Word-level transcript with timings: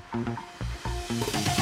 Thank 0.00 0.28
you. 1.58 1.59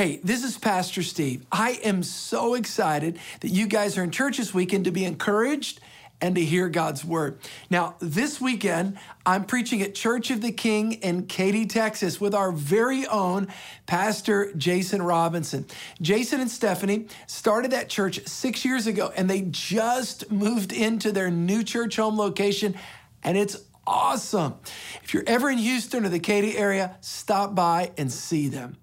Hey, 0.00 0.18
this 0.24 0.44
is 0.44 0.56
Pastor 0.56 1.02
Steve. 1.02 1.44
I 1.52 1.72
am 1.84 2.02
so 2.02 2.54
excited 2.54 3.18
that 3.40 3.50
you 3.50 3.66
guys 3.66 3.98
are 3.98 4.02
in 4.02 4.10
church 4.10 4.38
this 4.38 4.54
weekend 4.54 4.86
to 4.86 4.90
be 4.90 5.04
encouraged 5.04 5.78
and 6.22 6.36
to 6.36 6.40
hear 6.42 6.70
God's 6.70 7.04
word. 7.04 7.38
Now, 7.68 7.96
this 8.00 8.40
weekend, 8.40 8.96
I'm 9.26 9.44
preaching 9.44 9.82
at 9.82 9.94
Church 9.94 10.30
of 10.30 10.40
the 10.40 10.52
King 10.52 10.92
in 10.92 11.26
Katy, 11.26 11.66
Texas, 11.66 12.18
with 12.18 12.34
our 12.34 12.50
very 12.50 13.06
own 13.08 13.48
Pastor 13.84 14.54
Jason 14.54 15.02
Robinson. 15.02 15.66
Jason 16.00 16.40
and 16.40 16.50
Stephanie 16.50 17.06
started 17.26 17.72
that 17.72 17.90
church 17.90 18.26
six 18.26 18.64
years 18.64 18.86
ago, 18.86 19.12
and 19.14 19.28
they 19.28 19.42
just 19.50 20.32
moved 20.32 20.72
into 20.72 21.12
their 21.12 21.30
new 21.30 21.62
church 21.62 21.96
home 21.96 22.16
location, 22.16 22.74
and 23.22 23.36
it's 23.36 23.58
awesome. 23.86 24.54
If 25.02 25.12
you're 25.12 25.24
ever 25.26 25.50
in 25.50 25.58
Houston 25.58 26.06
or 26.06 26.08
the 26.08 26.20
Katy 26.20 26.56
area, 26.56 26.96
stop 27.02 27.54
by 27.54 27.90
and 27.98 28.10
see 28.10 28.48
them. 28.48 28.78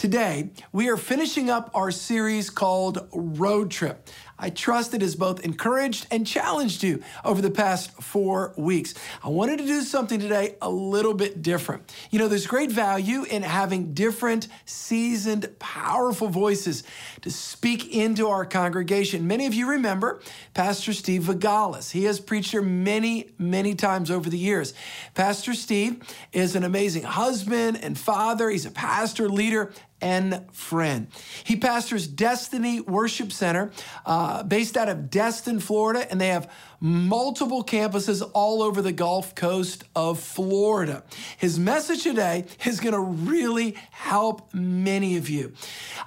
Today, 0.00 0.48
we 0.72 0.88
are 0.88 0.96
finishing 0.96 1.50
up 1.50 1.70
our 1.74 1.90
series 1.90 2.48
called 2.48 3.06
Road 3.12 3.70
Trip. 3.70 4.08
I 4.38 4.48
trust 4.48 4.94
it 4.94 5.02
has 5.02 5.14
both 5.14 5.44
encouraged 5.44 6.06
and 6.10 6.26
challenged 6.26 6.82
you 6.82 7.02
over 7.22 7.42
the 7.42 7.50
past 7.50 7.92
four 8.02 8.54
weeks. 8.56 8.94
I 9.22 9.28
wanted 9.28 9.58
to 9.58 9.66
do 9.66 9.82
something 9.82 10.18
today 10.18 10.56
a 10.62 10.70
little 10.70 11.12
bit 11.12 11.42
different. 11.42 11.94
You 12.10 12.18
know, 12.18 12.28
there's 12.28 12.46
great 12.46 12.72
value 12.72 13.24
in 13.24 13.42
having 13.42 13.92
different, 13.92 14.48
seasoned, 14.64 15.50
powerful 15.58 16.28
voices 16.28 16.82
to 17.20 17.30
speak 17.30 17.94
into 17.94 18.28
our 18.28 18.46
congregation. 18.46 19.26
Many 19.26 19.44
of 19.44 19.52
you 19.52 19.68
remember 19.68 20.22
Pastor 20.54 20.94
Steve 20.94 21.24
Vaggalis. 21.24 21.90
He 21.90 22.04
has 22.04 22.18
preached 22.18 22.52
here 22.52 22.62
many, 22.62 23.32
many 23.36 23.74
times 23.74 24.10
over 24.10 24.30
the 24.30 24.38
years. 24.38 24.72
Pastor 25.12 25.52
Steve 25.52 26.02
is 26.32 26.56
an 26.56 26.64
amazing 26.64 27.02
husband 27.02 27.78
and 27.82 27.98
father, 27.98 28.48
he's 28.48 28.64
a 28.64 28.70
pastor, 28.70 29.28
leader, 29.28 29.74
and 30.00 30.46
friend. 30.52 31.08
He 31.44 31.56
pastors 31.56 32.06
Destiny 32.06 32.80
Worship 32.80 33.32
Center 33.32 33.70
uh, 34.06 34.42
based 34.42 34.76
out 34.76 34.88
of 34.88 35.10
Destin, 35.10 35.60
Florida, 35.60 36.10
and 36.10 36.20
they 36.20 36.28
have 36.28 36.50
multiple 36.80 37.62
campuses 37.62 38.28
all 38.32 38.62
over 38.62 38.80
the 38.80 38.92
Gulf 38.92 39.34
Coast 39.34 39.84
of 39.94 40.18
Florida. 40.18 41.02
His 41.36 41.58
message 41.58 42.02
today 42.02 42.46
is 42.64 42.80
going 42.80 42.94
to 42.94 43.00
really 43.00 43.76
help 43.90 44.52
many 44.54 45.16
of 45.16 45.28
you. 45.28 45.52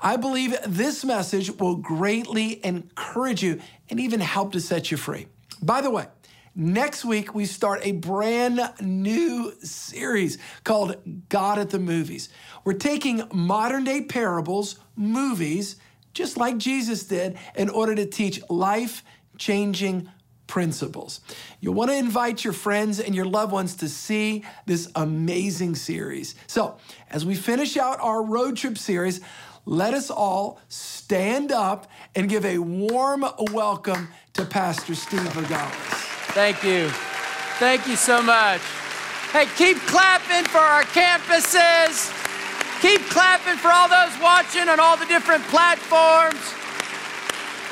I 0.01 0.17
believe 0.17 0.55
this 0.65 1.05
message 1.05 1.51
will 1.51 1.75
greatly 1.75 2.63
encourage 2.65 3.43
you 3.43 3.61
and 3.89 3.99
even 3.99 4.19
help 4.19 4.53
to 4.53 4.59
set 4.59 4.91
you 4.91 4.97
free. 4.97 5.27
By 5.61 5.81
the 5.81 5.91
way, 5.91 6.07
Next 6.55 7.03
week, 7.03 7.33
we 7.33 7.45
start 7.45 7.79
a 7.83 7.93
brand 7.93 8.61
new 8.79 9.53
series 9.63 10.37
called 10.63 10.97
God 11.27 11.57
at 11.57 11.71
the 11.71 11.79
Movies. 11.79 12.29
We're 12.63 12.73
taking 12.73 13.23
modern 13.33 13.85
day 13.85 14.03
parables, 14.03 14.77
movies, 14.95 15.77
just 16.13 16.37
like 16.37 16.59
Jesus 16.59 17.05
did, 17.05 17.39
in 17.55 17.69
order 17.69 17.95
to 17.95 18.05
teach 18.05 18.39
life 18.51 19.03
changing 19.39 20.11
principles. 20.45 21.21
You'll 21.59 21.73
want 21.73 21.89
to 21.89 21.97
invite 21.97 22.43
your 22.43 22.53
friends 22.53 22.99
and 22.99 23.15
your 23.15 23.25
loved 23.25 23.51
ones 23.51 23.75
to 23.77 23.89
see 23.89 24.45
this 24.67 24.91
amazing 24.93 25.73
series. 25.73 26.35
So, 26.45 26.77
as 27.09 27.25
we 27.25 27.33
finish 27.33 27.77
out 27.77 27.99
our 27.99 28.21
road 28.21 28.57
trip 28.57 28.77
series, 28.77 29.21
let 29.65 29.95
us 29.95 30.11
all 30.11 30.59
stand 30.67 31.51
up 31.51 31.89
and 32.13 32.29
give 32.29 32.45
a 32.45 32.59
warm 32.59 33.25
welcome 33.51 34.09
to 34.33 34.45
Pastor 34.45 34.93
Steve 34.93 35.21
Vaggalis. 35.21 36.12
Thank 36.33 36.63
you. 36.63 36.89
Thank 37.59 37.87
you 37.87 37.95
so 37.95 38.19
much. 38.19 38.59
Hey, 39.31 39.45
keep 39.55 39.77
clapping 39.85 40.49
for 40.49 40.57
our 40.57 40.81
campuses. 40.81 42.11
Keep 42.81 43.01
clapping 43.11 43.55
for 43.57 43.69
all 43.69 43.87
those 43.87 44.19
watching 44.19 44.67
on 44.67 44.79
all 44.79 44.97
the 44.97 45.05
different 45.05 45.43
platforms. 45.43 46.41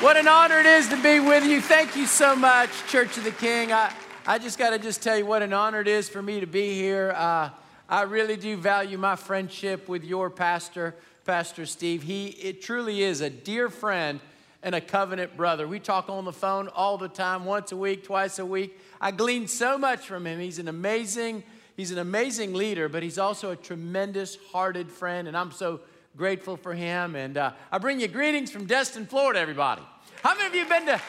What 0.00 0.16
an 0.16 0.28
honor 0.28 0.60
it 0.60 0.66
is 0.66 0.88
to 0.90 1.02
be 1.02 1.18
with 1.18 1.44
you. 1.44 1.60
Thank 1.60 1.96
you 1.96 2.06
so 2.06 2.36
much, 2.36 2.70
Church 2.86 3.18
of 3.18 3.24
the 3.24 3.32
King. 3.32 3.72
I, 3.72 3.92
I 4.28 4.38
just 4.38 4.60
got 4.60 4.70
to 4.70 4.78
just 4.78 5.02
tell 5.02 5.18
you 5.18 5.26
what 5.26 5.42
an 5.42 5.52
honor 5.52 5.80
it 5.80 5.88
is 5.88 6.08
for 6.08 6.22
me 6.22 6.38
to 6.38 6.46
be 6.46 6.74
here. 6.74 7.12
Uh, 7.16 7.50
I 7.88 8.02
really 8.02 8.36
do 8.36 8.56
value 8.56 8.96
my 8.96 9.16
friendship 9.16 9.88
with 9.88 10.04
your 10.04 10.30
pastor, 10.30 10.94
Pastor 11.24 11.66
Steve. 11.66 12.04
He 12.04 12.28
it 12.28 12.62
truly 12.62 13.02
is 13.02 13.22
a 13.22 13.28
dear 13.28 13.68
friend 13.68 14.20
and 14.62 14.74
a 14.74 14.80
covenant 14.80 15.36
brother. 15.36 15.66
We 15.66 15.80
talk 15.80 16.08
on 16.08 16.24
the 16.24 16.32
phone 16.32 16.68
all 16.68 16.98
the 16.98 17.08
time, 17.08 17.44
once 17.44 17.72
a 17.72 17.76
week, 17.76 18.04
twice 18.04 18.38
a 18.38 18.46
week. 18.46 18.78
I 19.00 19.10
glean 19.10 19.48
so 19.48 19.76
much 19.76 20.06
from 20.06 20.26
him. 20.26 20.38
He's 20.38 20.58
an 20.58 20.68
amazing, 20.68 21.42
he's 21.76 21.90
an 21.90 21.98
amazing 21.98 22.54
leader, 22.54 22.88
but 22.88 23.02
he's 23.02 23.18
also 23.18 23.50
a 23.50 23.56
tremendous 23.56 24.38
hearted 24.52 24.90
friend, 24.90 25.28
and 25.28 25.36
I'm 25.36 25.50
so 25.50 25.80
grateful 26.16 26.56
for 26.56 26.74
him. 26.74 27.16
And 27.16 27.36
uh, 27.36 27.52
I 27.70 27.78
bring 27.78 28.00
you 28.00 28.08
greetings 28.08 28.50
from 28.50 28.66
Destin, 28.66 29.06
Florida, 29.06 29.40
everybody. 29.40 29.82
How 30.22 30.34
many 30.34 30.46
of 30.46 30.54
you 30.54 30.68
been 30.68 30.86
to 30.86 31.00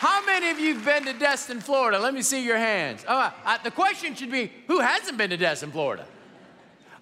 how 0.00 0.24
many 0.24 0.48
of 0.48 0.58
you 0.58 0.76
have 0.76 0.84
been 0.86 1.04
to 1.04 1.12
Destin, 1.12 1.60
Florida? 1.60 1.98
Let 1.98 2.14
me 2.14 2.22
see 2.22 2.42
your 2.42 2.56
hands. 2.56 3.04
Oh, 3.06 3.34
I, 3.44 3.58
the 3.62 3.70
question 3.70 4.14
should 4.14 4.30
be 4.30 4.50
who 4.66 4.80
hasn't 4.80 5.18
been 5.18 5.28
to 5.28 5.36
Destin, 5.36 5.70
Florida? 5.70 6.06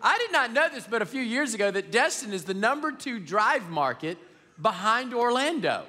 I 0.00 0.19
did 0.19 0.32
not 0.32 0.53
know 0.53 0.69
this, 0.69 0.86
but 0.88 1.03
a 1.03 1.06
few 1.06 1.22
years 1.22 1.54
ago, 1.54 1.70
that 1.70 1.91
Destin 1.91 2.32
is 2.32 2.44
the 2.44 2.54
number 2.54 2.92
two 2.92 3.19
drive 3.19 3.69
market 3.69 4.19
behind 4.60 5.14
Orlando. 5.14 5.84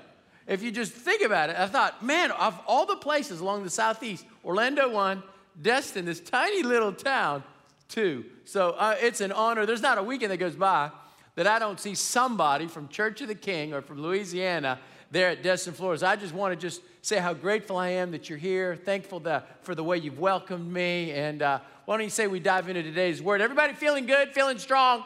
If 0.48 0.64
you 0.64 0.72
just 0.72 0.92
think 0.92 1.22
about 1.22 1.50
it, 1.52 1.56
I 1.58 1.68
thought, 1.68 2.04
man, 2.04 2.32
of 2.32 2.60
all 2.66 2.86
the 2.86 2.96
places 2.96 3.40
along 3.40 3.64
the 3.64 3.70
southeast, 3.70 4.26
Orlando 4.44 4.90
one, 4.90 5.22
Destin, 5.62 6.06
this 6.06 6.20
tiny 6.20 6.64
little 6.64 6.92
town, 6.92 7.44
two. 7.88 8.26
So 8.46 8.72
uh, 8.72 8.96
it's 9.00 9.22
an 9.22 9.32
honor. 9.32 9.66
There's 9.66 9.82
not 9.82 9.98
a 9.98 10.04
weekend 10.04 10.32
that 10.32 10.38
goes 10.38 10.56
by 10.56 10.92
that 11.36 11.48
I 11.48 11.60
don't 11.60 11.80
see 11.80 11.96
somebody 11.96 12.68
from 12.68 12.88
Church 12.88 13.22
of 13.22 13.28
the 13.28 13.36
King 13.36 13.74
or 13.74 13.82
from 13.82 14.02
Louisiana 14.02 14.80
there 15.12 15.30
at 15.30 15.44
Destin, 15.44 15.74
Florida. 15.74 16.08
I 16.08 16.16
just 16.16 16.34
want 16.34 16.54
to 16.54 16.60
just 16.60 16.82
say 17.02 17.18
how 17.18 17.34
grateful 17.34 17.78
I 17.78 17.90
am 17.90 18.12
that 18.12 18.30
you're 18.30 18.38
here. 18.38 18.76
Thankful 18.76 19.22
that, 19.22 19.64
for 19.64 19.74
the 19.74 19.84
way 19.84 19.98
you've 19.98 20.20
welcomed 20.20 20.72
me, 20.72 21.12
and 21.12 21.42
uh, 21.42 21.60
why 21.90 21.98
don't 21.98 22.04
you 22.04 22.12
say 22.12 22.28
we 22.28 22.40
dive 22.40 22.70
into 22.70 22.84
today's 22.84 23.20
word? 23.20 23.42
Everybody 23.42 23.74
feeling 23.74 24.06
good, 24.06 24.32
feeling 24.32 24.60
strong? 24.60 25.04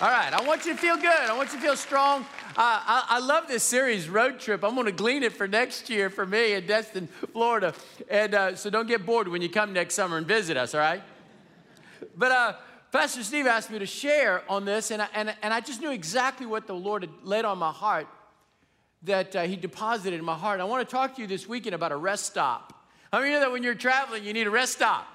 All 0.00 0.08
right, 0.08 0.32
I 0.32 0.46
want 0.46 0.64
you 0.64 0.72
to 0.72 0.78
feel 0.78 0.94
good. 0.94 1.08
I 1.08 1.36
want 1.36 1.52
you 1.52 1.58
to 1.58 1.60
feel 1.60 1.74
strong. 1.74 2.22
Uh, 2.50 2.54
I, 2.56 3.04
I, 3.08 3.18
love 3.18 3.48
this 3.48 3.64
series, 3.64 4.08
Road 4.08 4.38
Trip. 4.38 4.62
I'm 4.62 4.76
going 4.76 4.86
to 4.86 4.92
glean 4.92 5.24
it 5.24 5.32
for 5.32 5.48
next 5.48 5.90
year 5.90 6.10
for 6.10 6.24
me 6.24 6.52
in 6.52 6.68
Destin, 6.68 7.08
Florida. 7.32 7.74
And 8.08 8.32
uh, 8.32 8.54
so 8.54 8.70
don't 8.70 8.86
get 8.86 9.04
bored 9.04 9.26
when 9.26 9.42
you 9.42 9.48
come 9.48 9.72
next 9.72 9.96
summer 9.96 10.16
and 10.16 10.24
visit 10.24 10.56
us, 10.56 10.72
all 10.72 10.80
right? 10.80 11.02
But 12.16 12.30
uh, 12.30 12.52
Pastor 12.92 13.24
Steve 13.24 13.48
asked 13.48 13.72
me 13.72 13.80
to 13.80 13.86
share 13.86 14.44
on 14.48 14.64
this, 14.64 14.92
and 14.92 15.02
I, 15.02 15.08
and, 15.14 15.34
and 15.42 15.52
I 15.52 15.58
just 15.58 15.80
knew 15.80 15.90
exactly 15.90 16.46
what 16.46 16.68
the 16.68 16.74
Lord 16.74 17.02
had 17.02 17.10
laid 17.24 17.44
on 17.44 17.58
my 17.58 17.72
heart 17.72 18.06
that 19.02 19.34
uh, 19.34 19.42
He 19.42 19.56
deposited 19.56 20.16
in 20.16 20.24
my 20.24 20.36
heart. 20.36 20.60
I 20.60 20.64
want 20.64 20.88
to 20.88 20.94
talk 20.94 21.16
to 21.16 21.22
you 21.22 21.26
this 21.26 21.48
weekend 21.48 21.74
about 21.74 21.90
a 21.90 21.96
rest 21.96 22.26
stop. 22.26 22.72
How 23.12 23.18
many 23.18 23.32
know 23.32 23.40
that 23.40 23.50
when 23.50 23.64
you're 23.64 23.74
traveling, 23.74 24.22
you 24.22 24.32
need 24.32 24.46
a 24.46 24.50
rest 24.50 24.74
stop? 24.74 25.08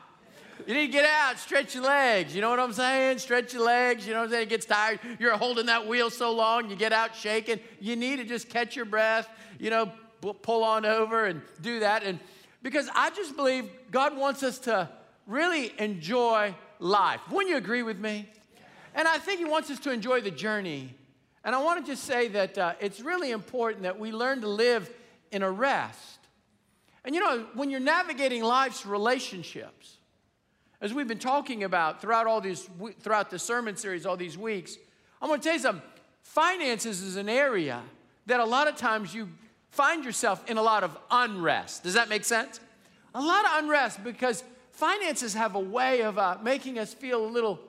You 0.70 0.76
need 0.76 0.86
to 0.86 0.92
get 0.92 1.06
out, 1.06 1.40
stretch 1.40 1.74
your 1.74 1.84
legs. 1.84 2.36
You 2.36 2.42
know 2.42 2.52
what 2.52 2.60
I'm 2.60 2.74
saying? 2.74 3.18
Stretch 3.18 3.56
your 3.56 3.66
legs. 3.66 4.06
You 4.06 4.14
know 4.14 4.20
what 4.20 4.26
I'm 4.26 4.32
saying? 4.34 4.44
It 4.44 4.50
gets 4.50 4.68
tired. 4.68 5.00
You're 5.18 5.36
holding 5.36 5.66
that 5.66 5.88
wheel 5.88 6.12
so 6.12 6.32
long, 6.32 6.70
you 6.70 6.76
get 6.76 6.94
out 6.94 7.16
shaking. 7.16 7.60
You 7.80 7.96
need 7.96 8.18
to 8.18 8.24
just 8.24 8.50
catch 8.50 8.76
your 8.76 8.86
breath, 8.86 9.28
you 9.58 9.72
know, 9.72 9.92
pull 10.44 10.64
on 10.64 10.86
over 10.86 11.26
and 11.26 11.42
do 11.60 11.80
that. 11.80 12.04
And 12.04 12.20
because 12.62 12.88
I 12.94 13.10
just 13.10 13.36
believe 13.36 13.68
God 13.90 14.16
wants 14.16 14.44
us 14.44 14.60
to 14.60 14.88
really 15.26 15.74
enjoy 15.80 16.54
life. 16.78 17.22
Wouldn't 17.32 17.50
you 17.50 17.58
agree 17.58 17.82
with 17.82 17.98
me? 17.98 18.30
And 18.94 19.08
I 19.08 19.18
think 19.18 19.40
He 19.40 19.46
wants 19.46 19.72
us 19.72 19.80
to 19.80 19.92
enjoy 19.92 20.22
the 20.22 20.30
journey. 20.30 20.94
And 21.44 21.56
I 21.56 21.64
want 21.64 21.84
to 21.84 21.92
just 21.92 22.04
say 22.04 22.28
that 22.28 22.60
uh, 22.60 22.74
it's 22.80 23.00
really 23.00 23.32
important 23.32 23.82
that 23.82 23.98
we 23.98 24.12
learn 24.12 24.42
to 24.42 24.48
live 24.48 24.88
in 25.32 25.42
a 25.42 25.50
rest. 25.50 26.20
And 27.04 27.16
you 27.16 27.22
know, 27.22 27.48
when 27.56 27.72
you're 27.72 27.80
navigating 27.80 28.44
life's 28.44 28.86
relationships, 28.86 29.96
as 30.82 30.94
we've 30.94 31.08
been 31.08 31.20
talking 31.20 31.64
about 31.64 32.02
throughout 32.02 32.28
all 32.28 32.42
these 32.42 32.70
throughout 33.02 33.30
the 33.30 33.40
sermon 33.40 33.76
series 33.76 34.06
all 34.06 34.18
these 34.18 34.38
weeks, 34.38 34.78
I'm 35.22 35.28
going 35.28 35.40
to 35.40 35.44
tell 35.44 35.54
you 35.54 35.60
something. 35.60 35.84
Finances 36.24 37.02
is 37.02 37.16
an 37.16 37.30
area 37.30 37.82
that 38.28 38.40
a 38.40 38.46
lot 38.46 38.68
of 38.68 38.76
times 38.76 39.14
you 39.14 39.30
find 39.72 40.06
yourself 40.06 40.48
in 40.50 40.58
a 40.58 40.62
lot 40.62 40.84
of 40.84 40.98
unrest. 41.12 41.84
Does 41.84 41.96
that 41.96 42.10
make 42.10 42.24
sense? 42.24 42.60
A 43.16 43.22
lot 43.22 43.46
of 43.46 43.64
unrest 43.64 44.04
because 44.04 44.44
finances 44.72 45.34
have 45.34 45.56
a 45.56 45.60
way 45.60 46.02
of 46.02 46.18
uh, 46.18 46.38
making 46.42 46.80
us 46.80 46.94
feel 46.94 47.26
a 47.26 47.28
little, 47.28 47.60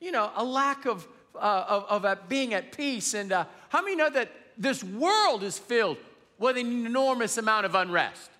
you 0.00 0.10
know, 0.10 0.30
a 0.36 0.44
lack 0.44 0.86
of, 0.86 1.06
uh, 1.36 1.64
of, 1.68 1.84
of 1.84 2.04
uh, 2.04 2.16
being 2.28 2.54
at 2.54 2.72
peace. 2.72 3.14
And 3.14 3.32
uh, 3.32 3.44
how 3.68 3.82
many 3.82 3.96
know 3.96 4.10
that 4.10 4.30
this 4.56 4.82
world 4.82 5.42
is 5.42 5.58
filled 5.58 5.98
with 6.38 6.56
an 6.56 6.86
enormous 6.86 7.36
amount 7.38 7.66
of 7.66 7.74
unrest? 7.74 8.30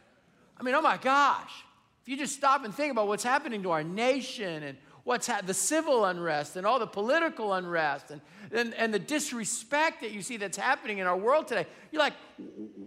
I 0.59 0.63
mean, 0.63 0.75
oh 0.75 0.83
my 0.83 0.97
gosh. 0.97 1.65
You 2.09 2.17
just 2.17 2.35
stop 2.35 2.65
and 2.65 2.75
think 2.75 2.91
about 2.91 3.07
what's 3.07 3.23
happening 3.23 3.63
to 3.65 3.71
our 3.71 3.85
nation 3.85 4.63
and 4.63 4.79
what's 5.05 5.27
ha- 5.27 5.43
the 5.45 5.53
civil 5.53 6.07
unrest 6.07 6.57
and 6.57 6.67
all 6.67 6.79
the 6.79 6.87
political 6.87 7.53
unrest 7.53 8.11
and, 8.11 8.23
and, 8.51 8.73
and 8.73 8.95
the 8.95 8.99
disrespect 8.99 10.01
that 10.01 10.13
you 10.13 10.23
see 10.23 10.39
that's 10.39 10.57
happening 10.57 10.99
in 10.99 11.07
our 11.07 11.19
world 11.19 11.49
today, 11.49 11.67
you're 11.93 12.01
like, 12.01 12.15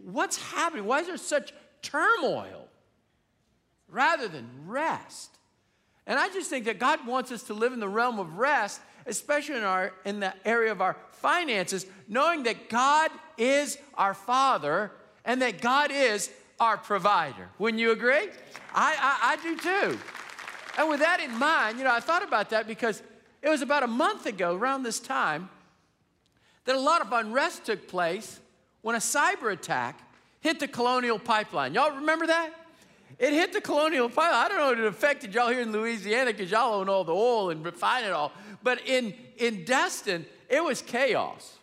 what's 0.05 0.41
happening? 0.41 0.85
Why 0.85 1.01
is 1.01 1.05
there 1.05 1.17
such 1.17 1.53
turmoil 1.83 2.67
rather 3.87 4.27
than 4.27 4.49
rest? 4.65 5.37
And 6.07 6.17
I 6.17 6.29
just 6.29 6.49
think 6.49 6.65
that 6.65 6.79
God 6.79 7.05
wants 7.05 7.31
us 7.31 7.43
to 7.43 7.53
live 7.53 7.73
in 7.73 7.79
the 7.79 7.87
realm 7.87 8.17
of 8.17 8.39
rest, 8.39 8.81
especially 9.05 9.57
in, 9.57 9.63
our, 9.63 9.93
in 10.03 10.19
the 10.19 10.33
area 10.45 10.71
of 10.71 10.81
our 10.81 10.97
finances, 11.11 11.85
knowing 12.07 12.41
that 12.43 12.69
God 12.69 13.11
is 13.37 13.77
our 13.93 14.15
Father 14.15 14.91
and 15.23 15.43
that 15.43 15.61
God 15.61 15.91
is 15.91 16.31
our 16.61 16.77
provider. 16.77 17.49
Wouldn't 17.57 17.81
you 17.81 17.91
agree? 17.91 18.29
I, 18.73 18.95
I, 19.01 19.31
I 19.31 19.35
do 19.41 19.57
too. 19.57 19.99
And 20.77 20.87
with 20.87 20.99
that 20.99 21.19
in 21.19 21.37
mind, 21.37 21.79
you 21.79 21.83
know, 21.83 21.91
I 21.91 21.99
thought 21.99 22.23
about 22.23 22.51
that 22.51 22.67
because 22.67 23.01
it 23.41 23.49
was 23.49 23.63
about 23.63 23.81
a 23.81 23.87
month 23.87 24.27
ago, 24.27 24.55
around 24.55 24.83
this 24.83 24.99
time, 24.99 25.49
that 26.65 26.75
a 26.75 26.79
lot 26.79 27.01
of 27.01 27.11
unrest 27.11 27.65
took 27.65 27.87
place 27.87 28.39
when 28.83 28.95
a 28.95 28.99
cyber 28.99 29.51
attack 29.51 29.99
hit 30.39 30.59
the 30.59 30.67
Colonial 30.67 31.17
Pipeline. 31.17 31.73
Y'all 31.73 31.95
remember 31.95 32.27
that? 32.27 32.51
It 33.17 33.33
hit 33.33 33.53
the 33.53 33.61
Colonial 33.61 34.07
Pipeline. 34.07 34.45
I 34.45 34.47
don't 34.47 34.57
know 34.59 34.71
if 34.71 34.79
it 34.79 34.85
affected 34.85 35.33
y'all 35.33 35.49
here 35.49 35.61
in 35.61 35.71
Louisiana 35.71 36.31
because 36.31 36.51
y'all 36.51 36.75
own 36.75 36.89
all 36.89 37.03
the 37.03 37.13
oil 37.13 37.49
and 37.49 37.65
refine 37.65 38.03
it 38.03 38.11
all. 38.11 38.31
But 38.61 38.87
in, 38.87 39.15
in 39.37 39.65
Destin, 39.65 40.27
it 40.47 40.63
was 40.63 40.83
chaos. 40.83 41.57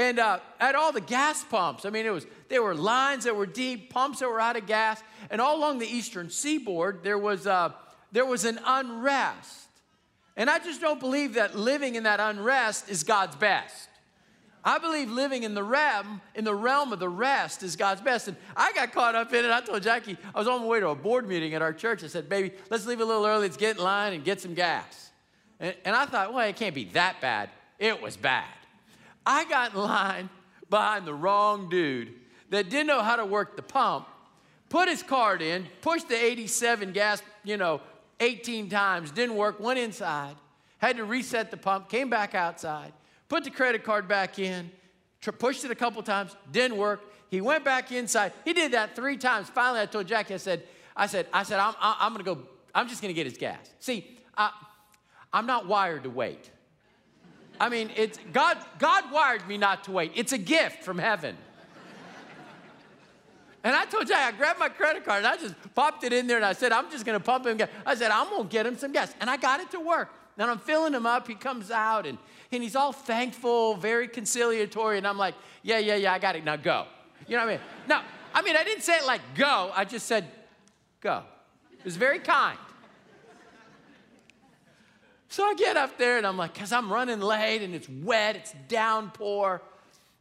And 0.00 0.18
uh, 0.18 0.38
at 0.58 0.74
all 0.74 0.92
the 0.92 1.02
gas 1.02 1.44
pumps, 1.44 1.84
I 1.84 1.90
mean, 1.90 2.06
it 2.06 2.10
was 2.10 2.26
there 2.48 2.62
were 2.62 2.74
lines 2.74 3.24
that 3.24 3.36
were 3.36 3.44
deep, 3.44 3.90
pumps 3.90 4.20
that 4.20 4.30
were 4.30 4.40
out 4.40 4.56
of 4.56 4.66
gas, 4.66 5.02
and 5.30 5.42
all 5.42 5.58
along 5.58 5.78
the 5.78 5.86
eastern 5.86 6.30
seaboard 6.30 7.02
there 7.02 7.18
was 7.18 7.46
uh, 7.46 7.72
there 8.10 8.24
was 8.24 8.46
an 8.46 8.58
unrest. 8.64 9.68
And 10.38 10.48
I 10.48 10.58
just 10.58 10.80
don't 10.80 11.00
believe 11.00 11.34
that 11.34 11.54
living 11.54 11.96
in 11.96 12.04
that 12.04 12.18
unrest 12.18 12.88
is 12.88 13.04
God's 13.04 13.36
best. 13.36 13.90
I 14.64 14.78
believe 14.78 15.10
living 15.10 15.42
in 15.42 15.52
the 15.52 15.62
realm, 15.62 16.22
in 16.34 16.44
the 16.44 16.54
realm 16.54 16.94
of 16.94 16.98
the 16.98 17.08
rest 17.10 17.62
is 17.62 17.76
God's 17.76 18.00
best. 18.00 18.26
And 18.28 18.38
I 18.56 18.72
got 18.72 18.92
caught 18.92 19.14
up 19.14 19.30
in 19.34 19.44
it. 19.44 19.50
I 19.50 19.60
told 19.60 19.82
Jackie, 19.82 20.16
I 20.34 20.38
was 20.38 20.48
on 20.48 20.60
my 20.60 20.66
way 20.66 20.80
to 20.80 20.88
a 20.88 20.94
board 20.94 21.28
meeting 21.28 21.52
at 21.52 21.60
our 21.60 21.74
church. 21.74 22.02
I 22.04 22.06
said, 22.06 22.26
baby, 22.26 22.52
let's 22.70 22.86
leave 22.86 23.00
a 23.00 23.04
little 23.04 23.26
early. 23.26 23.42
Let's 23.42 23.58
get 23.58 23.76
in 23.76 23.82
line 23.82 24.14
and 24.14 24.24
get 24.24 24.40
some 24.40 24.54
gas. 24.54 25.10
And, 25.58 25.74
and 25.84 25.94
I 25.94 26.06
thought, 26.06 26.32
well, 26.32 26.48
it 26.48 26.56
can't 26.56 26.74
be 26.74 26.84
that 26.86 27.20
bad. 27.20 27.50
It 27.78 28.00
was 28.00 28.16
bad. 28.16 28.48
I 29.24 29.44
got 29.44 29.74
in 29.74 29.80
line 29.80 30.30
behind 30.68 31.06
the 31.06 31.14
wrong 31.14 31.68
dude 31.68 32.14
that 32.50 32.68
didn't 32.68 32.86
know 32.86 33.02
how 33.02 33.16
to 33.16 33.24
work 33.24 33.56
the 33.56 33.62
pump, 33.62 34.06
put 34.68 34.88
his 34.88 35.02
card 35.02 35.42
in, 35.42 35.66
pushed 35.82 36.08
the 36.08 36.16
87 36.16 36.92
gas, 36.92 37.22
you 37.44 37.56
know, 37.56 37.80
18 38.20 38.68
times, 38.68 39.10
didn't 39.10 39.36
work, 39.36 39.60
went 39.60 39.78
inside, 39.78 40.36
had 40.78 40.96
to 40.96 41.04
reset 41.04 41.50
the 41.50 41.56
pump, 41.56 41.88
came 41.88 42.10
back 42.10 42.34
outside, 42.34 42.92
put 43.28 43.44
the 43.44 43.50
credit 43.50 43.84
card 43.84 44.08
back 44.08 44.38
in, 44.38 44.70
tr- 45.20 45.30
pushed 45.32 45.64
it 45.64 45.70
a 45.70 45.74
couple 45.74 46.02
times, 46.02 46.36
didn't 46.52 46.76
work. 46.76 47.00
He 47.30 47.40
went 47.40 47.64
back 47.64 47.92
inside. 47.92 48.32
He 48.44 48.52
did 48.52 48.72
that 48.72 48.96
three 48.96 49.16
times. 49.16 49.48
Finally, 49.48 49.80
I 49.80 49.86
told 49.86 50.06
Jackie, 50.06 50.34
I 50.34 50.38
said, 50.38 50.64
I 50.96 51.06
said, 51.06 51.26
I 51.32 51.44
said, 51.44 51.60
I'm, 51.60 51.74
I'm 51.80 52.12
going 52.12 52.24
to 52.24 52.34
go, 52.34 52.42
I'm 52.74 52.88
just 52.88 53.00
going 53.00 53.14
to 53.14 53.16
get 53.16 53.26
his 53.26 53.38
gas. 53.38 53.70
See, 53.78 54.18
I, 54.36 54.50
I'm 55.32 55.46
not 55.46 55.66
wired 55.66 56.02
to 56.02 56.10
wait. 56.10 56.50
I 57.60 57.68
mean, 57.68 57.90
it's 57.94 58.18
God, 58.32 58.56
God 58.78 59.12
wired 59.12 59.46
me 59.46 59.58
not 59.58 59.84
to 59.84 59.92
wait. 59.92 60.12
It's 60.14 60.32
a 60.32 60.38
gift 60.38 60.82
from 60.82 60.98
heaven. 60.98 61.36
And 63.62 63.76
I 63.76 63.84
told 63.84 64.08
Jack, 64.08 64.32
I 64.32 64.36
grabbed 64.36 64.58
my 64.58 64.70
credit 64.70 65.04
card 65.04 65.18
and 65.18 65.26
I 65.26 65.36
just 65.36 65.54
popped 65.74 66.02
it 66.02 66.14
in 66.14 66.26
there 66.26 66.38
and 66.38 66.46
I 66.46 66.54
said, 66.54 66.72
I'm 66.72 66.90
just 66.90 67.04
gonna 67.04 67.20
pump 67.20 67.46
him 67.46 67.58
gas. 67.58 67.68
I 67.84 67.94
said, 67.94 68.10
I'm 68.10 68.30
gonna 68.30 68.48
get 68.48 68.64
him 68.64 68.78
some 68.78 68.90
gas. 68.90 69.14
And 69.20 69.28
I 69.28 69.36
got 69.36 69.60
it 69.60 69.70
to 69.72 69.80
work. 69.80 70.08
And 70.38 70.50
I'm 70.50 70.58
filling 70.58 70.94
him 70.94 71.04
up. 71.04 71.28
He 71.28 71.34
comes 71.34 71.70
out 71.70 72.06
and, 72.06 72.16
and 72.50 72.62
he's 72.62 72.74
all 72.74 72.92
thankful, 72.92 73.74
very 73.74 74.08
conciliatory. 74.08 74.96
And 74.96 75.06
I'm 75.06 75.18
like, 75.18 75.34
yeah, 75.62 75.76
yeah, 75.76 75.96
yeah, 75.96 76.14
I 76.14 76.18
got 76.18 76.36
it. 76.36 76.44
Now 76.44 76.56
go. 76.56 76.86
You 77.28 77.36
know 77.36 77.44
what 77.44 77.50
I 77.50 77.56
mean? 77.56 77.60
No, 77.86 78.00
I 78.32 78.40
mean, 78.40 78.56
I 78.56 78.64
didn't 78.64 78.82
say 78.82 78.96
it 78.96 79.04
like 79.04 79.20
go. 79.34 79.70
I 79.74 79.84
just 79.84 80.06
said, 80.06 80.24
go. 81.02 81.24
It 81.78 81.84
was 81.84 81.96
very 81.96 82.20
kind. 82.20 82.58
So 85.30 85.44
I 85.44 85.54
get 85.54 85.76
up 85.76 85.96
there 85.96 86.18
and 86.18 86.26
I'm 86.26 86.36
like, 86.36 86.54
because 86.54 86.72
I'm 86.72 86.92
running 86.92 87.20
late 87.20 87.62
and 87.62 87.72
it's 87.72 87.88
wet, 87.88 88.34
it's 88.34 88.52
downpour. 88.66 89.62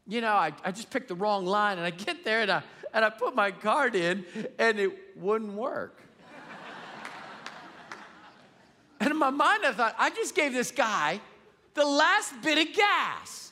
You 0.07 0.21
know, 0.21 0.33
I, 0.33 0.53
I 0.63 0.71
just 0.71 0.91
picked 0.91 1.07
the 1.07 1.15
wrong 1.15 1.47
line 1.47 1.79
and 1.79 1.85
I 1.85 1.89
get 1.89 2.23
there 2.23 2.41
and 2.41 2.51
I, 2.51 2.61
and 2.93 3.03
I 3.03 3.09
put 3.09 3.33
my 3.33 3.49
card 3.49 3.95
in 3.95 4.23
and 4.59 4.79
it 4.79 4.91
wouldn't 5.17 5.53
work. 5.53 5.99
and 8.99 9.09
in 9.09 9.17
my 9.17 9.31
mind, 9.31 9.65
I 9.65 9.71
thought, 9.71 9.95
I 9.97 10.11
just 10.11 10.35
gave 10.35 10.53
this 10.53 10.69
guy 10.69 11.19
the 11.73 11.85
last 11.85 12.39
bit 12.43 12.69
of 12.69 12.75
gas. 12.75 13.51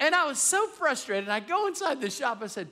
And 0.00 0.14
I 0.14 0.24
was 0.24 0.38
so 0.38 0.68
frustrated. 0.68 1.28
I 1.28 1.40
go 1.40 1.66
inside 1.66 2.00
the 2.00 2.08
shop. 2.08 2.38
I 2.40 2.46
said, 2.46 2.68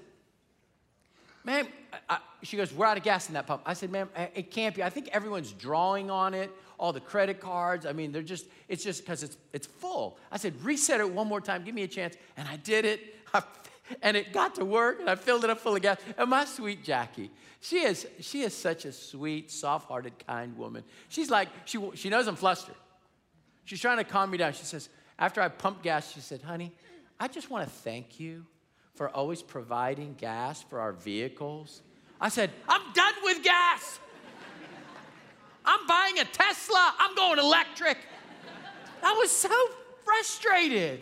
ma'am, 1.45 1.67
I, 2.09 2.17
she 2.43 2.57
goes, 2.57 2.73
we're 2.73 2.87
out 2.87 2.97
of 2.97 3.03
gas 3.03 3.29
in 3.29 3.35
that 3.35 3.47
pump. 3.47 3.61
I 3.67 3.75
said, 3.75 3.93
ma'am, 3.93 4.09
it 4.35 4.51
can't 4.51 4.75
be. 4.75 4.83
I 4.83 4.89
think 4.89 5.09
everyone's 5.09 5.53
drawing 5.53 6.11
on 6.11 6.33
it, 6.33 6.51
all 6.85 6.93
the 6.93 7.01
credit 7.01 7.41
cards. 7.41 7.87
I 7.87 7.93
mean, 7.93 8.13
they're 8.13 8.21
just, 8.21 8.45
it's 8.69 8.85
just 8.85 9.03
because 9.03 9.23
it's, 9.23 9.39
it's 9.55 9.67
full. 9.67 10.19
I 10.31 10.37
said, 10.37 10.53
reset 10.63 11.01
it 11.01 11.11
one 11.11 11.27
more 11.27 11.41
time. 11.41 11.65
Give 11.65 11.75
me 11.75 11.83
a 11.83 11.89
chance. 11.89 12.15
And 12.37 12.47
I 12.47 12.57
did 12.57 12.85
it. 12.85 13.01
I 13.33 13.43
and 14.03 14.19
it 14.19 14.35
got 14.35 14.55
to 14.57 14.65
work 14.65 15.01
and 15.01 15.09
I 15.09 15.15
filled 15.15 15.45
it 15.45 15.51
up 15.51 15.61
full 15.61 15.77
of 15.77 15.83
gas. 15.83 15.99
And 16.19 16.29
my 16.29 16.45
sweet 16.45 16.85
Jackie, 16.85 17.31
she 17.61 17.79
is, 17.79 18.07
she 18.21 18.43
is 18.43 18.55
such 18.55 18.85
a 18.85 18.93
sweet, 18.93 19.51
soft 19.51 19.89
hearted, 19.89 20.13
kind 20.27 20.57
woman. 20.59 20.85
She's 21.09 21.31
like, 21.31 21.49
she, 21.65 21.79
she 21.95 22.11
knows 22.11 22.27
I'm 22.27 22.37
flustered. 22.37 22.75
She's 23.65 23.81
trying 23.81 23.97
to 23.97 24.05
calm 24.05 24.31
me 24.31 24.37
down. 24.37 24.53
She 24.53 24.65
says, 24.65 24.91
after 25.19 25.41
I 25.41 25.49
pumped 25.49 25.83
gas, 25.83 26.13
she 26.13 26.21
said, 26.21 26.43
honey, 26.43 26.71
I 27.19 27.29
just 27.29 27.51
want 27.51 27.67
to 27.67 27.71
thank 27.71 28.21
you 28.21 28.45
for 28.95 29.09
always 29.09 29.41
providing 29.41 30.17
gas 30.19 30.63
for 30.63 30.81
our 30.81 30.93
vehicles. 30.93 31.81
I 32.21 32.29
said, 32.29 32.51
I'm 32.69 32.93
done 32.93 33.15
with 33.23 33.43
gas. 33.43 34.01
I'm 35.65 35.87
buying 35.87 36.19
a 36.19 36.25
Tesla. 36.25 36.95
I'm 36.99 37.15
going 37.15 37.39
electric. 37.39 37.99
I 39.03 39.13
was 39.13 39.31
so 39.31 39.55
frustrated. 40.05 41.01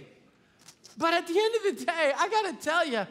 But 0.98 1.14
at 1.14 1.26
the 1.26 1.38
end 1.38 1.54
of 1.56 1.78
the 1.78 1.84
day, 1.84 2.12
I 2.16 2.28
gotta 2.28 2.54
tell 2.54 2.86
you, 2.86 3.06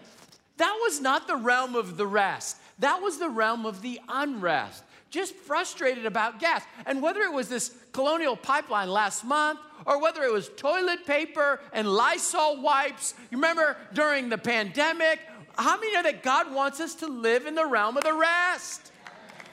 that 0.58 0.80
was 0.84 1.02
not 1.02 1.28
the 1.28 1.36
realm 1.36 1.76
of 1.76 1.98
the 1.98 2.06
rest. 2.06 2.58
That 2.80 3.02
was 3.02 3.18
the 3.18 3.30
realm 3.30 3.66
of 3.66 3.82
the 3.82 4.00
unrest. 4.08 4.84
Just 5.10 5.36
frustrated 5.36 6.06
about 6.06 6.40
gas. 6.40 6.64
And 6.86 7.02
whether 7.02 7.22
it 7.22 7.34
was 7.34 7.50
this 7.50 7.76
colonial 7.92 8.36
pipeline 8.36 8.90
last 8.90 9.26
month, 9.26 9.60
or 9.86 10.00
whether 10.00 10.24
it 10.24 10.32
was 10.32 10.50
toilet 10.56 11.06
paper 11.06 11.60
and 11.74 11.88
Lysol 11.88 12.62
wipes, 12.62 13.16
you 13.30 13.38
remember 13.38 13.76
during 13.94 14.30
the 14.30 14.38
pandemic, 14.38 15.20
how 15.58 15.78
many 15.78 15.94
know 15.94 16.04
that 16.04 16.24
God 16.24 16.54
wants 16.54 16.80
us 16.80 16.96
to 16.96 17.08
live 17.08 17.46
in 17.46 17.56
the 17.56 17.66
realm 17.66 17.98
of 17.98 18.04
the 18.04 18.14
rest? 18.14 18.92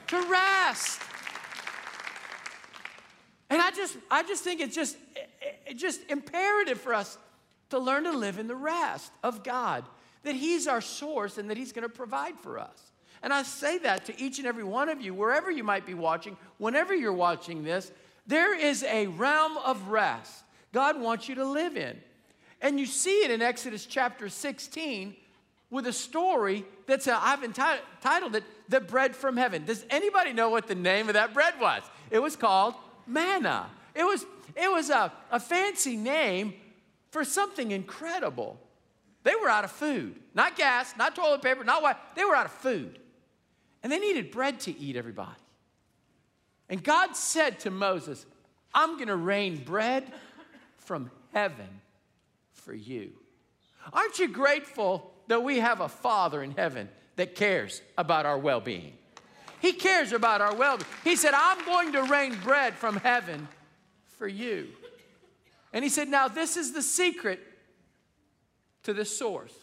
To 0.07 0.21
rest. 0.29 1.01
And 3.49 3.61
I 3.61 3.71
just, 3.71 3.97
I 4.11 4.23
just 4.23 4.43
think 4.43 4.61
it's 4.61 4.75
just, 4.75 4.97
just 5.75 6.01
imperative 6.09 6.79
for 6.79 6.93
us 6.93 7.17
to 7.69 7.79
learn 7.79 8.03
to 8.03 8.11
live 8.11 8.39
in 8.39 8.47
the 8.47 8.55
rest 8.55 9.11
of 9.23 9.43
God, 9.43 9.85
that 10.23 10.35
He's 10.35 10.67
our 10.67 10.81
source 10.81 11.37
and 11.37 11.49
that 11.49 11.57
He's 11.57 11.71
going 11.71 11.87
to 11.87 11.93
provide 11.93 12.37
for 12.39 12.59
us. 12.59 12.91
And 13.21 13.33
I 13.33 13.43
say 13.43 13.79
that 13.79 14.05
to 14.05 14.21
each 14.21 14.37
and 14.37 14.47
every 14.47 14.63
one 14.63 14.89
of 14.89 15.01
you, 15.01 15.13
wherever 15.13 15.51
you 15.51 15.63
might 15.63 15.85
be 15.85 15.93
watching, 15.93 16.37
whenever 16.57 16.95
you're 16.95 17.13
watching 17.13 17.63
this, 17.63 17.91
there 18.27 18.57
is 18.57 18.83
a 18.83 19.07
realm 19.07 19.57
of 19.57 19.89
rest 19.89 20.43
God 20.71 20.99
wants 21.01 21.27
you 21.27 21.35
to 21.35 21.45
live 21.45 21.77
in. 21.77 21.97
And 22.61 22.79
you 22.79 22.85
see 22.85 23.23
it 23.23 23.31
in 23.31 23.41
Exodus 23.41 23.85
chapter 23.85 24.29
16 24.29 25.15
with 25.71 25.87
a 25.87 25.93
story 25.93 26.65
that's, 26.85 27.07
a, 27.07 27.17
I've 27.19 27.43
entitled 27.43 28.35
it, 28.35 28.43
The 28.67 28.81
Bread 28.81 29.15
from 29.15 29.37
Heaven. 29.37 29.65
Does 29.65 29.85
anybody 29.89 30.33
know 30.33 30.49
what 30.49 30.67
the 30.67 30.75
name 30.75 31.07
of 31.07 31.13
that 31.13 31.33
bread 31.33 31.53
was? 31.59 31.83
It 32.11 32.19
was 32.19 32.35
called 32.35 32.75
manna. 33.09 33.69
It 33.95 34.03
was, 34.03 34.25
it 34.55 34.71
was 34.71 34.89
a, 34.89 35.11
a 35.31 35.39
fancy 35.39 35.97
name 35.97 36.53
for 37.11 37.23
something 37.23 37.71
incredible. 37.71 38.59
They 39.23 39.33
were 39.41 39.49
out 39.49 39.63
of 39.63 39.71
food, 39.71 40.15
not 40.33 40.55
gas, 40.55 40.93
not 40.97 41.15
toilet 41.15 41.41
paper, 41.41 41.63
not 41.63 41.81
what, 41.81 41.99
they 42.15 42.23
were 42.23 42.35
out 42.35 42.45
of 42.45 42.51
food. 42.51 42.99
And 43.83 43.91
they 43.91 43.99
needed 43.99 44.31
bread 44.31 44.59
to 44.61 44.77
eat, 44.77 44.95
everybody. 44.95 45.31
And 46.69 46.83
God 46.83 47.15
said 47.15 47.59
to 47.61 47.71
Moses, 47.71 48.25
I'm 48.73 48.95
going 48.95 49.07
to 49.07 49.15
rain 49.15 49.63
bread 49.63 50.11
from 50.77 51.09
heaven 51.33 51.67
for 52.53 52.73
you. 52.73 53.11
Aren't 53.91 54.19
you 54.19 54.27
grateful 54.27 55.11
that 55.27 55.43
we 55.43 55.59
have 55.59 55.81
a 55.81 55.89
Father 55.89 56.43
in 56.43 56.51
heaven 56.51 56.89
that 57.15 57.35
cares 57.35 57.81
about 57.97 58.25
our 58.25 58.37
well 58.37 58.61
being? 58.61 58.93
He 59.59 59.73
cares 59.73 60.13
about 60.13 60.41
our 60.41 60.55
well 60.55 60.77
being. 60.77 60.89
He 61.03 61.15
said, 61.15 61.33
I'm 61.35 61.63
going 61.65 61.91
to 61.93 62.03
rain 62.03 62.37
bread 62.43 62.73
from 62.75 62.97
heaven 62.97 63.47
for 64.17 64.27
you. 64.27 64.67
And 65.73 65.83
he 65.83 65.89
said, 65.89 66.07
Now, 66.07 66.27
this 66.27 66.57
is 66.57 66.73
the 66.73 66.81
secret 66.81 67.39
to 68.83 68.93
this 68.93 69.15
source. 69.15 69.53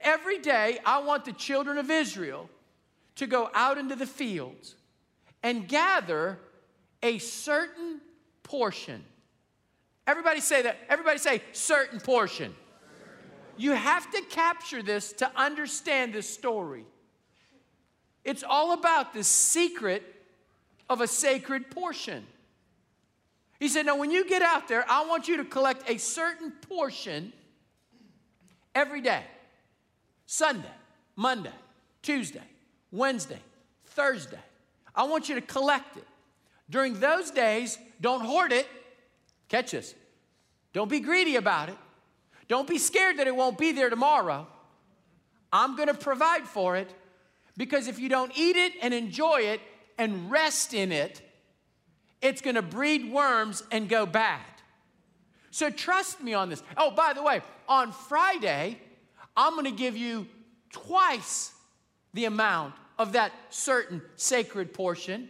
Every 0.00 0.38
day, 0.38 0.78
I 0.84 0.98
want 0.98 1.24
the 1.24 1.32
children 1.32 1.78
of 1.78 1.90
Israel 1.90 2.48
to 3.16 3.26
go 3.26 3.50
out 3.54 3.78
into 3.78 3.96
the 3.96 4.06
fields 4.06 4.74
and 5.42 5.68
gather 5.68 6.38
a 7.02 7.18
certain 7.18 8.00
portion. 8.42 9.04
Everybody 10.06 10.40
say 10.40 10.62
that. 10.62 10.78
Everybody 10.88 11.18
say 11.18 11.42
certain 11.52 12.00
portion. 12.00 12.54
You 13.56 13.72
have 13.72 14.10
to 14.12 14.20
capture 14.22 14.82
this 14.82 15.12
to 15.14 15.30
understand 15.34 16.12
this 16.12 16.28
story. 16.28 16.84
It's 18.26 18.42
all 18.42 18.72
about 18.72 19.14
the 19.14 19.22
secret 19.22 20.02
of 20.90 21.00
a 21.00 21.06
sacred 21.06 21.70
portion. 21.70 22.26
He 23.60 23.68
said, 23.68 23.86
Now, 23.86 23.96
when 23.96 24.10
you 24.10 24.28
get 24.28 24.42
out 24.42 24.66
there, 24.66 24.84
I 24.88 25.06
want 25.06 25.28
you 25.28 25.36
to 25.36 25.44
collect 25.44 25.88
a 25.88 25.96
certain 25.96 26.50
portion 26.68 27.32
every 28.74 29.00
day 29.00 29.22
Sunday, 30.26 30.74
Monday, 31.14 31.52
Tuesday, 32.02 32.42
Wednesday, 32.90 33.38
Thursday. 33.86 34.40
I 34.92 35.04
want 35.04 35.28
you 35.28 35.36
to 35.36 35.40
collect 35.40 35.96
it. 35.96 36.04
During 36.68 36.98
those 36.98 37.30
days, 37.30 37.78
don't 38.00 38.22
hoard 38.22 38.50
it. 38.50 38.66
Catch 39.48 39.70
this. 39.70 39.94
Don't 40.72 40.90
be 40.90 40.98
greedy 40.98 41.36
about 41.36 41.68
it. 41.68 41.78
Don't 42.48 42.66
be 42.66 42.78
scared 42.78 43.18
that 43.18 43.28
it 43.28 43.36
won't 43.36 43.56
be 43.56 43.70
there 43.70 43.88
tomorrow. 43.88 44.48
I'm 45.52 45.76
going 45.76 45.86
to 45.86 45.94
provide 45.94 46.42
for 46.42 46.74
it 46.74 46.90
because 47.56 47.88
if 47.88 47.98
you 47.98 48.08
don't 48.08 48.32
eat 48.36 48.56
it 48.56 48.72
and 48.82 48.92
enjoy 48.92 49.40
it 49.40 49.60
and 49.98 50.30
rest 50.30 50.74
in 50.74 50.92
it, 50.92 51.22
it's 52.20 52.40
to 52.54 52.62
breed 52.62 53.10
worms 53.10 53.62
and 53.70 53.88
go 53.88 54.06
bad. 54.06 54.40
So 55.50 55.70
trust 55.70 56.22
me 56.22 56.34
on 56.34 56.50
this. 56.50 56.62
Oh, 56.76 56.90
by 56.90 57.12
the 57.12 57.22
way, 57.22 57.40
on 57.68 57.92
Friday, 57.92 58.78
I'm 59.36 59.54
to 59.64 59.70
give 59.70 59.96
you 59.96 60.26
twice 60.70 61.52
the 62.14 62.26
amount 62.26 62.74
of 62.98 63.12
that 63.12 63.32
certain 63.50 64.02
sacred 64.16 64.72
portion. 64.74 65.28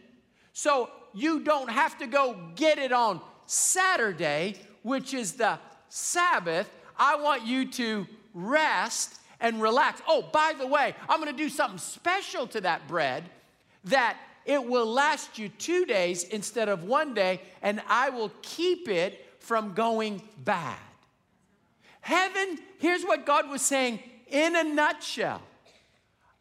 So 0.53 0.91
you 1.15 1.41
don't 1.41 1.71
have 1.71 1.99
to 1.99 2.07
go 2.07 2.37
get 2.55 2.79
it 2.79 2.93
on 2.93 3.21
Saturday, 3.47 4.57
which 4.83 5.15
is 5.15 5.33
the 5.33 5.59
Sabbath. 5.89 6.71
I 6.99 7.17
want 7.17 7.47
you 7.47 7.71
to 7.73 8.07
rest 8.35 9.21
and 9.41 9.61
relax. 9.61 10.01
Oh, 10.09 10.23
by 10.33 10.55
the 10.59 10.67
way, 10.67 10.95
I'm 11.09 11.21
going 11.21 11.35
to 11.35 11.37
do 11.37 11.49
something 11.49 11.79
special 11.79 12.47
to 12.49 12.61
that 12.63 12.89
bread 12.89 13.25
that 13.85 14.17
it 14.45 14.65
will 14.65 14.87
last 14.87 15.39
you 15.39 15.49
two 15.49 15.85
days 15.85 16.25
instead 16.25 16.69
of 16.69 16.85
one 16.85 17.15
day, 17.15 17.41
and 17.63 17.83
I 17.89 18.11
will 18.11 18.33
keep 18.43 18.89
it 18.89 19.35
from 19.41 19.75
going 19.75 20.23
bad. 20.45 20.79
Heaven, 22.01 22.59
here's 22.79 23.03
what 23.03 23.27
God 23.27 23.51
was 23.51 23.63
saying 23.63 24.01
in 24.29 24.57
a 24.57 24.65
nutshell 24.65 25.43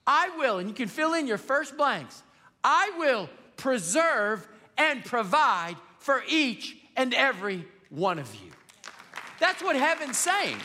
I 0.07 0.29
will, 0.37 0.59
and 0.59 0.69
you 0.69 0.75
can 0.75 0.87
fill 0.87 1.13
in 1.13 1.25
your 1.25 1.39
first 1.39 1.77
blanks, 1.77 2.21
I 2.63 2.91
will 2.97 3.27
preserve 3.57 4.47
and 4.77 5.03
provide 5.03 5.75
for 5.97 6.23
each 6.29 6.77
and 6.95 7.13
every 7.13 7.65
one 7.89 8.19
of 8.19 8.33
you. 8.35 8.51
That's 9.39 9.63
what 9.63 9.75
heaven's 9.75 10.17
saying. 10.17 10.57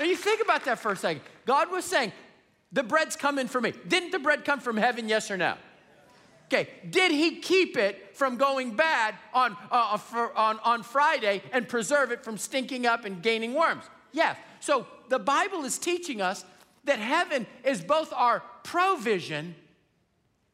Now 0.00 0.06
you 0.06 0.16
think 0.16 0.40
about 0.40 0.64
that 0.64 0.78
for 0.78 0.92
a 0.92 0.96
second. 0.96 1.20
God 1.44 1.70
was 1.70 1.84
saying, 1.84 2.12
the 2.72 2.82
bread's 2.82 3.16
coming 3.16 3.46
for 3.46 3.60
me. 3.60 3.74
Didn't 3.86 4.12
the 4.12 4.18
bread 4.18 4.46
come 4.46 4.58
from 4.58 4.78
heaven, 4.78 5.08
yes 5.10 5.30
or 5.30 5.36
no? 5.36 5.56
Okay, 6.46 6.70
did 6.88 7.12
he 7.12 7.36
keep 7.36 7.76
it 7.76 8.16
from 8.16 8.38
going 8.38 8.74
bad 8.74 9.14
on, 9.34 9.56
uh, 9.70 9.98
for, 9.98 10.36
on, 10.36 10.58
on 10.64 10.82
Friday 10.82 11.42
and 11.52 11.68
preserve 11.68 12.10
it 12.12 12.24
from 12.24 12.38
stinking 12.38 12.86
up 12.86 13.04
and 13.04 13.22
gaining 13.22 13.52
worms? 13.52 13.84
Yes. 14.10 14.36
So 14.60 14.86
the 15.10 15.18
Bible 15.18 15.64
is 15.64 15.78
teaching 15.78 16.22
us 16.22 16.46
that 16.84 16.98
heaven 16.98 17.46
is 17.62 17.82
both 17.82 18.12
our 18.14 18.42
provision 18.64 19.54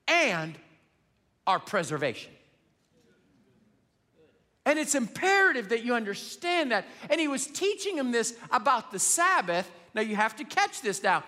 and 0.09 0.59
our 1.47 1.61
preservation. 1.61 2.33
And 4.67 4.81
it's 4.81 4.97
imperative 4.97 5.69
that 5.69 5.85
you 5.85 5.95
understand 5.95 6.73
that. 6.73 6.87
And 7.09 7.21
he 7.21 7.29
was 7.29 7.47
teaching 7.47 7.97
him 7.97 8.11
this 8.11 8.37
about 8.51 8.91
the 8.91 8.99
Sabbath. 8.99 9.71
Now 9.95 10.03
you 10.03 10.17
have 10.17 10.35
to 10.37 10.45
catch 10.45 10.83
this 10.83 11.03
now. 11.03 11.23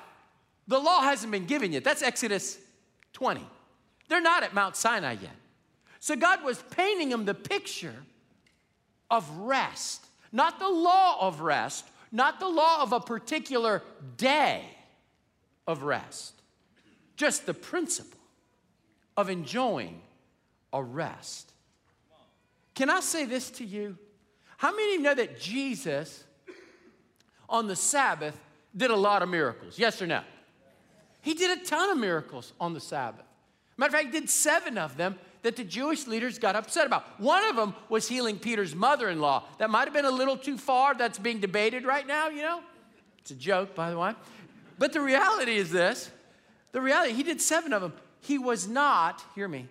The 0.66 0.78
law 0.78 1.02
hasn't 1.02 1.30
been 1.32 1.46
given 1.46 1.72
yet. 1.72 1.84
That's 1.84 2.02
Exodus 2.02 2.58
20. 3.14 3.46
They're 4.08 4.20
not 4.20 4.42
at 4.42 4.54
Mount 4.54 4.76
Sinai 4.76 5.12
yet. 5.12 5.36
So 6.00 6.16
God 6.16 6.44
was 6.44 6.62
painting 6.70 7.10
them 7.10 7.24
the 7.24 7.34
picture 7.34 7.94
of 9.10 9.28
rest, 9.38 10.04
not 10.32 10.58
the 10.58 10.68
law 10.68 11.26
of 11.26 11.40
rest, 11.40 11.86
not 12.10 12.40
the 12.40 12.48
law 12.48 12.82
of 12.82 12.92
a 12.92 13.00
particular 13.00 13.82
day 14.16 14.64
of 15.66 15.82
rest, 15.82 16.34
just 17.16 17.46
the 17.46 17.54
principle 17.54 18.18
of 19.16 19.30
enjoying 19.30 20.00
a 20.72 20.82
rest. 20.82 21.47
Can 22.78 22.90
I 22.90 23.00
say 23.00 23.24
this 23.24 23.50
to 23.50 23.64
you? 23.64 23.98
How 24.56 24.70
many 24.70 24.94
of 24.94 24.98
you 24.98 25.02
know 25.02 25.14
that 25.16 25.40
Jesus 25.40 26.22
on 27.48 27.66
the 27.66 27.74
Sabbath 27.74 28.38
did 28.76 28.92
a 28.92 28.96
lot 28.96 29.20
of 29.20 29.28
miracles? 29.28 29.80
Yes 29.80 30.00
or 30.00 30.06
no? 30.06 30.22
He 31.20 31.34
did 31.34 31.58
a 31.58 31.64
ton 31.64 31.90
of 31.90 31.98
miracles 31.98 32.52
on 32.60 32.74
the 32.74 32.80
Sabbath. 32.80 33.24
Matter 33.76 33.88
of 33.88 33.94
fact, 33.94 34.14
he 34.14 34.20
did 34.20 34.30
seven 34.30 34.78
of 34.78 34.96
them 34.96 35.18
that 35.42 35.56
the 35.56 35.64
Jewish 35.64 36.06
leaders 36.06 36.38
got 36.38 36.54
upset 36.54 36.86
about. 36.86 37.18
One 37.18 37.42
of 37.46 37.56
them 37.56 37.74
was 37.88 38.06
healing 38.06 38.38
Peter's 38.38 38.76
mother 38.76 39.08
in 39.08 39.20
law. 39.20 39.42
That 39.58 39.70
might 39.70 39.86
have 39.86 39.92
been 39.92 40.04
a 40.04 40.10
little 40.12 40.36
too 40.36 40.56
far. 40.56 40.94
That's 40.94 41.18
being 41.18 41.40
debated 41.40 41.84
right 41.84 42.06
now, 42.06 42.28
you 42.28 42.42
know? 42.42 42.60
It's 43.18 43.32
a 43.32 43.34
joke, 43.34 43.74
by 43.74 43.90
the 43.90 43.98
way. 43.98 44.14
But 44.78 44.92
the 44.92 45.00
reality 45.00 45.56
is 45.56 45.72
this 45.72 46.12
the 46.70 46.80
reality, 46.80 47.14
he 47.14 47.24
did 47.24 47.40
seven 47.40 47.72
of 47.72 47.82
them. 47.82 47.92
He 48.20 48.38
was 48.38 48.68
not, 48.68 49.24
hear 49.34 49.48
me, 49.48 49.66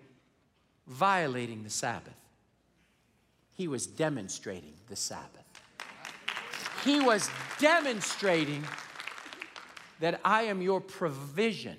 violating 0.88 1.64
the 1.64 1.70
Sabbath 1.70 2.17
he 3.58 3.68
was 3.68 3.88
demonstrating 3.88 4.76
the 4.88 4.96
Sabbath. 4.96 5.44
He 6.86 7.02
was 7.02 7.28
demonstrating 7.60 8.64
that 10.00 10.22
I 10.24 10.44
am 10.44 10.62
your 10.62 10.80
provision 10.80 11.78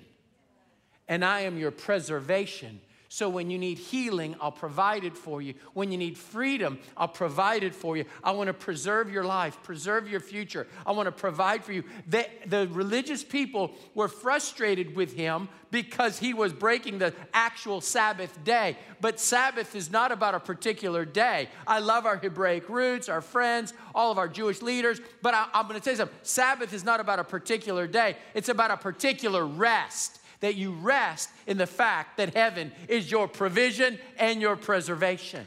and 1.07 1.23
I 1.23 1.41
am 1.41 1.57
your 1.57 1.71
preservation 1.71 2.81
so 3.11 3.27
when 3.27 3.49
you 3.49 3.57
need 3.57 3.79
healing, 3.79 4.35
I'll 4.39 4.51
provide 4.51 5.03
it 5.03 5.17
for 5.17 5.41
you. 5.41 5.55
When 5.73 5.91
you 5.91 5.97
need 5.97 6.15
freedom, 6.15 6.77
I'll 6.95 7.07
provide 7.07 7.63
it 7.63 7.73
for 7.73 7.97
you. 7.97 8.05
I 8.23 8.31
want 8.31 8.49
to 8.49 8.53
preserve 8.53 9.11
your 9.11 9.23
life, 9.23 9.57
preserve 9.63 10.07
your 10.07 10.19
future. 10.19 10.67
I 10.85 10.91
want 10.91 11.07
to 11.07 11.11
provide 11.11 11.63
for 11.63 11.73
you. 11.73 11.83
The, 12.07 12.27
the 12.45 12.67
religious 12.67 13.23
people 13.23 13.71
were 13.95 14.09
frustrated 14.09 14.95
with 14.95 15.13
him 15.13 15.49
because 15.71 16.19
he 16.19 16.35
was 16.35 16.53
breaking 16.53 16.99
the 16.99 17.15
actual 17.33 17.81
Sabbath 17.81 18.43
day. 18.43 18.77
But 19.01 19.19
Sabbath 19.19 19.75
is 19.75 19.89
not 19.89 20.11
about 20.11 20.35
a 20.35 20.39
particular 20.39 21.03
day. 21.03 21.49
I 21.65 21.79
love 21.79 22.05
our 22.05 22.17
Hebraic 22.17 22.69
roots, 22.69 23.09
our 23.09 23.21
friends, 23.21 23.73
all 23.95 24.11
of 24.11 24.19
our 24.19 24.27
Jewish 24.27 24.61
leaders, 24.61 25.01
but 25.23 25.33
I, 25.33 25.47
I'm 25.51 25.67
going 25.67 25.79
to 25.79 25.83
tell 25.83 25.93
you 25.93 25.97
something. 25.97 26.17
Sabbath 26.21 26.73
is 26.73 26.83
not 26.83 26.99
about 26.99 27.17
a 27.17 27.23
particular 27.23 27.87
day, 27.87 28.17
it's 28.35 28.49
about 28.49 28.69
a 28.69 28.77
particular 28.77 29.47
rest 29.47 30.18
that 30.39 30.55
you 30.55 30.71
rest 30.71 31.29
in 31.47 31.57
the 31.57 31.67
fact 31.67 32.17
that 32.17 32.35
heaven 32.35 32.71
is 32.87 33.11
your 33.11 33.27
provision 33.27 33.99
and 34.17 34.41
your 34.41 34.55
preservation. 34.55 35.45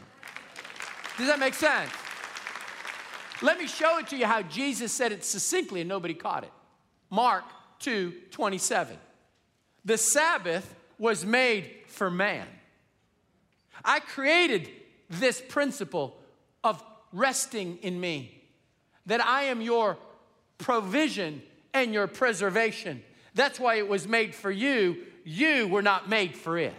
Does 1.18 1.26
that 1.26 1.38
make 1.38 1.54
sense? 1.54 1.90
Let 3.42 3.58
me 3.58 3.66
show 3.66 3.98
it 3.98 4.06
to 4.08 4.16
you 4.16 4.26
how 4.26 4.42
Jesus 4.42 4.92
said 4.92 5.12
it 5.12 5.24
succinctly 5.24 5.80
and 5.80 5.88
nobody 5.88 6.14
caught 6.14 6.44
it. 6.44 6.52
Mark 7.10 7.44
2 7.80 8.12
27. 8.30 8.96
The 9.84 9.98
Sabbath 9.98 10.74
was 10.98 11.26
made 11.26 11.70
for 11.88 12.10
man. 12.10 12.46
I 13.84 14.00
created 14.00 14.70
this 15.10 15.40
principle 15.40 16.16
of 16.62 16.82
resting 17.12 17.78
in 17.82 18.00
me, 18.00 18.40
that 19.06 19.20
I 19.20 19.44
am 19.44 19.60
your 19.60 19.98
provision 20.58 21.42
and 21.74 21.92
your 21.92 22.06
preservation. 22.06 23.02
That's 23.34 23.58
why 23.58 23.76
it 23.76 23.88
was 23.88 24.06
made 24.06 24.34
for 24.34 24.50
you. 24.50 24.98
You 25.24 25.68
were 25.68 25.82
not 25.82 26.08
made 26.08 26.36
for 26.36 26.58
it. 26.58 26.74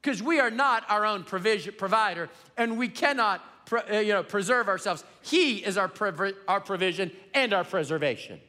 Because 0.00 0.22
we 0.22 0.40
are 0.40 0.50
not 0.50 0.84
our 0.88 1.06
own 1.06 1.24
provision, 1.24 1.74
provider, 1.76 2.28
and 2.56 2.78
we 2.78 2.88
cannot 2.88 3.42
uh, 3.72 3.96
you 3.96 4.12
know, 4.12 4.22
preserve 4.22 4.68
ourselves. 4.68 5.02
He 5.22 5.58
is 5.58 5.78
our, 5.78 5.90
our 6.46 6.60
provision 6.60 7.10
and 7.32 7.52
our 7.52 7.64
preservation. 7.64 8.40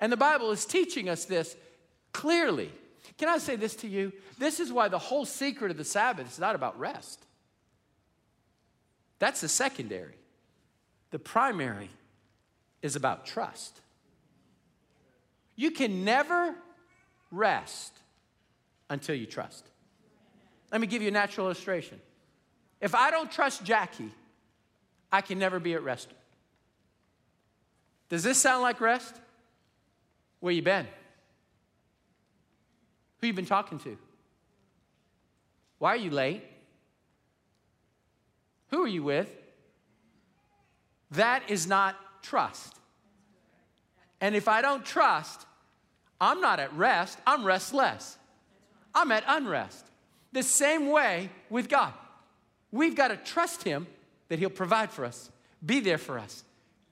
And 0.00 0.10
the 0.10 0.16
Bible 0.16 0.50
is 0.50 0.64
teaching 0.64 1.08
us 1.08 1.26
this 1.26 1.56
clearly. 2.12 2.72
Can 3.18 3.28
I 3.28 3.38
say 3.38 3.56
this 3.56 3.76
to 3.76 3.88
you? 3.88 4.12
This 4.38 4.58
is 4.58 4.72
why 4.72 4.88
the 4.88 4.98
whole 4.98 5.24
secret 5.24 5.70
of 5.70 5.76
the 5.76 5.84
Sabbath 5.84 6.30
is 6.32 6.38
not 6.38 6.54
about 6.54 6.78
rest. 6.78 7.24
That's 9.18 9.40
the 9.40 9.48
secondary. 9.48 10.16
The 11.10 11.18
primary 11.18 11.90
is 12.80 12.96
about 12.96 13.26
trust. 13.26 13.80
You 15.62 15.70
can 15.70 16.04
never 16.04 16.56
rest 17.30 17.92
until 18.90 19.14
you 19.14 19.26
trust. 19.26 19.64
Let 20.72 20.80
me 20.80 20.88
give 20.88 21.02
you 21.02 21.06
a 21.06 21.12
natural 21.12 21.46
illustration. 21.46 22.00
If 22.80 22.96
I 22.96 23.12
don't 23.12 23.30
trust 23.30 23.62
Jackie, 23.62 24.10
I 25.12 25.20
can 25.20 25.38
never 25.38 25.60
be 25.60 25.74
at 25.74 25.84
rest. 25.84 26.08
Does 28.08 28.24
this 28.24 28.38
sound 28.38 28.62
like 28.62 28.80
rest? 28.80 29.14
Where 30.40 30.52
you 30.52 30.62
been? 30.62 30.88
Who 33.20 33.28
you 33.28 33.32
been 33.32 33.46
talking 33.46 33.78
to? 33.78 33.96
Why 35.78 35.90
are 35.90 35.96
you 35.96 36.10
late? 36.10 36.42
Who 38.70 38.82
are 38.82 38.88
you 38.88 39.04
with? 39.04 39.32
That 41.12 41.48
is 41.48 41.68
not 41.68 41.94
trust. 42.20 42.80
And 44.20 44.34
if 44.34 44.48
I 44.48 44.60
don't 44.60 44.84
trust, 44.84 45.46
I'm 46.22 46.40
not 46.40 46.60
at 46.60 46.72
rest, 46.74 47.18
I'm 47.26 47.44
restless. 47.44 48.16
I'm 48.94 49.10
at 49.10 49.24
unrest. 49.26 49.84
The 50.30 50.44
same 50.44 50.88
way 50.88 51.30
with 51.50 51.68
God. 51.68 51.92
We've 52.70 52.94
got 52.94 53.08
to 53.08 53.16
trust 53.16 53.64
Him 53.64 53.88
that 54.28 54.38
He'll 54.38 54.48
provide 54.48 54.92
for 54.92 55.04
us, 55.04 55.30
be 55.66 55.80
there 55.80 55.98
for 55.98 56.20
us. 56.20 56.44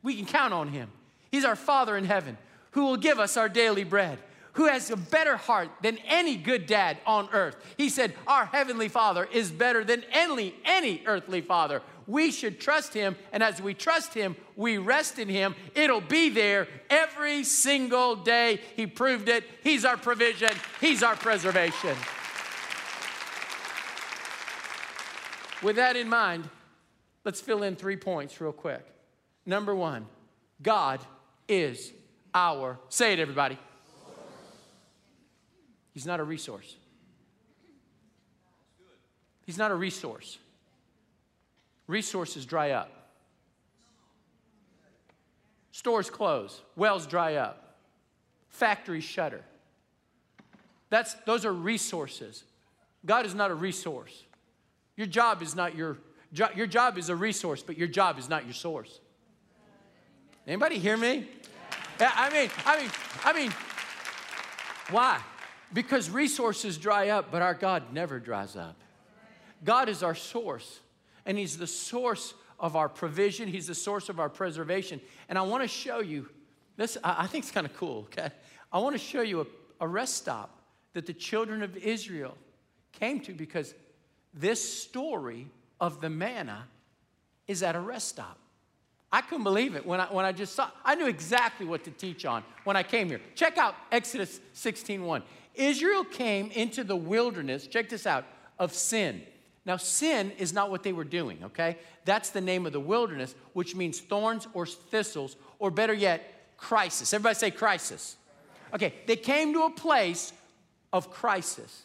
We 0.03 0.17
can 0.17 0.27
count 0.27 0.53
on 0.53 0.69
Him. 0.69 0.91
He's 1.31 1.45
our 1.45 1.55
Father 1.55 1.97
in 1.97 2.05
heaven 2.05 2.37
who 2.73 2.87
will 2.87 2.97
give 2.97 3.21
us 3.21 3.37
our 3.37 3.49
daily 3.49 3.85
bread, 3.85 4.19
who 4.55 4.67
has 4.67 4.91
a 4.91 4.97
better 4.97 5.37
heart 5.37 5.69
than 5.81 5.99
any 6.09 6.37
good 6.37 6.67
dad 6.67 6.99
on 7.07 7.29
earth. 7.33 7.55
He 7.77 7.89
said, 7.89 8.15
Our 8.27 8.47
Heavenly 8.47 8.89
Father 8.89 9.29
is 9.33 9.53
better 9.53 9.85
than 9.85 10.03
any, 10.11 10.57
any 10.65 11.05
earthly 11.07 11.41
father. 11.41 11.83
We 12.11 12.33
should 12.33 12.59
trust 12.59 12.93
Him, 12.93 13.15
and 13.33 13.41
as 13.41 13.63
we 13.63 13.73
trust 13.73 14.15
Him, 14.15 14.35
we 14.57 14.79
rest 14.79 15.21
in 15.21 15.29
Him. 15.29 15.55
It'll 15.77 16.01
be 16.01 16.29
there 16.29 16.67
every 16.91 17.45
single 17.45 18.17
day. 18.17 18.61
He 18.75 18.89
proved 18.89 19.29
it. 19.29 19.45
He's 19.63 19.85
our 19.85 19.97
provision, 19.97 20.51
He's 20.81 21.05
our 21.05 21.15
preservation. 21.15 21.97
With 25.63 25.77
that 25.77 25.95
in 25.95 26.09
mind, 26.09 26.49
let's 27.25 27.41
fill 27.41 27.63
in 27.63 27.77
three 27.77 27.97
points 27.97 28.41
real 28.41 28.53
quick. 28.53 28.85
Number 29.47 29.75
one, 29.75 30.07
God 30.61 31.01
is 31.47 31.93
our, 32.35 32.81
say 32.89 33.13
it, 33.13 33.21
everybody. 33.21 33.57
He's 35.93 36.07
not 36.07 36.19
a 36.19 36.25
resource. 36.25 36.77
He's 39.47 39.59
not 39.59 39.71
a 39.71 39.77
resource. 39.77 40.39
Resources 41.91 42.47
dry 42.47 42.71
up. 42.71 42.89
Stores 45.73 46.09
close, 46.09 46.61
wells 46.77 47.05
dry 47.05 47.35
up, 47.35 47.75
factories 48.49 49.03
shutter. 49.03 49.41
That's, 50.89 51.15
those 51.27 51.45
are 51.45 51.53
resources. 51.53 52.45
God 53.05 53.27
is 53.27 53.35
not 53.35 53.51
a 53.51 53.55
resource. 53.55 54.23
Your 54.97 55.09
job 55.09 55.43
is 55.43 55.57
not 55.57 55.75
your 55.75 55.99
job. 56.33 56.53
your 56.55 56.69
job 56.69 56.97
is 56.97 57.09
a 57.09 57.17
resource, 57.17 57.61
but 57.61 57.77
your 57.77 57.89
job 57.89 58.21
is 58.21 58.29
not 58.29 58.45
your 58.45 58.55
source. 58.55 59.01
Anybody 60.47 60.79
hear 60.79 60.97
me? 60.97 61.27
Yeah, 61.99 62.13
I 62.15 62.31
mean, 62.33 62.51
I 62.67 62.81
mean, 62.81 62.91
I 63.25 63.33
mean, 63.33 63.53
why? 64.91 65.21
Because 65.73 66.09
resources 66.09 66.79
dry 66.79 67.09
up, 67.09 67.33
but 67.33 67.43
our 67.43 67.55
God 67.55 67.93
never 67.93 68.21
dries 68.21 68.55
up. 68.55 68.77
God 69.65 69.89
is 69.89 70.05
our 70.05 70.15
source, 70.15 70.79
and 71.31 71.39
He's 71.39 71.57
the 71.57 71.67
source 71.69 72.35
of 72.59 72.75
our 72.75 72.89
provision, 72.89 73.47
He's 73.47 73.69
the 73.69 73.75
source 73.75 74.09
of 74.09 74.19
our 74.19 74.29
preservation. 74.29 75.01
And 75.29 75.39
I 75.39 75.43
want 75.43 75.63
to 75.63 75.69
show 75.69 76.01
you 76.01 76.29
this, 76.77 76.99
I 77.05 77.29
think 77.29 77.45
it's 77.45 77.53
kind 77.53 77.67
of 77.67 77.77
cool, 77.77 78.09
okay? 78.13 78.31
I 78.73 78.81
want 78.81 78.95
to 78.95 78.99
show 78.99 79.23
you 79.23 79.43
a, 79.43 79.47
a 79.85 79.87
rest 79.87 80.17
stop 80.17 80.59
that 80.93 81.07
the 81.07 81.13
children 81.13 81.63
of 81.63 81.77
Israel 81.77 82.37
came 82.91 83.21
to 83.21 83.33
because 83.33 83.77
this 84.35 84.83
story 84.83 85.47
of 85.81 86.01
the 86.01 86.11
manna 86.11 86.67
is 87.47 87.63
at 87.63 87.77
a 87.77 87.81
rest 87.81 88.09
stop. 88.09 88.37
I 89.13 89.21
couldn't 89.21 89.45
believe 89.45 89.77
it 89.77 89.87
when 89.87 90.01
I, 90.01 90.07
when 90.07 90.25
I 90.25 90.33
just 90.33 90.57
saw, 90.57 90.69
I 90.85 90.97
knew 90.97 91.07
exactly 91.07 91.65
what 91.65 91.85
to 91.85 91.93
teach 91.93 92.25
on 92.25 92.43
when 92.65 92.77
I 92.77 92.83
came 92.83 93.09
here. 93.09 93.21
Check 93.37 93.57
out 93.57 93.77
Exodus 93.93 94.41
16.1. 94.57 95.23
Israel 95.55 96.03
came 96.03 96.51
into 96.51 96.83
the 96.83 96.97
wilderness, 96.97 97.69
check 97.69 97.89
this 97.89 98.05
out, 98.05 98.25
of 98.59 98.75
sin. 98.75 99.23
Now, 99.67 99.77
sin 99.77 100.33
is 100.39 100.53
not 100.53 100.71
what 100.71 100.83
they 100.83 100.93
were 100.93 101.05
doing, 101.05 101.39
okay? 101.45 101.77
That's 102.05 102.31
the 102.31 102.41
name 102.41 102.67
of 102.67 102.73
the 102.73 102.81
wilderness, 102.81 103.35
which 103.53 103.77
means 103.77 104.01
thorns 104.01 104.49
or 104.55 104.67
thistles, 104.67 105.37
or 105.59 105.71
better 105.71 105.93
yet, 105.93 106.57
crisis. 106.57 107.13
Everybody 107.13 107.35
say 107.35 107.51
crisis. 107.51 108.17
Okay, 108.73 108.95
they 109.07 109.17
came 109.17 109.53
to 109.53 109.65
a 109.65 109.71
place 109.71 110.33
of 110.93 111.11
crisis. 111.11 111.83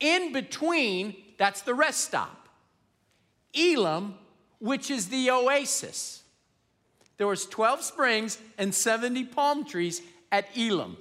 In 0.00 0.32
between, 0.32 1.16
that's 1.38 1.62
the 1.62 1.74
rest 1.74 2.00
stop. 2.00 2.48
Elim, 3.54 4.14
which 4.58 4.90
is 4.90 5.08
the 5.08 5.30
oasis. 5.30 6.22
There 7.16 7.26
was 7.26 7.46
12 7.46 7.82
springs 7.82 8.38
and 8.58 8.74
70 8.74 9.24
palm 9.24 9.64
trees 9.64 10.02
at 10.30 10.48
Elim. 10.56 10.96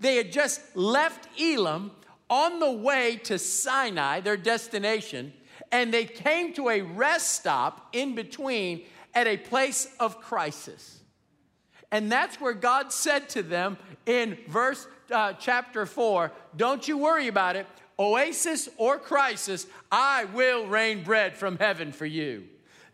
They 0.00 0.16
had 0.16 0.32
just 0.32 0.60
left 0.76 1.28
Elim 1.40 1.90
on 2.28 2.58
the 2.58 2.70
way 2.70 3.16
to 3.24 3.38
Sinai, 3.38 4.20
their 4.20 4.36
destination, 4.36 5.32
and 5.72 5.92
they 5.92 6.04
came 6.04 6.52
to 6.54 6.68
a 6.68 6.82
rest 6.82 7.32
stop 7.32 7.88
in 7.92 8.14
between 8.14 8.84
at 9.14 9.26
a 9.26 9.36
place 9.36 9.88
of 9.98 10.20
crisis. 10.20 11.00
And 11.90 12.10
that's 12.10 12.40
where 12.40 12.52
God 12.52 12.92
said 12.92 13.28
to 13.30 13.42
them 13.42 13.78
in 14.06 14.38
verse 14.48 14.86
uh, 15.10 15.34
chapter 15.34 15.86
4 15.86 16.32
Don't 16.56 16.86
you 16.86 16.98
worry 16.98 17.28
about 17.28 17.56
it 17.56 17.66
oasis 17.98 18.68
or 18.76 18.98
crisis, 18.98 19.66
I 19.90 20.24
will 20.26 20.66
rain 20.66 21.02
bread 21.02 21.36
from 21.36 21.58
heaven 21.58 21.92
for 21.92 22.06
you. 22.06 22.44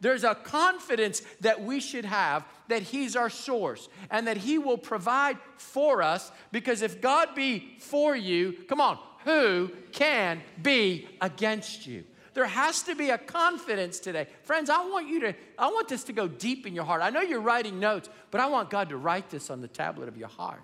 There's 0.00 0.24
a 0.24 0.34
confidence 0.34 1.22
that 1.40 1.62
we 1.62 1.78
should 1.78 2.04
have 2.04 2.44
that 2.68 2.82
He's 2.82 3.14
our 3.14 3.30
source 3.30 3.88
and 4.10 4.26
that 4.26 4.36
He 4.36 4.58
will 4.58 4.78
provide 4.78 5.38
for 5.56 6.02
us 6.02 6.32
because 6.50 6.82
if 6.82 7.00
God 7.00 7.34
be 7.34 7.76
for 7.78 8.16
you, 8.16 8.52
come 8.68 8.80
on, 8.80 8.98
who 9.24 9.70
can 9.92 10.42
be 10.62 11.08
against 11.20 11.86
you? 11.86 12.04
There 12.34 12.46
has 12.46 12.82
to 12.84 12.94
be 12.94 13.10
a 13.10 13.18
confidence 13.18 14.00
today. 14.00 14.26
Friends, 14.42 14.70
I 14.70 14.78
want 14.88 15.06
you 15.06 15.20
to, 15.20 15.34
I 15.58 15.66
want 15.66 15.88
this 15.88 16.04
to 16.04 16.12
go 16.12 16.26
deep 16.26 16.66
in 16.66 16.74
your 16.74 16.84
heart. 16.84 17.02
I 17.02 17.10
know 17.10 17.20
you're 17.20 17.40
writing 17.40 17.78
notes, 17.78 18.08
but 18.30 18.40
I 18.40 18.46
want 18.46 18.70
God 18.70 18.88
to 18.88 18.96
write 18.96 19.28
this 19.28 19.50
on 19.50 19.60
the 19.60 19.68
tablet 19.68 20.08
of 20.08 20.16
your 20.16 20.28
heart. 20.28 20.60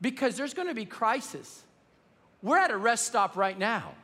Because 0.00 0.36
there's 0.36 0.52
going 0.52 0.68
to 0.68 0.74
be 0.74 0.84
crisis. 0.84 1.62
We're 2.42 2.58
at 2.58 2.72
a 2.72 2.76
rest 2.76 3.06
stop 3.06 3.36
right 3.36 3.58
now. 3.58 3.94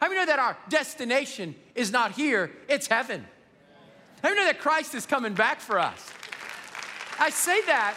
How 0.00 0.08
many 0.08 0.20
know 0.20 0.26
that 0.26 0.38
our 0.38 0.58
destination 0.68 1.54
is 1.74 1.90
not 1.90 2.12
here, 2.12 2.50
it's 2.68 2.86
heaven? 2.86 3.24
How 4.22 4.28
many 4.28 4.40
know 4.40 4.46
that 4.46 4.60
Christ 4.60 4.94
is 4.94 5.06
coming 5.06 5.32
back 5.32 5.60
for 5.60 5.78
us? 5.78 6.12
I 7.18 7.30
say 7.30 7.62
that. 7.62 7.96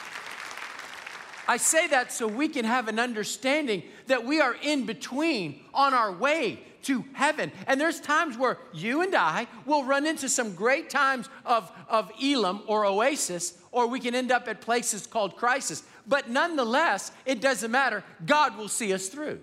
I 1.47 1.57
say 1.57 1.87
that 1.87 2.11
so 2.11 2.27
we 2.27 2.47
can 2.47 2.65
have 2.65 2.87
an 2.87 2.99
understanding 2.99 3.83
that 4.07 4.25
we 4.25 4.41
are 4.41 4.55
in 4.61 4.85
between 4.85 5.61
on 5.73 5.93
our 5.93 6.11
way 6.11 6.59
to 6.83 7.03
heaven. 7.13 7.51
And 7.67 7.79
there's 7.79 7.99
times 7.99 8.37
where 8.37 8.57
you 8.73 9.01
and 9.01 9.13
I 9.13 9.47
will 9.65 9.83
run 9.83 10.05
into 10.05 10.29
some 10.29 10.55
great 10.55 10.89
times 10.89 11.27
of, 11.45 11.69
of 11.89 12.11
Elim 12.21 12.61
or 12.65 12.85
oasis, 12.85 13.57
or 13.71 13.87
we 13.87 13.99
can 13.99 14.15
end 14.15 14.31
up 14.31 14.47
at 14.47 14.61
places 14.61 15.05
called 15.05 15.35
crisis. 15.35 15.83
But 16.07 16.29
nonetheless, 16.29 17.11
it 17.25 17.41
doesn't 17.41 17.71
matter. 17.71 18.03
God 18.25 18.57
will 18.57 18.69
see 18.69 18.93
us 18.93 19.09
through. 19.09 19.39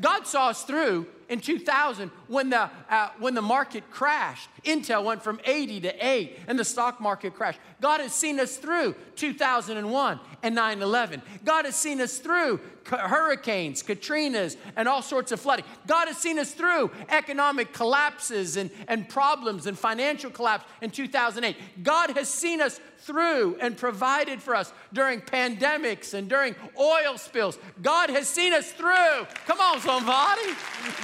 God 0.00 0.26
saw 0.26 0.48
us 0.48 0.62
through 0.62 1.06
in 1.28 1.40
2000 1.40 2.10
when 2.26 2.50
the, 2.50 2.70
uh, 2.88 3.10
when 3.18 3.34
the 3.34 3.42
market 3.42 3.90
crashed. 3.90 4.48
Intel 4.64 5.04
went 5.04 5.22
from 5.22 5.40
80 5.44 5.80
to 5.82 6.06
8 6.06 6.38
and 6.46 6.58
the 6.58 6.64
stock 6.64 7.00
market 7.00 7.34
crashed. 7.34 7.60
God 7.80 8.00
has 8.00 8.12
seen 8.12 8.38
us 8.38 8.56
through 8.56 8.94
2001 9.16 10.20
and 10.42 10.54
9 10.54 10.82
11. 10.82 11.22
God 11.44 11.64
has 11.64 11.76
seen 11.76 12.00
us 12.00 12.18
through 12.18 12.60
hurricanes, 12.84 13.82
Katrinas, 13.82 14.56
and 14.76 14.88
all 14.88 15.02
sorts 15.02 15.32
of 15.32 15.40
flooding. 15.40 15.64
God 15.86 16.08
has 16.08 16.18
seen 16.18 16.38
us 16.38 16.52
through 16.52 16.90
economic 17.08 17.72
collapses 17.72 18.56
and, 18.56 18.70
and 18.88 19.08
problems 19.08 19.66
and 19.66 19.78
financial 19.78 20.30
collapse 20.30 20.64
in 20.80 20.90
2008. 20.90 21.56
God 21.82 22.10
has 22.16 22.28
seen 22.28 22.60
us 22.60 22.80
through 22.98 23.56
and 23.60 23.76
provided 23.76 24.42
for 24.42 24.54
us 24.54 24.72
during 24.92 25.20
pandemics 25.20 26.14
and 26.14 26.28
during 26.28 26.54
oil 26.78 27.16
spills. 27.16 27.58
God 27.82 28.10
has 28.10 28.28
seen 28.28 28.52
us 28.52 28.72
through. 28.72 29.26
Come 29.46 29.60
on, 29.60 29.80
somebody. 29.80 30.42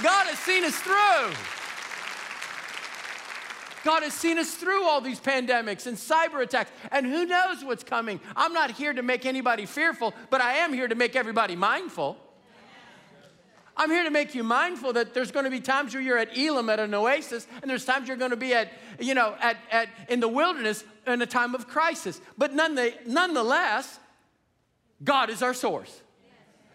God 0.03 0.27
has 0.27 0.39
seen 0.39 0.63
us 0.63 0.75
through. 0.75 1.56
God 3.83 4.03
has 4.03 4.13
seen 4.13 4.37
us 4.37 4.53
through 4.55 4.83
all 4.83 5.01
these 5.01 5.19
pandemics 5.19 5.87
and 5.87 5.97
cyber 5.97 6.41
attacks, 6.41 6.71
and 6.91 7.05
who 7.05 7.25
knows 7.25 7.63
what's 7.63 7.83
coming. 7.83 8.19
I'm 8.35 8.53
not 8.53 8.71
here 8.71 8.93
to 8.93 9.01
make 9.01 9.25
anybody 9.25 9.65
fearful, 9.65 10.13
but 10.29 10.41
I 10.41 10.55
am 10.57 10.73
here 10.73 10.87
to 10.87 10.95
make 10.95 11.15
everybody 11.15 11.55
mindful. 11.55 12.17
I'm 13.79 13.91
here 13.91 14.03
to 14.03 14.09
make 14.09 14.33
you 14.33 14.43
mindful 14.43 14.93
that 14.93 15.13
there's 15.13 15.31
going 15.31 15.45
to 15.45 15.51
be 15.51 15.59
times 15.59 15.93
where 15.93 16.01
you're 16.01 16.17
at 16.17 16.35
Elim 16.35 16.67
at 16.69 16.79
an 16.79 16.93
oasis, 16.95 17.47
and 17.61 17.69
there's 17.69 17.85
times 17.85 18.07
you're 18.07 18.17
going 18.17 18.31
to 18.31 18.37
be 18.37 18.53
at, 18.53 18.69
you 18.99 19.13
know, 19.13 19.35
at, 19.39 19.57
at, 19.71 19.89
in 20.09 20.19
the 20.19 20.27
wilderness 20.27 20.83
in 21.05 21.21
a 21.21 21.27
time 21.27 21.53
of 21.53 21.67
crisis. 21.67 22.19
But 22.37 22.53
none 22.53 22.73
the, 22.73 22.93
nonetheless, 23.05 23.99
God 25.03 25.29
is 25.29 25.43
our 25.43 25.53
source. 25.53 26.01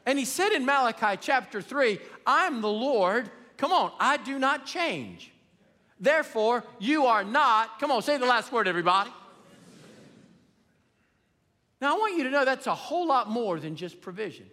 And 0.07 0.17
he 0.19 0.25
said 0.25 0.53
in 0.53 0.65
Malachi 0.65 1.19
chapter 1.21 1.61
3, 1.61 1.99
I'm 2.25 2.61
the 2.61 2.71
Lord. 2.71 3.31
Come 3.57 3.73
on, 3.73 3.93
I 3.99 4.17
do 4.17 4.39
not 4.39 4.65
change. 4.65 5.32
Therefore, 6.03 6.65
you 6.81 7.07
are 7.07 7.23
not, 7.23 7.79
come 7.79 7.93
on, 7.93 8.03
say 8.03 8.19
the 8.19 8.27
last 8.27 8.51
word, 8.51 8.67
everybody. 8.67 9.11
Now, 11.81 11.95
I 11.95 11.99
want 11.99 12.17
you 12.17 12.25
to 12.25 12.31
know 12.31 12.45
that's 12.45 12.67
a 12.67 12.75
whole 12.75 13.07
lot 13.07 13.31
more 13.31 13.61
than 13.61 13.77
just 13.77 14.01
provision. 14.01 14.47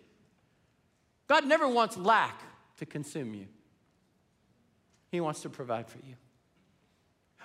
God 1.28 1.48
never 1.48 1.68
wants 1.68 1.98
lack 1.98 2.40
to 2.78 2.86
consume 2.86 3.34
you, 3.34 3.48
He 5.12 5.20
wants 5.20 5.42
to 5.42 5.50
provide 5.50 5.90
for 5.90 5.98
you. 6.08 6.14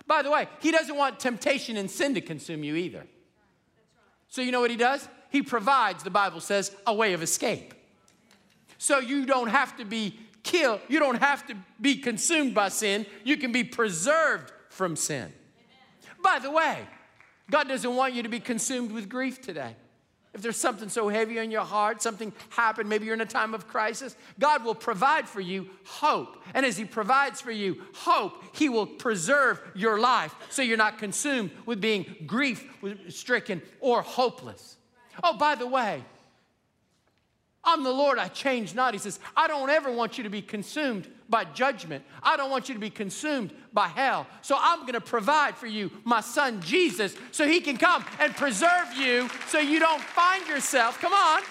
By 0.06 0.20
the 0.20 0.30
way, 0.30 0.48
He 0.60 0.70
doesn't 0.70 0.96
want 0.96 1.18
temptation 1.18 1.78
and 1.78 1.90
sin 1.90 2.12
to 2.14 2.20
consume 2.20 2.62
you 2.62 2.76
either. 2.76 3.06
So, 4.28 4.42
you 4.42 4.52
know 4.52 4.60
what 4.60 4.70
He 4.70 4.76
does? 4.76 5.08
He 5.30 5.40
provides, 5.40 6.02
the 6.02 6.10
Bible 6.10 6.40
says, 6.40 6.76
a 6.86 6.92
way 6.92 7.14
of 7.14 7.22
escape. 7.22 7.72
So 8.76 8.98
you 8.98 9.24
don't 9.24 9.48
have 9.48 9.78
to 9.78 9.86
be 9.86 10.18
killed, 10.44 10.80
you 10.88 11.00
don't 11.00 11.20
have 11.20 11.44
to 11.48 11.56
be 11.80 11.96
consumed 11.96 12.54
by 12.54 12.68
sin, 12.68 13.06
you 13.24 13.36
can 13.36 13.50
be 13.50 13.64
preserved 13.64 14.52
from 14.68 14.94
sin. 14.94 15.32
Amen. 15.32 16.16
By 16.22 16.38
the 16.38 16.50
way, 16.50 16.86
God 17.50 17.68
doesn't 17.68 17.96
want 17.96 18.14
you 18.14 18.22
to 18.22 18.28
be 18.28 18.40
consumed 18.40 18.92
with 18.92 19.08
grief 19.08 19.40
today. 19.40 19.74
If 20.34 20.42
there's 20.42 20.56
something 20.56 20.88
so 20.88 21.08
heavy 21.08 21.38
on 21.38 21.52
your 21.52 21.62
heart, 21.62 22.02
something 22.02 22.32
happened, 22.50 22.88
maybe 22.88 23.04
you're 23.04 23.14
in 23.14 23.20
a 23.20 23.26
time 23.26 23.54
of 23.54 23.68
crisis, 23.68 24.16
God 24.40 24.64
will 24.64 24.74
provide 24.74 25.28
for 25.28 25.40
you 25.40 25.70
hope. 25.86 26.42
And 26.54 26.66
as 26.66 26.76
He 26.76 26.84
provides 26.84 27.40
for 27.40 27.52
you 27.52 27.82
hope, 27.94 28.42
He 28.56 28.68
will 28.68 28.86
preserve 28.86 29.60
your 29.76 30.00
life 30.00 30.34
so 30.50 30.60
you're 30.60 30.76
not 30.76 30.98
consumed 30.98 31.52
with 31.66 31.80
being 31.80 32.16
grief 32.26 32.68
stricken 33.08 33.62
or 33.78 34.02
hopeless. 34.02 34.76
Oh, 35.22 35.36
by 35.36 35.54
the 35.54 35.68
way, 35.68 36.02
I'm 37.64 37.82
the 37.82 37.92
Lord, 37.92 38.18
I 38.18 38.28
change 38.28 38.74
not. 38.74 38.94
He 38.94 38.98
says, 38.98 39.18
I 39.36 39.48
don't 39.48 39.70
ever 39.70 39.90
want 39.90 40.18
you 40.18 40.24
to 40.24 40.30
be 40.30 40.42
consumed 40.42 41.08
by 41.28 41.44
judgment. 41.44 42.04
I 42.22 42.36
don't 42.36 42.50
want 42.50 42.68
you 42.68 42.74
to 42.74 42.80
be 42.80 42.90
consumed 42.90 43.52
by 43.72 43.88
hell. 43.88 44.26
So 44.42 44.56
I'm 44.58 44.80
going 44.80 44.92
to 44.92 45.00
provide 45.00 45.56
for 45.56 45.66
you 45.66 45.90
my 46.04 46.20
son 46.20 46.60
Jesus 46.60 47.16
so 47.32 47.46
he 47.46 47.60
can 47.60 47.76
come 47.76 48.04
and 48.20 48.34
preserve 48.36 48.94
you 48.96 49.28
so 49.48 49.58
you 49.58 49.80
don't 49.80 50.02
find 50.02 50.46
yourself, 50.46 51.00
come 51.00 51.12
on, 51.12 51.42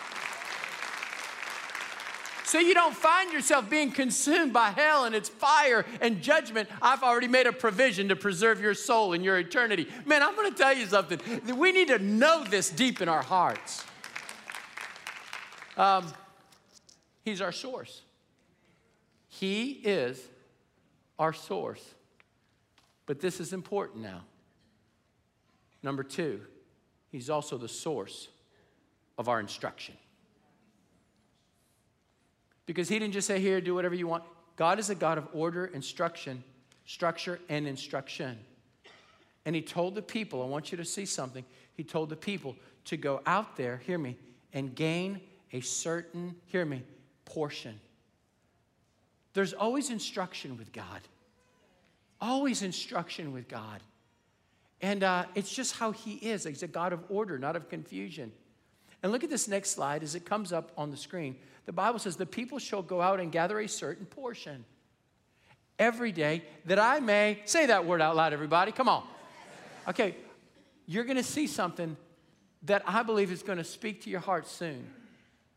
so 2.46 2.60
you 2.60 2.76
don't 2.76 2.96
find 2.96 3.34
yourself 3.34 3.68
being 3.68 3.92
consumed 3.92 4.54
by 4.54 4.70
hell 4.70 5.06
and 5.06 5.16
its 5.16 5.28
fire 5.28 5.86
and 6.02 6.22
judgment. 6.22 6.70
I've 6.84 7.02
already 7.02 7.28
made 7.28 7.48
a 7.48 7.52
provision 7.52 8.10
to 8.10 8.16
preserve 8.16 8.62
your 8.62 8.76
soul 8.76 9.14
and 9.14 9.26
your 9.26 9.40
eternity. 9.40 9.88
Man, 10.06 10.22
I'm 10.22 10.36
going 10.36 10.52
to 10.52 10.56
tell 10.56 10.74
you 10.74 10.86
something. 10.86 11.20
We 11.58 11.72
need 11.72 11.88
to 11.88 11.98
know 11.98 12.44
this 12.44 12.70
deep 12.70 13.02
in 13.02 13.10
our 13.10 13.24
hearts. 13.24 13.84
Um, 15.78 16.08
he's 17.24 17.42
our 17.42 17.52
source. 17.52 18.02
He 19.28 19.72
is 19.72 20.22
our 21.18 21.34
source. 21.34 21.84
But 23.06 23.20
this 23.20 23.40
is 23.40 23.54
important 23.54 24.02
now. 24.02 24.22
Number 25.82 26.04
two, 26.04 26.42
he's 27.12 27.30
also 27.30 27.58
the 27.58 27.68
source 27.68 28.30
of 29.18 29.28
our 29.28 29.40
instruction. 29.40 29.96
Because 32.66 32.88
he 32.88 32.98
didn't 32.98 33.14
just 33.14 33.28
say, 33.28 33.40
Here, 33.40 33.60
do 33.60 33.76
whatever 33.76 33.96
you 33.96 34.08
want. 34.08 34.24
God 34.56 34.80
is 34.80 34.90
a 34.90 34.96
God 34.96 35.18
of 35.18 35.28
order, 35.34 35.66
instruction, 35.66 36.44
structure, 36.86 37.40
and 37.50 37.68
instruction. 37.68 38.38
And 39.46 39.56
he 39.56 39.62
told 39.62 39.96
the 39.96 40.02
people, 40.02 40.42
I 40.42 40.46
want 40.46 40.72
you 40.72 40.78
to 40.78 40.86
see 40.86 41.06
something. 41.06 41.44
He 41.74 41.84
told 41.84 42.10
the 42.10 42.16
people 42.16 42.56
to 42.86 42.96
go 42.96 43.22
out 43.26 43.58
there, 43.58 43.82
hear 43.86 43.98
me, 43.98 44.18
and 44.54 44.74
gain 44.74 45.20
a 45.54 45.62
certain, 45.62 46.36
hear 46.48 46.66
me, 46.66 46.84
portion. 47.26 47.80
There's 49.34 49.54
always 49.54 49.90
instruction 49.90 50.58
with 50.58 50.74
God. 50.74 51.02
Always 52.20 52.64
instruction 52.64 53.32
with 53.32 53.48
God. 53.48 53.82
And 54.82 55.04
uh, 55.04 55.26
it's 55.36 55.54
just 55.54 55.76
how 55.78 55.92
He 55.92 56.14
is. 56.16 56.44
He's 56.44 56.64
a 56.64 56.68
God 56.68 56.92
of 56.92 57.04
order, 57.08 57.38
not 57.38 57.56
of 57.56 57.70
confusion. 57.70 58.32
And 59.02 59.12
look 59.12 59.24
at 59.24 59.30
this 59.30 59.48
next 59.48 59.72
slide 59.72 60.04
as 60.04 60.16
it 60.16 60.26
comes 60.26 60.52
up 60.52 60.72
on 60.78 60.90
the 60.90 60.98
screen. 60.98 61.36
The 61.66 61.72
Bible 61.72 62.00
says, 62.00 62.16
The 62.16 62.26
people 62.26 62.60
shall 62.60 62.82
go 62.82 63.02
out 63.02 63.20
and 63.20 63.32
gather 63.32 63.60
a 63.60 63.68
certain 63.68 64.06
portion 64.06 64.66
every 65.80 66.12
day 66.12 66.44
that 66.66 66.80
I 66.80 67.00
may, 67.00 67.40
say 67.46 67.68
that 67.68 67.86
word 67.86 68.02
out 68.02 68.16
loud, 68.16 68.34
everybody. 68.34 68.72
Come 68.72 68.90
on. 68.90 69.04
Okay, 69.88 70.16
you're 70.86 71.04
going 71.04 71.18
to 71.18 71.24
see 71.24 71.48
something 71.48 71.98
that 72.64 72.84
I 72.86 73.04
believe 73.04 73.32
is 73.32 73.44
going 73.44 73.58
to 73.58 73.64
speak 73.64 74.02
to 74.04 74.10
your 74.10 74.22
heart 74.22 74.48
soon 74.48 74.88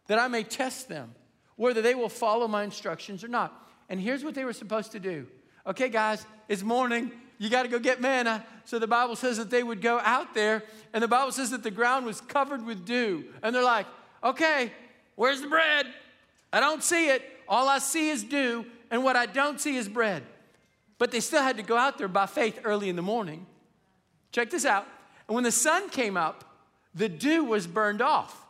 that 0.06 0.18
I 0.18 0.28
may 0.28 0.42
test 0.42 0.88
them, 0.88 1.14
whether 1.56 1.82
they 1.82 1.94
will 1.94 2.08
follow 2.08 2.48
my 2.48 2.62
instructions 2.62 3.24
or 3.24 3.28
not. 3.28 3.52
And 3.88 4.00
here's 4.00 4.24
what 4.24 4.34
they 4.34 4.44
were 4.44 4.52
supposed 4.52 4.92
to 4.92 5.00
do. 5.00 5.26
Okay, 5.66 5.88
guys, 5.88 6.24
it's 6.48 6.62
morning. 6.62 7.10
You 7.38 7.50
got 7.50 7.64
to 7.64 7.68
go 7.68 7.78
get 7.78 8.00
manna. 8.00 8.44
So 8.64 8.78
the 8.78 8.86
Bible 8.86 9.16
says 9.16 9.36
that 9.36 9.50
they 9.50 9.62
would 9.62 9.80
go 9.80 10.00
out 10.02 10.34
there, 10.34 10.62
and 10.92 11.02
the 11.02 11.08
Bible 11.08 11.32
says 11.32 11.50
that 11.50 11.62
the 11.62 11.70
ground 11.70 12.06
was 12.06 12.20
covered 12.20 12.64
with 12.64 12.84
dew. 12.84 13.24
And 13.42 13.54
they're 13.54 13.62
like, 13.62 13.86
okay, 14.24 14.72
where's 15.16 15.40
the 15.40 15.48
bread? 15.48 15.86
I 16.52 16.60
don't 16.60 16.82
see 16.82 17.08
it. 17.08 17.22
All 17.48 17.68
I 17.68 17.78
see 17.78 18.08
is 18.08 18.24
dew, 18.24 18.64
and 18.90 19.04
what 19.04 19.16
I 19.16 19.26
don't 19.26 19.60
see 19.60 19.76
is 19.76 19.88
bread. 19.88 20.22
But 20.98 21.10
they 21.10 21.20
still 21.20 21.42
had 21.42 21.58
to 21.58 21.62
go 21.62 21.76
out 21.76 21.98
there 21.98 22.08
by 22.08 22.26
faith 22.26 22.60
early 22.64 22.88
in 22.88 22.96
the 22.96 23.02
morning. 23.02 23.46
Check 24.32 24.50
this 24.50 24.64
out. 24.64 24.86
And 25.28 25.34
when 25.34 25.44
the 25.44 25.52
sun 25.52 25.90
came 25.90 26.16
up, 26.16 26.44
the 26.94 27.08
dew 27.08 27.44
was 27.44 27.66
burned 27.66 28.00
off. 28.00 28.45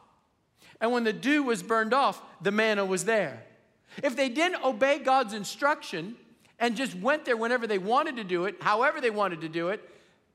And 0.80 0.92
when 0.92 1.04
the 1.04 1.12
dew 1.12 1.42
was 1.42 1.62
burned 1.62 1.94
off, 1.94 2.20
the 2.40 2.50
manna 2.50 2.84
was 2.84 3.04
there. 3.04 3.42
If 4.02 4.16
they 4.16 4.28
didn't 4.28 4.62
obey 4.62 4.98
God's 4.98 5.32
instruction 5.32 6.16
and 6.58 6.76
just 6.76 6.94
went 6.94 7.24
there 7.24 7.36
whenever 7.36 7.66
they 7.66 7.78
wanted 7.78 8.16
to 8.16 8.24
do 8.24 8.44
it, 8.44 8.56
however 8.60 9.00
they 9.00 9.10
wanted 9.10 9.40
to 9.42 9.48
do 9.48 9.68
it, 9.68 9.82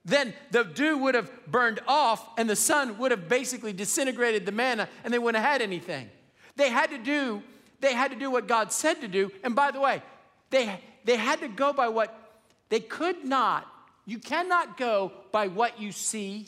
then 0.04 0.34
the 0.49 0.63
dew 0.63 0.97
would 0.97 1.13
have 1.13 1.32
burned 1.45 1.80
off 1.88 2.27
and 2.38 2.49
the 2.49 2.56
sun 2.56 2.97
would 2.97 3.12
have 3.12 3.30
basically 3.30 3.71
disintegrated 3.71 4.45
the 4.45 4.51
manna 4.51 4.89
and 5.04 5.13
they 5.13 5.19
wouldn't 5.19 5.43
have 5.43 5.51
had 5.51 5.62
anything. 5.62 6.10
They 6.56 6.69
had 6.69 6.89
to 6.89 6.97
do, 6.97 7.43
they 7.80 7.93
had 7.93 8.12
to 8.12 8.17
do 8.17 8.32
what 8.32 8.47
God 8.47 8.71
said 8.71 9.01
to 9.01 9.08
do. 9.08 9.32
And 9.43 9.56
by 9.56 9.71
the 9.71 9.80
way, 9.80 10.01
they, 10.49 10.80
they 11.06 11.17
had 11.17 11.39
to 11.41 11.47
go 11.47 11.71
by 11.71 11.88
what 11.88 12.17
they 12.69 12.80
could 12.80 13.23
not. 13.23 13.67
You 14.06 14.17
cannot 14.17 14.77
go 14.77 15.12
by 15.32 15.47
what 15.47 15.80
you 15.80 15.91
see, 15.91 16.47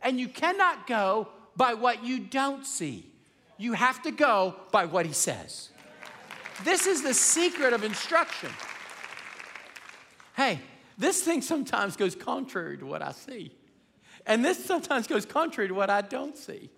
and 0.00 0.20
you 0.20 0.28
cannot 0.28 0.86
go 0.86 1.28
by 1.56 1.74
what 1.74 2.04
you 2.04 2.20
don't 2.20 2.64
see. 2.64 3.10
You 3.58 3.72
have 3.72 4.02
to 4.02 4.10
go 4.10 4.54
by 4.70 4.84
what 4.84 5.06
he 5.06 5.12
says. 5.12 5.70
This 6.64 6.86
is 6.86 7.02
the 7.02 7.14
secret 7.14 7.72
of 7.72 7.84
instruction. 7.84 8.50
Hey, 10.36 10.60
this 10.98 11.22
thing 11.22 11.42
sometimes 11.42 11.96
goes 11.96 12.14
contrary 12.14 12.78
to 12.78 12.86
what 12.86 13.02
I 13.02 13.12
see. 13.12 13.52
And 14.26 14.44
this 14.44 14.64
sometimes 14.64 15.06
goes 15.06 15.24
contrary 15.24 15.68
to 15.68 15.74
what 15.74 15.90
I 15.90 16.00
don't 16.00 16.36
see. 16.36 16.70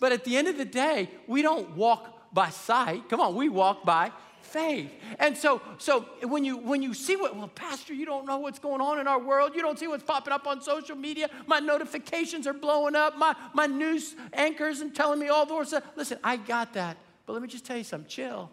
But 0.00 0.12
at 0.12 0.24
the 0.24 0.36
end 0.36 0.48
of 0.48 0.56
the 0.56 0.64
day, 0.64 1.10
we 1.26 1.42
don't 1.42 1.76
walk 1.76 2.32
by 2.32 2.50
sight. 2.50 3.08
Come 3.08 3.20
on, 3.20 3.34
we 3.34 3.48
walk 3.48 3.84
by 3.84 4.12
faith. 4.42 4.90
And 5.18 5.36
so, 5.36 5.60
so 5.78 6.06
when 6.22 6.44
you 6.44 6.56
when 6.56 6.82
you 6.82 6.94
see 6.94 7.16
what, 7.16 7.36
well, 7.36 7.48
Pastor, 7.48 7.92
you 7.92 8.06
don't 8.06 8.26
know 8.26 8.38
what's 8.38 8.58
going 8.58 8.80
on 8.80 8.98
in 8.98 9.06
our 9.06 9.18
world. 9.18 9.52
You 9.54 9.62
don't 9.62 9.78
see 9.78 9.86
what's 9.86 10.02
popping 10.02 10.32
up 10.32 10.46
on 10.46 10.60
social 10.62 10.96
media. 10.96 11.28
My 11.46 11.60
notifications 11.60 12.46
are 12.46 12.52
blowing 12.52 12.96
up. 12.96 13.16
My 13.16 13.34
my 13.54 13.66
news 13.66 14.16
anchors 14.32 14.80
and 14.80 14.94
telling 14.94 15.18
me 15.18 15.28
all 15.28 15.46
the 15.46 15.64
stuff. 15.64 15.84
Listen, 15.96 16.18
I 16.24 16.36
got 16.36 16.74
that. 16.74 16.96
But 17.26 17.34
let 17.34 17.42
me 17.42 17.48
just 17.48 17.66
tell 17.66 17.76
you 17.76 17.84
something. 17.84 18.08
Chill. 18.08 18.50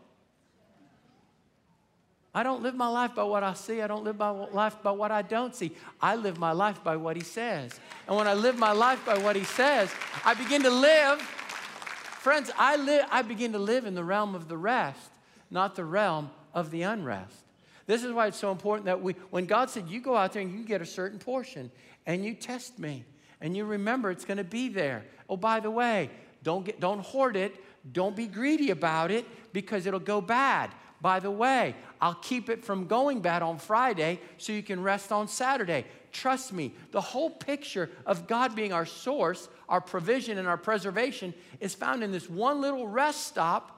I 2.33 2.43
don't 2.43 2.61
live 2.61 2.75
my 2.75 2.89
life 2.89 3.15
by 3.15 3.23
what 3.23 3.43
I 3.43 3.53
see. 3.53 3.81
I 3.81 3.87
don't 3.87 4.03
live 4.03 4.17
my 4.17 4.29
life 4.29 4.83
by 4.83 4.91
what 4.91 5.09
I 5.09 5.21
don't 5.21 5.55
see. 5.55 5.71
I 6.01 6.17
live 6.17 6.37
my 6.37 6.51
life 6.51 6.83
by 6.83 6.97
what 6.97 7.15
He 7.15 7.23
says. 7.23 7.79
And 8.09 8.17
when 8.17 8.27
I 8.27 8.33
live 8.33 8.57
my 8.57 8.73
life 8.73 9.05
by 9.05 9.17
what 9.17 9.37
He 9.37 9.45
says, 9.45 9.89
I 10.25 10.33
begin 10.33 10.61
to 10.63 10.69
live. 10.69 11.21
Friends, 11.21 12.51
I 12.57 12.75
live. 12.75 13.05
I 13.09 13.21
begin 13.21 13.53
to 13.53 13.59
live 13.59 13.85
in 13.85 13.95
the 13.95 14.03
realm 14.03 14.35
of 14.35 14.49
the 14.49 14.57
rest 14.57 15.14
not 15.49 15.75
the 15.75 15.85
realm 15.85 16.29
of 16.53 16.71
the 16.71 16.83
unrest. 16.83 17.45
This 17.87 18.03
is 18.03 18.11
why 18.11 18.27
it's 18.27 18.37
so 18.37 18.51
important 18.51 18.85
that 18.85 19.01
we, 19.01 19.13
when 19.29 19.45
God 19.45 19.69
said, 19.69 19.87
you 19.87 19.99
go 19.99 20.15
out 20.15 20.33
there 20.33 20.41
and 20.41 20.51
you 20.51 20.65
get 20.65 20.81
a 20.81 20.85
certain 20.85 21.19
portion 21.19 21.71
and 22.05 22.25
you 22.25 22.33
test 22.33 22.79
me 22.79 23.05
and 23.41 23.55
you 23.55 23.65
remember 23.65 24.09
it's 24.09 24.25
going 24.25 24.37
to 24.37 24.43
be 24.43 24.69
there. 24.69 25.03
Oh, 25.29 25.37
by 25.37 25.59
the 25.59 25.69
way, 25.69 26.09
don't, 26.43 26.65
get, 26.65 26.79
don't 26.79 26.99
hoard 26.99 27.35
it. 27.35 27.55
Don't 27.91 28.15
be 28.15 28.25
greedy 28.25 28.71
about 28.71 29.11
it 29.11 29.25
because 29.53 29.85
it'll 29.85 29.99
go 29.99 30.21
bad. 30.21 30.71
By 31.01 31.19
the 31.19 31.29
way, 31.29 31.75
I'll 32.01 32.15
keep 32.15 32.49
it 32.49 32.65
from 32.65 32.87
going 32.87 33.21
bad 33.21 33.43
on 33.43 33.59
Friday 33.59 34.19
so 34.37 34.53
you 34.53 34.63
can 34.63 34.81
rest 34.81 35.11
on 35.11 35.27
Saturday. 35.27 35.85
Trust 36.11 36.53
me, 36.53 36.73
the 36.91 37.01
whole 37.01 37.29
picture 37.29 37.91
of 38.05 38.25
God 38.27 38.55
being 38.55 38.73
our 38.73 38.85
source, 38.85 39.49
our 39.69 39.81
provision, 39.81 40.37
and 40.37 40.47
our 40.47 40.57
preservation 40.57 41.33
is 41.59 41.75
found 41.75 42.03
in 42.03 42.11
this 42.11 42.29
one 42.29 42.61
little 42.61 42.87
rest 42.87 43.27
stop 43.27 43.74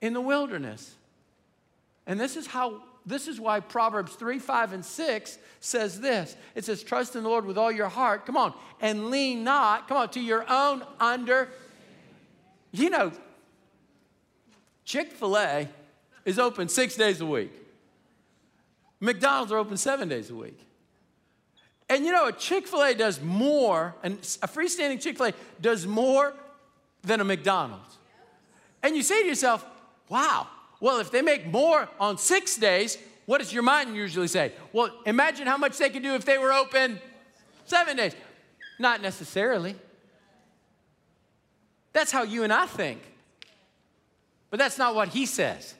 in 0.00 0.12
the 0.12 0.20
wilderness. 0.20 0.94
And 2.06 2.20
this 2.20 2.36
is 2.36 2.46
how 2.46 2.82
this 3.06 3.28
is 3.28 3.40
why 3.40 3.60
Proverbs 3.60 4.14
3, 4.16 4.40
5, 4.40 4.72
and 4.72 4.84
6 4.84 5.38
says 5.60 6.00
this. 6.00 6.36
It 6.56 6.64
says, 6.64 6.82
Trust 6.82 7.14
in 7.14 7.22
the 7.22 7.28
Lord 7.28 7.44
with 7.44 7.56
all 7.56 7.70
your 7.70 7.88
heart. 7.88 8.26
Come 8.26 8.36
on. 8.36 8.52
And 8.80 9.10
lean 9.10 9.44
not, 9.44 9.86
come 9.86 9.96
on, 9.96 10.08
to 10.10 10.20
your 10.20 10.44
own 10.50 10.82
under. 10.98 11.48
You 12.72 12.90
know, 12.90 13.12
Chick 14.84 15.12
fil 15.12 15.38
A 15.38 15.68
is 16.24 16.40
open 16.40 16.68
six 16.68 16.96
days 16.96 17.20
a 17.20 17.26
week, 17.26 17.52
McDonald's 18.98 19.52
are 19.52 19.58
open 19.58 19.76
seven 19.76 20.08
days 20.08 20.30
a 20.30 20.34
week. 20.34 20.58
And 21.88 22.04
you 22.04 22.10
know, 22.10 22.26
a 22.26 22.32
Chick 22.32 22.66
fil 22.66 22.82
A 22.82 22.92
does 22.92 23.20
more, 23.20 23.94
and 24.02 24.14
a 24.42 24.48
freestanding 24.48 25.00
Chick 25.00 25.16
fil 25.16 25.26
A 25.26 25.32
does 25.60 25.86
more 25.86 26.34
than 27.02 27.20
a 27.20 27.24
McDonald's. 27.24 27.98
And 28.82 28.96
you 28.96 29.02
say 29.02 29.22
to 29.22 29.28
yourself, 29.28 29.64
wow, 30.08 30.46
well, 30.80 31.00
if 31.00 31.10
they 31.10 31.22
make 31.22 31.46
more 31.46 31.88
on 31.98 32.18
six 32.18 32.56
days, 32.56 32.98
what 33.24 33.38
does 33.38 33.52
your 33.52 33.62
mind 33.62 33.96
usually 33.96 34.28
say? 34.28 34.52
Well, 34.72 34.90
imagine 35.04 35.46
how 35.46 35.56
much 35.56 35.78
they 35.78 35.90
could 35.90 36.02
do 36.02 36.14
if 36.14 36.24
they 36.24 36.38
were 36.38 36.52
open 36.52 37.00
seven 37.64 37.96
days. 37.96 38.14
Not 38.78 39.02
necessarily. 39.02 39.74
That's 41.92 42.12
how 42.12 42.22
you 42.22 42.44
and 42.44 42.52
I 42.52 42.66
think. 42.66 43.00
But 44.50 44.58
that's 44.58 44.78
not 44.78 44.94
what 44.94 45.08
he 45.08 45.26
says. 45.26 45.74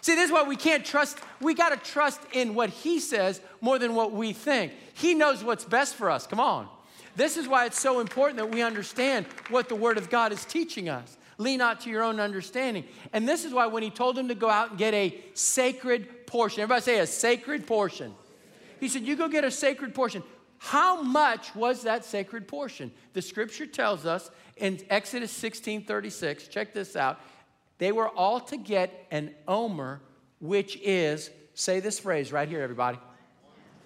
See, 0.00 0.14
this 0.14 0.26
is 0.26 0.32
why 0.32 0.44
we 0.44 0.54
can't 0.54 0.84
trust, 0.84 1.18
we 1.40 1.52
got 1.52 1.70
to 1.70 1.90
trust 1.90 2.20
in 2.32 2.54
what 2.54 2.70
he 2.70 3.00
says 3.00 3.40
more 3.60 3.78
than 3.78 3.96
what 3.96 4.12
we 4.12 4.32
think. 4.32 4.72
He 4.94 5.14
knows 5.14 5.42
what's 5.42 5.64
best 5.64 5.96
for 5.96 6.08
us. 6.08 6.26
Come 6.26 6.38
on. 6.38 6.68
This 7.16 7.36
is 7.36 7.48
why 7.48 7.66
it's 7.66 7.80
so 7.80 7.98
important 7.98 8.38
that 8.38 8.50
we 8.50 8.62
understand 8.62 9.26
what 9.50 9.68
the 9.68 9.74
Word 9.74 9.98
of 9.98 10.08
God 10.08 10.32
is 10.32 10.44
teaching 10.44 10.88
us. 10.88 11.16
Lean 11.38 11.58
not 11.58 11.80
to 11.82 11.90
your 11.90 12.02
own 12.02 12.18
understanding. 12.18 12.84
And 13.12 13.28
this 13.28 13.44
is 13.44 13.52
why 13.52 13.66
when 13.66 13.82
he 13.82 13.90
told 13.90 14.16
him 14.16 14.28
to 14.28 14.34
go 14.34 14.48
out 14.48 14.70
and 14.70 14.78
get 14.78 14.94
a 14.94 15.18
sacred 15.34 16.26
portion, 16.26 16.62
everybody 16.62 16.82
say 16.82 16.98
a 16.98 17.06
sacred 17.06 17.66
portion. 17.66 18.14
He 18.80 18.88
said, 18.88 19.02
You 19.02 19.16
go 19.16 19.28
get 19.28 19.44
a 19.44 19.50
sacred 19.50 19.94
portion. 19.94 20.22
How 20.58 21.02
much 21.02 21.54
was 21.54 21.82
that 21.82 22.04
sacred 22.04 22.48
portion? 22.48 22.90
The 23.12 23.22
scripture 23.22 23.66
tells 23.66 24.06
us 24.06 24.30
in 24.56 24.80
Exodus 24.88 25.30
16 25.30 25.84
36, 25.84 26.48
check 26.48 26.72
this 26.72 26.96
out. 26.96 27.20
They 27.78 27.92
were 27.92 28.08
all 28.08 28.40
to 28.40 28.56
get 28.56 29.06
an 29.10 29.34
omer, 29.46 30.00
which 30.40 30.78
is, 30.82 31.30
say 31.54 31.80
this 31.80 31.98
phrase 31.98 32.32
right 32.32 32.48
here, 32.48 32.62
everybody. 32.62 32.98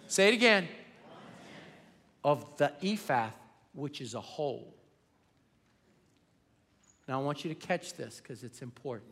Say 0.06 0.28
it 0.28 0.34
again. 0.34 0.68
Of 2.22 2.56
the 2.58 2.72
ephah, 2.82 3.30
which 3.72 4.00
is 4.00 4.14
a 4.14 4.20
whole. 4.20 4.74
Now 7.10 7.20
I 7.20 7.24
want 7.24 7.44
you 7.44 7.52
to 7.52 7.56
catch 7.56 7.94
this 7.94 8.20
because 8.22 8.44
it's 8.44 8.62
important. 8.62 9.10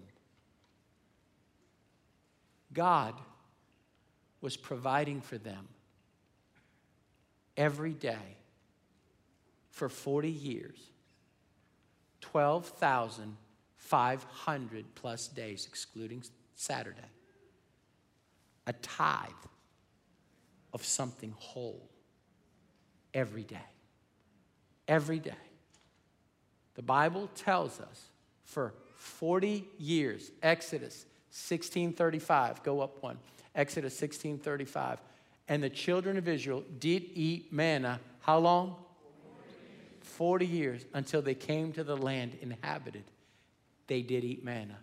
God 2.73 3.15
was 4.41 4.57
providing 4.57 5.21
for 5.21 5.37
them 5.37 5.67
every 7.57 7.93
day 7.93 8.37
for 9.71 9.89
40 9.89 10.31
years, 10.31 10.79
12,500 12.21 14.85
plus 14.95 15.27
days, 15.27 15.67
excluding 15.69 16.23
Saturday, 16.55 17.01
a 18.69 18.75
tithe 18.75 19.27
of 20.73 20.85
something 20.85 21.35
whole 21.37 21.91
every 23.13 23.43
day. 23.43 23.59
Every 24.87 25.19
day. 25.19 25.48
The 26.79 26.83
Bible 26.85 27.29
tells 27.35 27.81
us 27.81 28.05
for 28.45 28.73
40 28.95 29.67
years, 29.79 30.31
Exodus 30.45 31.07
1635, 31.31 32.63
go 32.63 32.81
up 32.83 33.03
one, 33.03 33.19
Exodus 33.53 34.01
1635, 34.01 35.01
and 35.49 35.61
the 35.61 35.71
children 35.71 36.17
of 36.17 36.29
Israel 36.29 36.63
did 36.79 37.03
eat 37.15 37.53
manna, 37.53 37.99
how 38.21 38.39
long? 38.39 38.77
40 40.03 40.47
years 40.47 40.85
until 40.95 41.21
they 41.21 41.35
came 41.35 41.73
to 41.73 41.83
the 41.83 41.97
land 41.97 42.39
inhabited 42.41 43.03
they 43.89 44.03
did 44.03 44.23
eat 44.23 44.45
manna. 44.45 44.79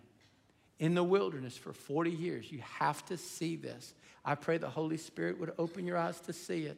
In 0.78 0.94
the 0.94 1.02
wilderness 1.02 1.56
for 1.56 1.72
40 1.72 2.10
years, 2.10 2.52
you 2.52 2.60
have 2.78 3.06
to 3.06 3.16
see 3.16 3.56
this. 3.56 3.94
I 4.22 4.34
pray 4.34 4.58
the 4.58 4.68
Holy 4.68 4.98
Spirit 4.98 5.40
would 5.40 5.54
open 5.56 5.86
your 5.86 5.96
eyes 5.96 6.20
to 6.20 6.34
see 6.34 6.64
it. 6.64 6.76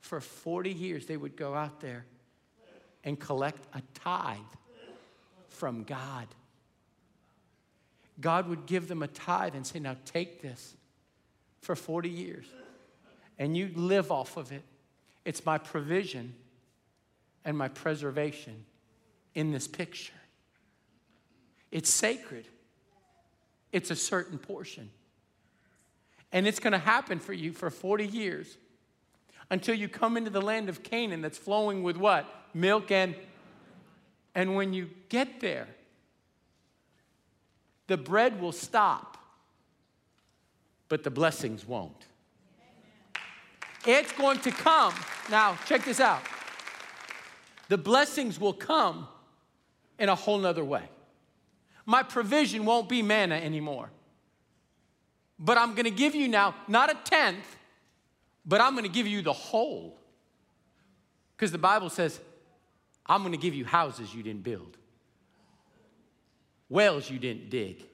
For 0.00 0.20
40 0.20 0.72
years, 0.72 1.06
they 1.06 1.16
would 1.16 1.36
go 1.36 1.54
out 1.54 1.80
there 1.80 2.04
and 3.06 3.18
collect 3.18 3.64
a 3.72 3.80
tithe 3.94 4.36
from 5.48 5.84
God. 5.84 6.26
God 8.20 8.48
would 8.48 8.66
give 8.66 8.88
them 8.88 9.02
a 9.02 9.06
tithe 9.06 9.54
and 9.54 9.66
say, 9.66 9.78
Now 9.78 9.96
take 10.04 10.42
this 10.42 10.74
for 11.62 11.74
40 11.74 12.10
years, 12.10 12.44
and 13.38 13.56
you 13.56 13.70
live 13.74 14.12
off 14.12 14.36
of 14.36 14.52
it. 14.52 14.64
It's 15.24 15.46
my 15.46 15.56
provision 15.56 16.34
and 17.44 17.56
my 17.56 17.68
preservation 17.68 18.64
in 19.34 19.52
this 19.52 19.68
picture. 19.68 20.12
It's 21.70 21.90
sacred, 21.90 22.46
it's 23.72 23.90
a 23.90 23.96
certain 23.96 24.38
portion. 24.38 24.90
And 26.32 26.46
it's 26.46 26.58
going 26.58 26.72
to 26.72 26.78
happen 26.78 27.20
for 27.20 27.32
you 27.32 27.52
for 27.52 27.70
40 27.70 28.04
years 28.04 28.58
until 29.50 29.74
you 29.74 29.88
come 29.88 30.16
into 30.16 30.30
the 30.30 30.40
land 30.40 30.68
of 30.68 30.82
Canaan 30.82 31.22
that's 31.22 31.38
flowing 31.38 31.82
with 31.82 31.96
what? 31.96 32.26
Milk 32.54 32.90
and 32.90 33.14
and 34.34 34.54
when 34.54 34.74
you 34.74 34.90
get 35.08 35.40
there, 35.40 35.66
the 37.86 37.96
bread 37.96 38.38
will 38.38 38.52
stop, 38.52 39.16
but 40.90 41.04
the 41.04 41.10
blessings 41.10 41.66
won't. 41.66 42.04
It's 43.86 44.12
going 44.12 44.40
to 44.40 44.50
come. 44.50 44.92
Now, 45.30 45.56
check 45.64 45.84
this 45.86 46.00
out. 46.00 46.20
The 47.68 47.78
blessings 47.78 48.38
will 48.38 48.52
come 48.52 49.08
in 49.98 50.10
a 50.10 50.14
whole 50.14 50.36
nother 50.36 50.64
way 50.64 50.90
my 51.86 52.02
provision 52.02 52.64
won't 52.64 52.88
be 52.88 53.00
manna 53.00 53.36
anymore. 53.36 53.90
But 55.38 55.56
I'm 55.56 55.72
going 55.72 55.84
to 55.84 55.90
give 55.90 56.14
you 56.14 56.28
now 56.28 56.54
not 56.66 56.90
a 56.90 56.98
tenth, 57.04 57.55
but 58.46 58.60
I'm 58.60 58.72
going 58.72 58.84
to 58.84 58.90
give 58.90 59.06
you 59.06 59.22
the 59.22 59.32
whole. 59.32 59.98
Because 61.36 61.52
the 61.52 61.58
Bible 61.58 61.90
says, 61.90 62.20
I'm 63.06 63.22
going 63.22 63.32
to 63.32 63.38
give 63.38 63.54
you 63.54 63.64
houses 63.64 64.14
you 64.14 64.22
didn't 64.22 64.42
build, 64.42 64.76
wells 66.68 67.10
you 67.10 67.18
didn't 67.18 67.50
dig, 67.50 67.84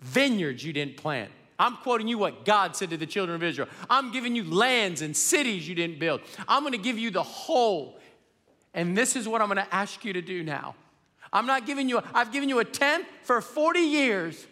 vineyards 0.00 0.64
you 0.64 0.72
didn't 0.72 0.96
plant. 0.96 1.30
I'm 1.58 1.76
quoting 1.76 2.08
you 2.08 2.18
what 2.18 2.44
God 2.44 2.74
said 2.74 2.90
to 2.90 2.96
the 2.96 3.06
children 3.06 3.36
of 3.36 3.42
Israel. 3.42 3.68
I'm 3.88 4.10
giving 4.10 4.34
you 4.34 4.42
lands 4.44 5.00
and 5.00 5.16
cities 5.16 5.68
you 5.68 5.74
didn't 5.74 6.00
build. 6.00 6.20
I'm 6.48 6.62
going 6.62 6.72
to 6.72 6.78
give 6.78 6.98
you 6.98 7.10
the 7.10 7.22
whole. 7.22 8.00
And 8.74 8.96
this 8.96 9.16
is 9.16 9.28
what 9.28 9.40
I'm 9.40 9.48
going 9.48 9.64
to 9.64 9.74
ask 9.74 10.04
you 10.04 10.12
to 10.14 10.22
do 10.22 10.42
now. 10.42 10.74
I'm 11.32 11.46
not 11.46 11.66
giving 11.66 11.88
you, 11.88 11.98
a, 11.98 12.04
I've 12.12 12.32
given 12.32 12.48
you 12.48 12.58
a 12.58 12.64
tenth 12.64 13.06
for 13.22 13.40
40 13.40 13.80
years 13.80 14.46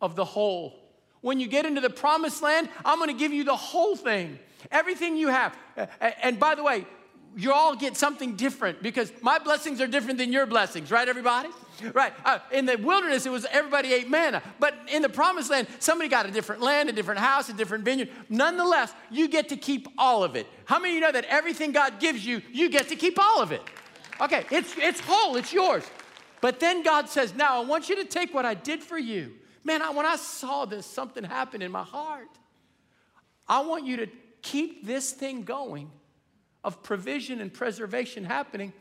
of 0.00 0.16
the 0.16 0.24
whole. 0.24 0.83
When 1.24 1.40
you 1.40 1.46
get 1.46 1.64
into 1.64 1.80
the 1.80 1.88
promised 1.88 2.42
land, 2.42 2.68
I'm 2.84 2.98
gonna 2.98 3.14
give 3.14 3.32
you 3.32 3.44
the 3.44 3.56
whole 3.56 3.96
thing, 3.96 4.38
everything 4.70 5.16
you 5.16 5.28
have. 5.28 5.56
And 6.22 6.38
by 6.38 6.54
the 6.54 6.62
way, 6.62 6.84
you 7.34 7.50
all 7.50 7.74
get 7.74 7.96
something 7.96 8.36
different 8.36 8.82
because 8.82 9.10
my 9.22 9.38
blessings 9.38 9.80
are 9.80 9.86
different 9.86 10.18
than 10.18 10.34
your 10.34 10.44
blessings, 10.44 10.90
right, 10.90 11.08
everybody? 11.08 11.48
Right. 11.94 12.12
Uh, 12.26 12.40
in 12.52 12.66
the 12.66 12.76
wilderness, 12.76 13.24
it 13.24 13.32
was 13.32 13.46
everybody 13.50 13.94
ate 13.94 14.10
manna. 14.10 14.42
But 14.60 14.74
in 14.92 15.00
the 15.00 15.08
promised 15.08 15.50
land, 15.50 15.66
somebody 15.78 16.10
got 16.10 16.26
a 16.26 16.30
different 16.30 16.60
land, 16.60 16.90
a 16.90 16.92
different 16.92 17.20
house, 17.20 17.48
a 17.48 17.54
different 17.54 17.86
vineyard. 17.86 18.10
Nonetheless, 18.28 18.92
you 19.10 19.26
get 19.26 19.48
to 19.48 19.56
keep 19.56 19.88
all 19.96 20.24
of 20.24 20.36
it. 20.36 20.46
How 20.66 20.78
many 20.78 20.90
of 20.90 20.94
you 20.96 21.00
know 21.00 21.12
that 21.12 21.24
everything 21.24 21.72
God 21.72 22.00
gives 22.00 22.26
you, 22.26 22.42
you 22.52 22.68
get 22.68 22.88
to 22.88 22.96
keep 22.96 23.18
all 23.18 23.40
of 23.40 23.50
it? 23.50 23.62
Okay, 24.20 24.44
it's, 24.50 24.74
it's 24.76 25.00
whole, 25.00 25.36
it's 25.36 25.54
yours. 25.54 25.84
But 26.42 26.60
then 26.60 26.82
God 26.82 27.08
says, 27.08 27.34
Now 27.34 27.62
I 27.62 27.64
want 27.64 27.88
you 27.88 27.96
to 27.96 28.04
take 28.04 28.34
what 28.34 28.44
I 28.44 28.52
did 28.52 28.82
for 28.82 28.98
you. 28.98 29.32
Man, 29.64 29.82
I, 29.82 29.90
when 29.90 30.06
I 30.06 30.16
saw 30.16 30.66
this, 30.66 30.86
something 30.86 31.24
happened 31.24 31.62
in 31.62 31.72
my 31.72 31.82
heart. 31.82 32.28
I 33.48 33.60
want 33.60 33.86
you 33.86 33.96
to 33.98 34.06
keep 34.42 34.86
this 34.86 35.12
thing 35.12 35.42
going 35.42 35.90
of 36.62 36.82
provision 36.82 37.40
and 37.40 37.52
preservation 37.52 38.24
happening, 38.24 38.72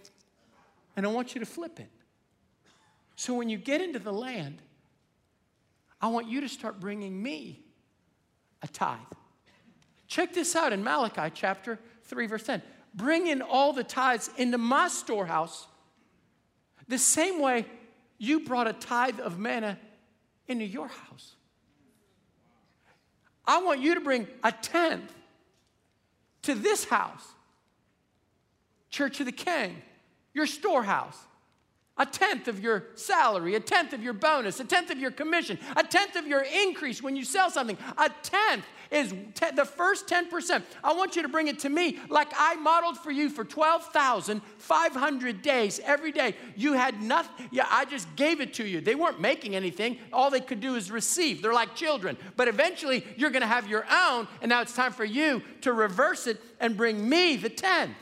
and 0.95 1.05
I 1.05 1.09
want 1.09 1.35
you 1.35 1.39
to 1.39 1.45
flip 1.45 1.79
it. 1.79 1.89
So 3.15 3.33
when 3.33 3.49
you 3.49 3.57
get 3.57 3.81
into 3.81 3.99
the 3.99 4.13
land, 4.13 4.61
I 6.01 6.07
want 6.07 6.27
you 6.27 6.41
to 6.41 6.49
start 6.49 6.79
bringing 6.79 7.21
me 7.21 7.63
a 8.61 8.67
tithe. 8.67 8.99
Check 10.07 10.33
this 10.33 10.55
out 10.55 10.73
in 10.73 10.83
Malachi 10.83 11.31
chapter 11.33 11.79
3, 12.03 12.27
verse 12.27 12.43
10 12.43 12.61
bring 12.93 13.27
in 13.27 13.41
all 13.41 13.73
the 13.73 13.83
tithes 13.83 14.29
into 14.37 14.57
my 14.57 14.87
storehouse. 14.87 15.67
The 16.87 16.97
same 16.97 17.41
way 17.41 17.65
you 18.17 18.41
brought 18.41 18.67
a 18.67 18.73
tithe 18.73 19.19
of 19.19 19.39
manna 19.39 19.79
into 20.47 20.65
your 20.65 20.87
house. 20.87 21.35
I 23.45 23.61
want 23.61 23.81
you 23.81 23.95
to 23.95 24.01
bring 24.01 24.27
a 24.43 24.51
tenth 24.51 25.13
to 26.43 26.55
this 26.55 26.85
house, 26.85 27.25
Church 28.89 29.19
of 29.19 29.25
the 29.25 29.31
King, 29.31 29.81
your 30.33 30.45
storehouse. 30.45 31.17
A 31.95 32.05
tenth 32.07 32.47
of 32.47 32.59
your 32.59 32.85
salary, 32.95 33.53
a 33.53 33.59
tenth 33.59 33.93
of 33.93 34.01
your 34.01 34.13
bonus, 34.13 34.59
a 34.59 34.65
tenth 34.65 34.89
of 34.89 34.97
your 34.97 35.11
commission, 35.11 35.59
a 35.75 35.83
tenth 35.83 36.15
of 36.15 36.25
your 36.25 36.41
increase 36.41 37.03
when 37.03 37.15
you 37.15 37.23
sell 37.23 37.51
something. 37.51 37.77
A 37.99 38.09
tenth 38.23 38.65
is 38.89 39.13
te- 39.35 39.51
the 39.55 39.63
first 39.63 40.07
10%. 40.07 40.63
I 40.83 40.93
want 40.93 41.15
you 41.15 41.21
to 41.21 41.27
bring 41.27 41.47
it 41.47 41.59
to 41.59 41.69
me 41.69 41.99
like 42.09 42.29
I 42.35 42.55
modeled 42.55 42.97
for 42.97 43.11
you 43.11 43.29
for 43.29 43.43
12,500 43.43 45.41
days 45.43 45.79
every 45.83 46.11
day. 46.11 46.35
You 46.55 46.73
had 46.73 46.99
nothing. 46.99 47.47
Yeah, 47.51 47.67
I 47.69 47.85
just 47.85 48.07
gave 48.15 48.41
it 48.41 48.55
to 48.55 48.65
you. 48.65 48.81
They 48.81 48.95
weren't 48.95 49.21
making 49.21 49.55
anything. 49.55 49.99
All 50.11 50.31
they 50.31 50.41
could 50.41 50.61
do 50.61 50.73
is 50.73 50.89
receive. 50.89 51.43
They're 51.43 51.53
like 51.53 51.75
children. 51.75 52.17
But 52.35 52.47
eventually, 52.47 53.05
you're 53.17 53.29
going 53.29 53.41
to 53.41 53.47
have 53.47 53.69
your 53.69 53.85
own, 53.91 54.27
and 54.41 54.49
now 54.49 54.61
it's 54.61 54.75
time 54.75 54.93
for 54.93 55.05
you 55.05 55.43
to 55.61 55.73
reverse 55.73 56.25
it 56.25 56.41
and 56.59 56.75
bring 56.75 57.07
me 57.07 57.35
the 57.35 57.49
tenth. 57.49 57.95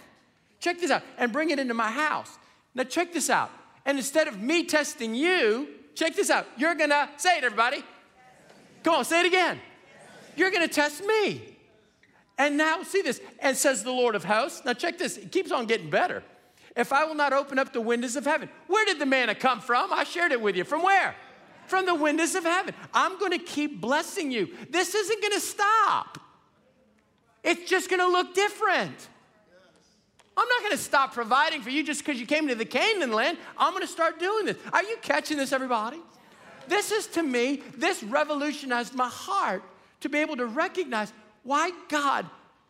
Check 0.62 0.80
this 0.80 0.92
out 0.92 1.04
and 1.18 1.34
bring 1.34 1.50
it 1.50 1.60
into 1.60 1.74
my 1.74 1.92
house. 1.92 2.38
Now, 2.74 2.84
check 2.84 3.12
this 3.12 3.30
out. 3.30 3.52
And 3.86 3.98
instead 3.98 4.28
of 4.28 4.40
me 4.40 4.64
testing 4.66 5.16
you, 5.16 5.68
check 5.96 6.16
this 6.16 6.30
out. 6.30 6.46
You're 6.58 6.76
gonna 6.76 7.10
say 7.18 7.38
it, 7.38 7.44
everybody. 7.44 7.84
Come 8.84 8.96
on, 8.96 9.06
say 9.06 9.22
it 9.22 9.26
again. 9.26 9.60
You're 10.36 10.52
gonna 10.52 10.68
test 10.68 11.06
me. 11.06 11.52
And 12.38 12.58
now, 12.58 12.82
see 12.84 13.02
this, 13.02 13.22
and 13.40 13.56
says 13.56 13.84
the 13.84 13.92
Lord 13.92 14.16
of 14.16 14.24
hosts. 14.24 14.64
Now, 14.66 14.74
check 14.74 14.98
this, 14.98 15.18
it 15.18 15.32
keeps 15.32 15.52
on 15.52 15.68
getting 15.68 15.90
better. 15.90 16.24
If 16.76 16.94
I 16.94 17.04
will 17.04 17.16
not 17.16 17.34
open 17.34 17.60
up 17.60 17.74
the 17.74 17.82
windows 17.82 18.16
of 18.16 18.26
heaven, 18.26 18.50
where 18.68 18.86
did 18.86 18.98
the 18.98 19.06
manna 19.06 19.36
come 19.36 19.60
from? 19.60 19.92
I 19.92 20.06
shared 20.06 20.32
it 20.32 20.42
with 20.42 20.56
you. 20.56 20.64
From 20.64 20.84
where? 20.84 21.16
From 21.68 21.86
the 21.86 21.94
windows 21.94 22.34
of 22.34 22.44
heaven. 22.44 22.74
I'm 22.94 23.20
gonna 23.20 23.38
keep 23.38 23.82
blessing 23.82 24.32
you. 24.32 24.50
This 24.70 24.96
isn't 24.96 25.22
gonna 25.22 25.40
stop, 25.40 26.18
it's 27.44 27.70
just 27.70 27.90
gonna 27.90 28.08
look 28.08 28.34
different. 28.34 29.10
I'm 30.38 30.48
not 30.48 30.60
going 30.62 30.72
to 30.72 30.78
stop 30.78 31.14
providing 31.14 31.62
for 31.62 31.70
you 31.70 31.84
just 31.84 32.06
because 32.06 32.20
you 32.20 32.26
came 32.26 32.48
to 32.48 32.56
the 32.56 32.66
Canaan 32.66 33.12
land. 33.12 33.38
I'm 33.58 33.74
going 33.74 33.86
to 33.86 33.92
start 33.92 34.20
doing 34.20 34.46
this. 34.46 34.58
Are 34.72 34.84
you 34.84 34.98
catching 35.02 35.38
this, 35.38 35.52
everybody? 35.52 36.00
This 36.68 36.92
is 36.92 37.08
to 37.08 37.24
me, 37.24 37.64
this 37.76 38.02
revolutionized 38.02 38.96
my 38.96 39.10
heart 39.10 39.64
to 40.02 40.10
be 40.10 40.20
able 40.20 40.38
to 40.38 40.46
recognize 40.46 41.12
why 41.44 41.72
God 41.90 42.26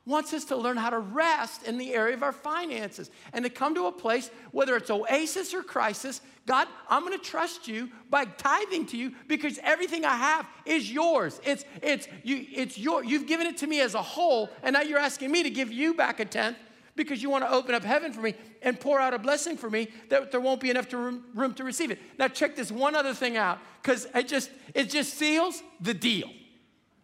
wants 0.05 0.33
us 0.33 0.45
to 0.45 0.55
learn 0.55 0.77
how 0.77 0.89
to 0.89 0.99
rest 0.99 1.63
in 1.63 1.77
the 1.77 1.93
area 1.93 2.15
of 2.15 2.23
our 2.23 2.31
finances 2.31 3.11
and 3.33 3.45
to 3.45 3.49
come 3.49 3.75
to 3.75 3.85
a 3.85 3.91
place, 3.91 4.31
whether 4.51 4.75
it's 4.75 4.89
oasis 4.89 5.53
or 5.53 5.61
crisis, 5.61 6.21
God, 6.47 6.67
I'm 6.89 7.05
going 7.05 7.17
to 7.17 7.23
trust 7.23 7.67
you 7.67 7.89
by 8.09 8.25
tithing 8.25 8.87
to 8.87 8.97
you 8.97 9.11
because 9.27 9.59
everything 9.61 10.03
I 10.03 10.15
have 10.15 10.47
is 10.65 10.91
yours. 10.91 11.39
It's, 11.45 11.63
it's, 11.83 12.07
you, 12.23 12.47
it's 12.51 12.79
your, 12.79 13.03
you've 13.03 13.27
given 13.27 13.45
it 13.45 13.57
to 13.57 13.67
me 13.67 13.79
as 13.81 13.93
a 13.93 14.01
whole, 14.01 14.49
and 14.63 14.73
now 14.73 14.81
you're 14.81 14.99
asking 14.99 15.31
me 15.31 15.43
to 15.43 15.51
give 15.51 15.71
you 15.71 15.93
back 15.93 16.19
a 16.19 16.25
tenth 16.25 16.57
because 17.03 17.21
you 17.21 17.29
want 17.29 17.43
to 17.43 17.51
open 17.51 17.75
up 17.75 17.83
heaven 17.83 18.13
for 18.13 18.21
me 18.21 18.35
and 18.61 18.79
pour 18.79 18.99
out 18.99 19.13
a 19.13 19.19
blessing 19.19 19.57
for 19.57 19.69
me 19.69 19.89
that 20.09 20.31
there 20.31 20.39
won't 20.39 20.61
be 20.61 20.69
enough 20.69 20.89
to 20.89 20.97
room, 20.97 21.23
room 21.33 21.53
to 21.55 21.63
receive 21.63 21.91
it. 21.91 21.99
Now 22.17 22.27
check 22.27 22.55
this 22.55 22.71
one 22.71 22.95
other 22.95 23.13
thing 23.13 23.37
out 23.37 23.59
because 23.81 24.07
it 24.13 24.27
just 24.27 24.49
it 24.73 24.89
just 24.89 25.15
seals 25.15 25.61
the 25.79 25.93
deal. 25.93 26.29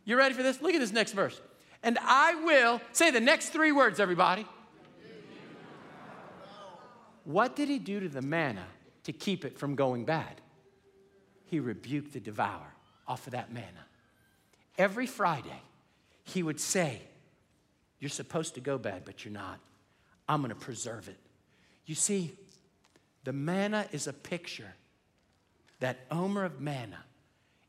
You 0.06 0.18
ready 0.18 0.34
for 0.34 0.44
this? 0.44 0.62
Look 0.62 0.74
at 0.74 0.80
this 0.80 0.94
next 0.94 1.14
verse. 1.14 1.40
And 1.84 1.98
I 2.02 2.36
will 2.44 2.82
say 2.92 3.12
the 3.12 3.20
next 3.20 3.50
three 3.50 3.72
words, 3.72 4.00
everybody. 4.00 4.46
What 7.24 7.58
did 7.58 7.68
he 7.68 7.78
do 7.78 8.00
to 8.00 8.08
the 8.08 8.22
manna 8.22 8.66
to 9.04 9.12
keep 9.12 9.44
it 9.44 9.60
from 9.60 9.76
going 9.76 10.06
bad? 10.06 10.40
He 11.46 11.60
rebuked 11.60 12.14
the 12.14 12.22
devourer 12.22 12.74
off 13.06 13.28
of 13.28 13.32
that 13.32 13.52
manna. 13.52 13.86
Every 14.78 15.08
Friday, 15.08 15.62
he 16.24 16.42
would 16.42 16.60
say, 16.60 17.02
You're 18.00 18.10
supposed 18.10 18.56
to 18.56 18.62
go 18.62 18.78
bad, 18.78 19.04
but 19.04 19.26
you're 19.26 19.34
not. 19.34 19.60
I'm 20.28 20.42
going 20.42 20.54
to 20.54 20.60
preserve 20.60 21.08
it. 21.08 21.18
You 21.86 21.96
see, 21.96 22.34
the 23.24 23.34
manna 23.34 23.88
is 23.92 24.08
a 24.08 24.14
picture. 24.14 24.74
That 25.80 26.00
omer 26.12 26.44
of 26.44 26.60
manna 26.60 27.04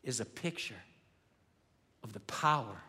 is 0.02 0.20
a 0.20 0.24
picture 0.24 0.82
of 2.02 2.12
the 2.12 2.20
power 2.20 2.82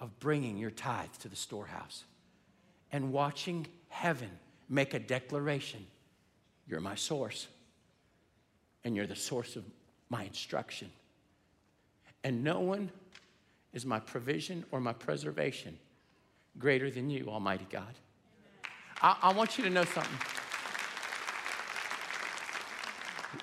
of 0.00 0.18
bringing 0.20 0.58
your 0.58 0.70
tithe 0.70 1.12
to 1.20 1.28
the 1.28 1.36
storehouse 1.36 2.04
and 2.92 3.12
watching 3.12 3.66
heaven 3.88 4.30
make 4.68 4.94
a 4.94 4.98
declaration 4.98 5.86
You're 6.68 6.80
my 6.80 6.94
source, 6.94 7.48
and 8.84 8.94
you're 8.94 9.06
the 9.06 9.16
source 9.16 9.56
of 9.56 9.64
my 10.10 10.24
instruction. 10.24 10.90
And 12.22 12.44
no 12.44 12.60
one 12.60 12.90
is 13.72 13.86
my 13.86 14.00
provision 14.00 14.64
or 14.70 14.80
my 14.80 14.92
preservation 14.92 15.78
greater 16.58 16.90
than 16.90 17.08
you, 17.08 17.28
Almighty 17.28 17.66
God. 17.70 17.94
I, 19.00 19.16
I 19.22 19.32
want 19.32 19.58
you 19.58 19.64
to 19.64 19.70
know 19.70 19.84
something. 19.84 20.18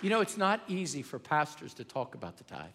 You 0.01 0.09
know, 0.09 0.21
it's 0.21 0.37
not 0.37 0.61
easy 0.67 1.01
for 1.01 1.19
pastors 1.19 1.73
to 1.75 1.83
talk 1.83 2.15
about 2.15 2.37
the 2.37 2.43
tithe. 2.43 2.65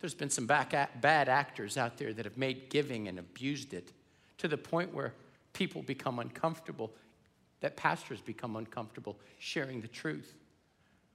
There's 0.00 0.14
been 0.14 0.30
some 0.30 0.46
bad 0.46 1.28
actors 1.28 1.78
out 1.78 1.96
there 1.96 2.12
that 2.12 2.24
have 2.26 2.36
made 2.36 2.68
giving 2.68 3.08
and 3.08 3.18
abused 3.18 3.72
it 3.72 3.92
to 4.38 4.48
the 4.48 4.58
point 4.58 4.92
where 4.92 5.14
people 5.54 5.82
become 5.82 6.18
uncomfortable, 6.18 6.90
that 7.60 7.76
pastors 7.76 8.20
become 8.20 8.56
uncomfortable 8.56 9.16
sharing 9.38 9.80
the 9.80 9.88
truth. 9.88 10.34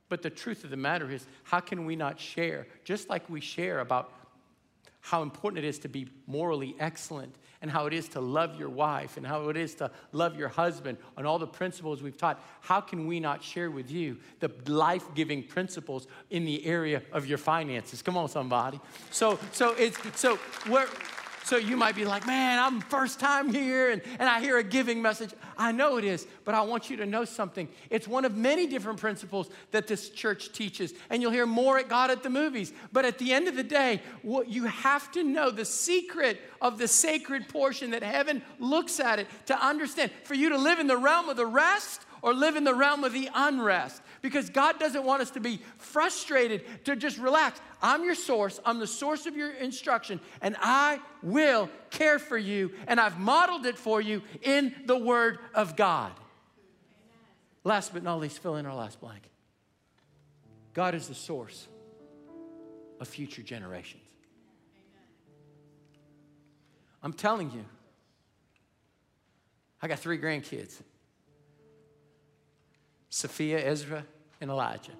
But 0.07 0.23
the 0.23 0.31
truth 0.31 0.63
of 0.63 0.71
the 0.71 0.77
matter 0.77 1.11
is, 1.11 1.27
how 1.43 1.59
can 1.59 1.85
we 1.85 1.95
not 1.95 2.19
share, 2.19 2.65
just 2.83 3.09
like 3.09 3.29
we 3.29 3.41
share 3.41 3.81
about 3.81 4.11
how 5.01 5.21
important 5.21 5.63
it 5.63 5.67
is 5.67 5.77
to 5.79 5.87
be 5.87 6.07
morally 6.25 6.75
excellent 6.79 7.35
and 7.61 7.69
how 7.69 7.85
it 7.85 7.93
is 7.93 8.07
to 8.09 8.21
love 8.21 8.57
your 8.57 8.69
wife 8.69 9.17
and 9.17 9.25
how 9.25 9.49
it 9.49 9.57
is 9.57 9.75
to 9.75 9.91
love 10.11 10.37
your 10.37 10.47
husband 10.47 10.97
and 11.17 11.27
all 11.27 11.37
the 11.37 11.47
principles 11.47 12.01
we've 12.01 12.17
taught, 12.17 12.41
how 12.61 12.79
can 12.79 13.07
we 13.07 13.19
not 13.19 13.43
share 13.43 13.69
with 13.69 13.91
you 13.91 14.17
the 14.39 14.51
life 14.67 15.03
giving 15.13 15.43
principles 15.43 16.07
in 16.29 16.45
the 16.45 16.65
area 16.65 17.01
of 17.11 17.25
your 17.25 17.37
finances? 17.37 18.01
Come 18.01 18.17
on, 18.17 18.29
somebody. 18.29 18.79
So, 19.11 19.37
so 19.51 19.75
it's, 19.77 19.97
so 20.19 20.39
we're, 20.69 20.87
so 21.49 21.57
you 21.57 21.75
might 21.75 21.95
be 21.95 22.05
like, 22.05 22.27
man, 22.27 22.59
I'm 22.59 22.79
first 22.79 23.19
time 23.19 23.51
here 23.51 23.89
and, 23.89 24.03
and 24.19 24.29
I 24.29 24.39
hear 24.39 24.59
a 24.59 24.63
giving 24.63 25.01
message. 25.01 25.33
I 25.57 25.71
know 25.71 25.97
it 25.97 26.03
is, 26.03 26.27
but 26.45 26.53
I 26.53 26.61
want 26.61 26.91
you 26.91 26.97
to 26.97 27.07
know 27.07 27.25
something. 27.25 27.67
It's 27.89 28.07
one 28.07 28.23
of 28.23 28.37
many 28.37 28.67
different 28.67 28.99
principles 28.99 29.49
that 29.71 29.87
this 29.87 30.11
church 30.11 30.51
teaches, 30.51 30.93
and 31.09 31.23
you'll 31.23 31.31
hear 31.31 31.47
more 31.47 31.79
at 31.79 31.89
God 31.89 32.11
at 32.11 32.21
the 32.21 32.29
movies. 32.29 32.71
But 32.93 33.03
at 33.03 33.17
the 33.17 33.33
end 33.33 33.47
of 33.47 33.55
the 33.55 33.63
day, 33.63 34.03
what 34.21 34.47
you 34.47 34.65
have 34.65 35.11
to 35.13 35.23
know 35.23 35.49
the 35.49 35.65
secret 35.65 36.39
of 36.61 36.77
the 36.77 36.87
sacred 36.87 37.49
portion 37.49 37.91
that 37.91 38.03
heaven 38.03 38.43
looks 38.59 38.99
at 38.99 39.17
it 39.17 39.25
to 39.47 39.59
understand. 39.59 40.11
For 40.25 40.35
you 40.35 40.49
to 40.49 40.57
live 40.57 40.77
in 40.77 40.85
the 40.85 40.97
realm 40.97 41.29
of 41.29 41.35
the 41.35 41.47
rest, 41.47 42.05
or 42.21 42.33
live 42.33 42.57
in 42.57 42.63
the 42.63 42.75
realm 42.75 43.03
of 43.03 43.13
the 43.13 43.29
unrest 43.33 44.01
because 44.21 44.49
God 44.49 44.79
doesn't 44.79 45.03
want 45.03 45.21
us 45.21 45.31
to 45.31 45.39
be 45.39 45.61
frustrated, 45.77 46.63
to 46.85 46.95
just 46.95 47.17
relax. 47.17 47.59
I'm 47.81 48.03
your 48.03 48.15
source, 48.15 48.59
I'm 48.65 48.79
the 48.79 48.87
source 48.87 49.25
of 49.25 49.35
your 49.35 49.51
instruction, 49.51 50.19
and 50.41 50.55
I 50.59 50.99
will 51.23 51.69
care 51.89 52.19
for 52.19 52.37
you, 52.37 52.71
and 52.87 52.99
I've 52.99 53.19
modeled 53.19 53.65
it 53.65 53.77
for 53.77 54.01
you 54.01 54.21
in 54.41 54.75
the 54.85 54.97
Word 54.97 55.39
of 55.53 55.75
God. 55.75 56.11
Last 57.63 57.93
but 57.93 58.03
not 58.03 58.19
least, 58.19 58.39
fill 58.39 58.55
in 58.55 58.65
our 58.65 58.75
last 58.75 58.99
blank. 58.99 59.21
God 60.73 60.95
is 60.95 61.07
the 61.07 61.15
source 61.15 61.67
of 62.99 63.07
future 63.07 63.41
generations. 63.41 64.03
I'm 67.01 67.13
telling 67.13 67.51
you, 67.51 67.65
I 69.81 69.87
got 69.87 69.99
three 69.99 70.17
grandkids. 70.17 70.81
Sophia, 73.09 73.59
Ezra, 73.65 74.05
and 74.39 74.49
Elijah 74.49 74.93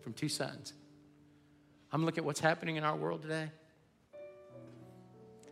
from 0.00 0.12
two 0.12 0.28
sons. 0.28 0.72
I'm 1.92 2.04
looking 2.04 2.18
at 2.18 2.24
what's 2.24 2.40
happening 2.40 2.76
in 2.76 2.84
our 2.84 2.96
world 2.96 3.22
today. 3.22 3.50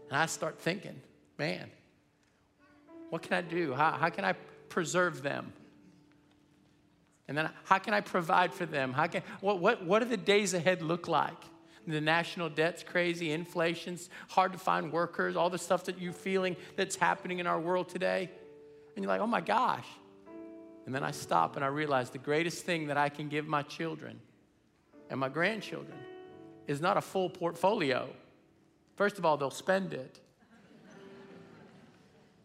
And 0.08 0.16
I 0.16 0.26
start 0.26 0.58
thinking, 0.60 1.00
man, 1.38 1.70
what 3.10 3.22
can 3.22 3.32
I 3.34 3.40
do? 3.40 3.74
How, 3.74 3.92
how 3.92 4.08
can 4.08 4.24
I 4.24 4.34
preserve 4.68 5.22
them? 5.22 5.52
And 7.28 7.36
then 7.36 7.50
how 7.64 7.78
can 7.78 7.92
I 7.92 8.00
provide 8.00 8.54
for 8.54 8.66
them? 8.66 8.92
How 8.92 9.08
can, 9.08 9.22
what, 9.40 9.58
what, 9.58 9.84
what 9.84 10.00
do 10.00 10.08
the 10.08 10.16
days 10.16 10.54
ahead 10.54 10.82
look 10.82 11.08
like? 11.08 11.36
The 11.88 12.00
national 12.00 12.48
debt's 12.48 12.82
crazy, 12.82 13.30
inflation's 13.30 14.10
hard 14.28 14.52
to 14.52 14.58
find 14.58 14.92
workers, 14.92 15.36
all 15.36 15.50
the 15.50 15.58
stuff 15.58 15.84
that 15.84 16.00
you're 16.00 16.12
feeling 16.12 16.56
that's 16.74 16.96
happening 16.96 17.38
in 17.38 17.46
our 17.46 17.60
world 17.60 17.88
today. 17.88 18.28
And 18.96 19.04
you're 19.04 19.08
like, 19.08 19.20
oh 19.20 19.26
my 19.26 19.40
gosh, 19.40 19.86
and 20.86 20.94
then 20.94 21.02
I 21.02 21.10
stop 21.10 21.56
and 21.56 21.64
I 21.64 21.68
realize 21.68 22.10
the 22.10 22.18
greatest 22.18 22.64
thing 22.64 22.86
that 22.86 22.96
I 22.96 23.08
can 23.08 23.28
give 23.28 23.46
my 23.46 23.62
children 23.62 24.20
and 25.10 25.18
my 25.18 25.28
grandchildren 25.28 25.98
is 26.68 26.80
not 26.80 26.96
a 26.96 27.00
full 27.00 27.28
portfolio. 27.28 28.08
First 28.94 29.18
of 29.18 29.24
all, 29.24 29.36
they'll 29.36 29.50
spend 29.50 29.92
it. 29.92 30.20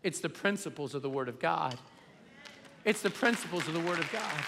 It's 0.03 0.19
the 0.19 0.29
principles 0.29 0.95
of 0.95 1.03
the 1.03 1.09
Word 1.09 1.29
of 1.29 1.39
God. 1.39 1.77
It's 2.83 3.03
the 3.03 3.11
principles 3.11 3.67
of 3.67 3.75
the 3.75 3.79
Word 3.79 3.99
of 3.99 4.11
God. 4.11 4.43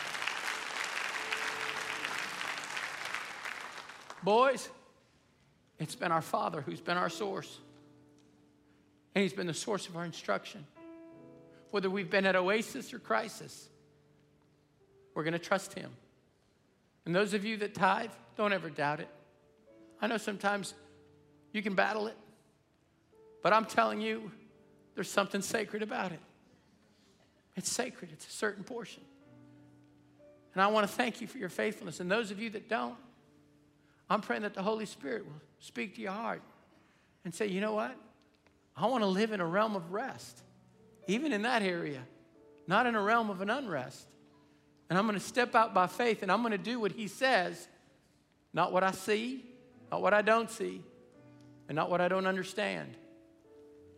Boys, 4.23 4.69
it's 5.77 5.95
been 5.95 6.11
our 6.11 6.21
Father 6.21 6.61
who's 6.61 6.81
been 6.81 6.97
our 6.97 7.09
source. 7.09 7.59
And 9.13 9.21
He's 9.21 9.33
been 9.33 9.47
the 9.47 9.53
source 9.53 9.87
of 9.87 9.95
our 9.95 10.05
instruction. 10.05 10.65
Whether 11.69 11.91
we've 11.91 12.09
been 12.09 12.25
at 12.25 12.35
oasis 12.35 12.91
or 12.93 12.99
crisis, 12.99 13.69
we're 15.13 15.23
going 15.23 15.33
to 15.33 15.39
trust 15.39 15.73
Him. 15.73 15.91
And 17.05 17.15
those 17.15 17.33
of 17.33 17.43
you 17.43 17.57
that 17.57 17.73
tithe, 17.73 18.11
don't 18.37 18.53
ever 18.53 18.69
doubt 18.69 18.99
it. 18.99 19.09
I 20.01 20.07
know 20.07 20.17
sometimes 20.17 20.73
you 21.51 21.61
can 21.61 21.75
battle 21.75 22.07
it, 22.07 22.17
but 23.41 23.53
I'm 23.53 23.65
telling 23.65 24.01
you, 24.01 24.31
there's 24.95 25.09
something 25.09 25.41
sacred 25.41 25.81
about 25.81 26.11
it. 26.11 26.19
It's 27.55 27.71
sacred, 27.71 28.11
it's 28.11 28.27
a 28.27 28.31
certain 28.31 28.63
portion. 28.63 29.03
And 30.53 30.61
I 30.61 30.67
want 30.67 30.87
to 30.87 30.93
thank 30.93 31.21
you 31.21 31.27
for 31.27 31.37
your 31.37 31.49
faithfulness. 31.49 31.99
And 31.99 32.09
those 32.09 32.31
of 32.31 32.39
you 32.39 32.49
that 32.51 32.69
don't, 32.69 32.95
I'm 34.09 34.21
praying 34.21 34.43
that 34.43 34.53
the 34.53 34.61
Holy 34.61 34.85
Spirit 34.85 35.25
will 35.25 35.41
speak 35.59 35.95
to 35.95 36.01
your 36.01 36.11
heart 36.11 36.41
and 37.25 37.33
say, 37.33 37.47
you 37.47 37.61
know 37.61 37.73
what? 37.73 37.95
I 38.75 38.87
want 38.87 39.03
to 39.03 39.07
live 39.07 39.31
in 39.31 39.39
a 39.39 39.45
realm 39.45 39.75
of 39.75 39.91
rest, 39.91 40.41
even 41.07 41.31
in 41.31 41.43
that 41.43 41.61
area, 41.61 42.01
not 42.67 42.85
in 42.85 42.95
a 42.95 43.01
realm 43.01 43.29
of 43.29 43.41
an 43.41 43.49
unrest. 43.49 44.07
And 44.89 44.99
I'm 44.99 45.05
going 45.05 45.19
to 45.19 45.25
step 45.25 45.55
out 45.55 45.73
by 45.73 45.87
faith 45.87 46.21
and 46.21 46.31
I'm 46.31 46.41
going 46.41 46.51
to 46.51 46.57
do 46.57 46.79
what 46.79 46.91
He 46.91 47.07
says, 47.07 47.67
not 48.53 48.71
what 48.71 48.83
I 48.83 48.91
see, 48.91 49.43
not 49.91 50.01
what 50.01 50.13
I 50.13 50.21
don't 50.21 50.49
see, 50.49 50.81
and 51.67 51.75
not 51.75 51.89
what 51.89 52.01
I 52.01 52.07
don't 52.07 52.27
understand. 52.27 52.95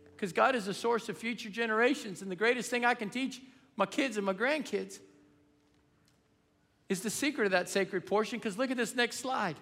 Because 0.04 0.32
God 0.32 0.54
is 0.54 0.64
the 0.64 0.74
source 0.74 1.08
of 1.08 1.18
future 1.18 1.50
generations. 1.50 2.22
And 2.22 2.30
the 2.30 2.36
greatest 2.36 2.70
thing 2.70 2.84
I 2.84 2.94
can 2.94 3.10
teach 3.10 3.42
my 3.76 3.84
kids 3.84 4.16
and 4.16 4.24
my 4.24 4.32
grandkids 4.32 4.98
is 6.88 7.02
the 7.02 7.10
secret 7.10 7.46
of 7.46 7.52
that 7.52 7.68
sacred 7.68 8.06
portion. 8.06 8.38
Because 8.38 8.56
look 8.56 8.70
at 8.70 8.76
this 8.76 8.94
next 8.94 9.18
slide. 9.18 9.56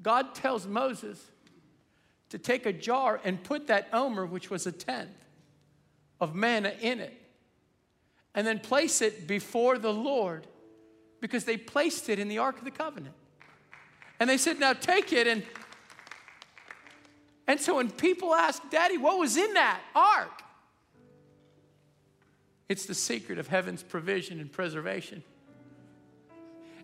God 0.00 0.34
tells 0.34 0.66
Moses 0.66 1.22
to 2.30 2.38
take 2.38 2.66
a 2.66 2.72
jar 2.72 3.20
and 3.24 3.42
put 3.42 3.66
that 3.66 3.88
omer, 3.92 4.24
which 4.24 4.50
was 4.50 4.66
a 4.66 4.72
tenth 4.72 5.10
of 6.20 6.34
manna, 6.34 6.72
in 6.80 7.00
it, 7.00 7.14
and 8.38 8.46
then 8.46 8.60
place 8.60 9.02
it 9.02 9.26
before 9.26 9.78
the 9.78 9.92
Lord 9.92 10.46
because 11.20 11.44
they 11.44 11.56
placed 11.56 12.08
it 12.08 12.20
in 12.20 12.28
the 12.28 12.38
Ark 12.38 12.58
of 12.58 12.64
the 12.64 12.70
Covenant. 12.70 13.16
And 14.20 14.30
they 14.30 14.36
said, 14.36 14.60
Now 14.60 14.74
take 14.74 15.12
it. 15.12 15.26
And, 15.26 15.42
and 17.48 17.60
so 17.60 17.74
when 17.74 17.90
people 17.90 18.32
ask, 18.32 18.62
Daddy, 18.70 18.96
what 18.96 19.18
was 19.18 19.36
in 19.36 19.54
that 19.54 19.80
ark? 19.92 20.40
It's 22.68 22.86
the 22.86 22.94
secret 22.94 23.40
of 23.40 23.48
heaven's 23.48 23.82
provision 23.82 24.38
and 24.38 24.52
preservation. 24.52 25.24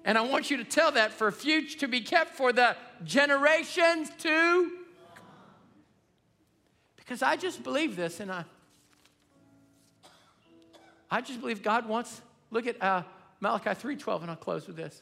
And 0.05 0.19
I 0.19 0.23
want 0.23 0.51
you 0.51 0.57
to 0.57 0.65
tell 0.65 0.91
that 0.91 1.13
for 1.13 1.31
future 1.31 1.79
to 1.79 1.87
be 1.87 2.01
kept 2.01 2.35
for 2.35 2.53
the 2.53 2.75
generations 3.05 4.11
to 4.19 4.73
because 6.97 7.23
I 7.23 7.37
just 7.37 7.63
believe 7.63 7.95
this 7.95 8.19
and 8.19 8.33
I 8.33 8.45
I 11.15 11.21
just 11.21 11.41
believe 11.41 11.63
God 11.63 11.89
wants 11.89 12.21
look 12.51 12.67
at 12.67 12.83
uh, 12.83 13.05
Malachi 13.39 13.71
3:12 13.71 14.23
and 14.23 14.31
I'll 14.33 14.37
close 14.37 14.67
with 14.67 14.75
this. 14.75 15.01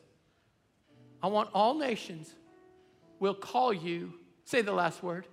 I 1.23 1.29
want 1.29 1.49
all 1.55 1.73
nations 1.73 2.35
will 3.19 3.35
call 3.35 3.73
you 3.73 4.13
say 4.45 4.61
the 4.61 4.73
last 4.73 5.03
word. 5.03 5.27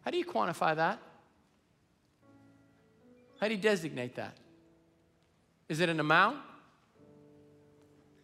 How 0.00 0.10
do 0.10 0.18
you 0.18 0.24
quantify 0.24 0.74
that? 0.74 1.00
How 3.40 3.46
do 3.46 3.54
you 3.54 3.60
designate 3.60 4.16
that? 4.16 4.36
Is 5.68 5.78
it 5.78 5.88
an 5.88 6.00
amount? 6.00 6.38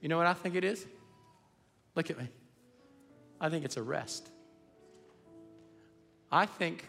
You 0.01 0.09
know 0.09 0.17
what 0.17 0.27
I 0.27 0.35
think 0.35 0.57
it 0.57 0.65
is? 0.65 0.85
Look 1.95 2.11
at 2.11 2.19
me. 2.19 2.27
I 3.41 3.49
think 3.49 3.65
it's 3.65 3.77
a 3.77 3.83
rest. 3.83 4.29
I 6.33 6.47
think 6.47 6.85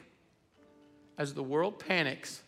as 1.19 1.35
the 1.35 1.43
world 1.43 1.77
panics, 1.77 2.41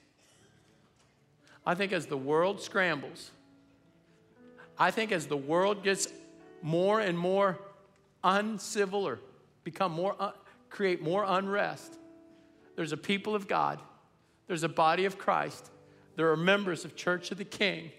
I 1.67 1.75
think 1.75 1.91
as 1.91 2.05
the 2.05 2.17
world 2.17 2.61
scrambles, 2.61 3.29
I 4.79 4.89
think 4.89 5.11
as 5.11 5.27
the 5.27 5.37
world 5.37 5.83
gets 5.83 6.07
more 6.61 7.01
and 7.01 7.19
more 7.19 7.59
uncivil 8.23 9.07
or 9.07 9.19
become 9.63 9.91
more, 9.91 10.15
uh, 10.19 10.31
create 10.69 11.01
more 11.01 11.25
unrest, 11.27 11.93
there's 12.75 12.93
a 12.93 12.97
people 12.97 13.35
of 13.35 13.47
God, 13.47 13.79
there's 14.47 14.63
a 14.63 14.69
body 14.69 15.05
of 15.05 15.17
Christ, 15.17 15.69
there 16.15 16.31
are 16.31 16.37
members 16.37 16.85
of 16.85 16.95
Church 16.95 17.31
of 17.31 17.37
the 17.37 17.45
King 17.45 17.91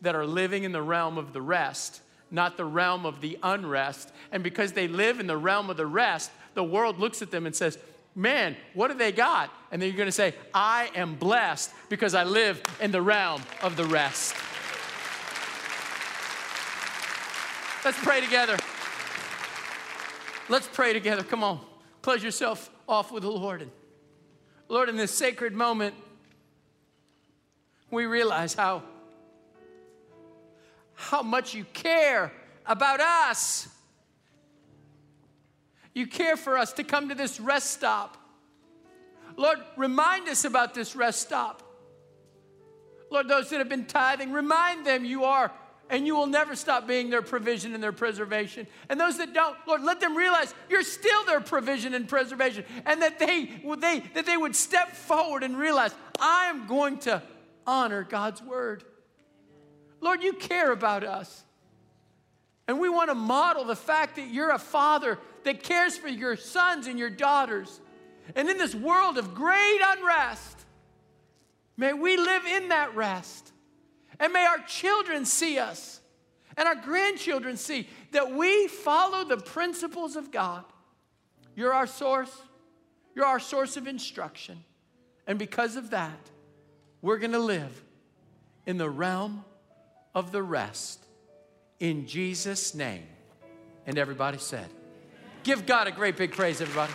that 0.00 0.14
are 0.14 0.26
living 0.26 0.64
in 0.64 0.72
the 0.72 0.82
realm 0.82 1.18
of 1.18 1.32
the 1.32 1.42
rest 1.42 2.00
not 2.30 2.56
the 2.56 2.64
realm 2.64 3.04
of 3.04 3.20
the 3.20 3.38
unrest. 3.42 4.12
And 4.30 4.42
because 4.42 4.72
they 4.72 4.88
live 4.88 5.20
in 5.20 5.26
the 5.26 5.36
realm 5.36 5.68
of 5.68 5.76
the 5.76 5.86
rest, 5.86 6.30
the 6.54 6.64
world 6.64 6.98
looks 6.98 7.22
at 7.22 7.30
them 7.30 7.46
and 7.46 7.54
says, 7.54 7.78
Man, 8.20 8.54
what 8.74 8.88
do 8.88 8.98
they 8.98 9.12
got? 9.12 9.50
And 9.72 9.80
then 9.80 9.88
you're 9.88 9.96
gonna 9.96 10.12
say, 10.12 10.34
I 10.52 10.90
am 10.94 11.14
blessed 11.14 11.72
because 11.88 12.14
I 12.14 12.24
live 12.24 12.62
in 12.78 12.90
the 12.90 13.00
realm 13.00 13.40
of 13.62 13.76
the 13.76 13.84
rest. 13.86 14.34
Let's 17.82 17.98
pray 18.04 18.20
together. 18.20 18.58
Let's 20.50 20.68
pray 20.68 20.92
together. 20.92 21.22
Come 21.22 21.42
on. 21.42 21.60
Close 22.02 22.22
yourself 22.22 22.68
off 22.86 23.10
with 23.10 23.22
the 23.22 23.30
Lord. 23.30 23.62
And 23.62 23.70
Lord, 24.68 24.90
in 24.90 24.98
this 24.98 25.14
sacred 25.14 25.54
moment, 25.54 25.94
we 27.90 28.04
realize 28.04 28.52
how 28.52 28.82
how 30.94 31.22
much 31.22 31.54
you 31.54 31.64
care 31.72 32.32
about 32.66 33.00
us. 33.00 33.66
You 35.94 36.06
care 36.06 36.36
for 36.36 36.56
us 36.56 36.72
to 36.74 36.84
come 36.84 37.08
to 37.08 37.14
this 37.14 37.40
rest 37.40 37.70
stop. 37.70 38.16
Lord, 39.36 39.58
remind 39.76 40.28
us 40.28 40.44
about 40.44 40.74
this 40.74 40.94
rest 40.94 41.20
stop. 41.20 41.62
Lord, 43.10 43.28
those 43.28 43.50
that 43.50 43.58
have 43.58 43.68
been 43.68 43.86
tithing, 43.86 44.32
remind 44.32 44.86
them 44.86 45.04
you 45.04 45.24
are 45.24 45.50
and 45.90 46.06
you 46.06 46.14
will 46.14 46.28
never 46.28 46.54
stop 46.54 46.86
being 46.86 47.10
their 47.10 47.20
provision 47.20 47.74
and 47.74 47.82
their 47.82 47.92
preservation. 47.92 48.66
And 48.88 48.98
those 48.98 49.18
that 49.18 49.34
don't, 49.34 49.56
Lord, 49.66 49.82
let 49.82 50.00
them 50.00 50.16
realize 50.16 50.54
you're 50.68 50.84
still 50.84 51.24
their 51.24 51.40
provision 51.40 51.94
and 51.94 52.08
preservation, 52.08 52.64
and 52.86 53.02
that 53.02 53.18
they, 53.18 53.46
they, 53.78 53.98
that 54.14 54.24
they 54.24 54.36
would 54.36 54.54
step 54.54 54.94
forward 54.94 55.42
and 55.42 55.58
realize, 55.58 55.92
I 56.20 56.46
am 56.46 56.68
going 56.68 56.98
to 57.00 57.20
honor 57.66 58.04
God's 58.04 58.40
word. 58.40 58.84
Lord, 60.00 60.22
you 60.22 60.32
care 60.32 60.70
about 60.70 61.02
us. 61.02 61.44
And 62.68 62.78
we 62.78 62.88
want 62.88 63.10
to 63.10 63.16
model 63.16 63.64
the 63.64 63.74
fact 63.74 64.14
that 64.14 64.28
you're 64.28 64.52
a 64.52 64.58
father 64.58 65.18
that 65.44 65.62
cares 65.62 65.96
for 65.96 66.08
your 66.08 66.36
sons 66.36 66.86
and 66.86 66.98
your 66.98 67.10
daughters. 67.10 67.80
And 68.34 68.48
in 68.48 68.58
this 68.58 68.74
world 68.74 69.18
of 69.18 69.34
great 69.34 69.80
unrest, 69.82 70.58
may 71.76 71.92
we 71.92 72.16
live 72.16 72.44
in 72.44 72.68
that 72.68 72.94
rest. 72.94 73.52
And 74.18 74.32
may 74.32 74.44
our 74.44 74.58
children 74.58 75.24
see 75.24 75.58
us 75.58 76.00
and 76.56 76.68
our 76.68 76.74
grandchildren 76.74 77.56
see 77.56 77.88
that 78.12 78.32
we 78.32 78.68
follow 78.68 79.24
the 79.24 79.38
principles 79.38 80.16
of 80.16 80.30
God. 80.30 80.64
You're 81.54 81.72
our 81.72 81.86
source, 81.86 82.36
you're 83.14 83.26
our 83.26 83.40
source 83.40 83.76
of 83.76 83.86
instruction. 83.86 84.62
And 85.26 85.38
because 85.38 85.76
of 85.76 85.90
that, 85.90 86.18
we're 87.02 87.18
going 87.18 87.32
to 87.32 87.38
live 87.38 87.82
in 88.66 88.76
the 88.76 88.90
realm 88.90 89.44
of 90.14 90.32
the 90.32 90.42
rest 90.42 91.04
in 91.78 92.06
Jesus' 92.06 92.74
name. 92.74 93.06
And 93.86 93.96
everybody 93.96 94.38
said, 94.38 94.68
Give 95.42 95.64
God 95.64 95.86
a 95.86 95.90
great 95.90 96.16
big 96.16 96.32
praise, 96.32 96.60
everybody. 96.60 96.92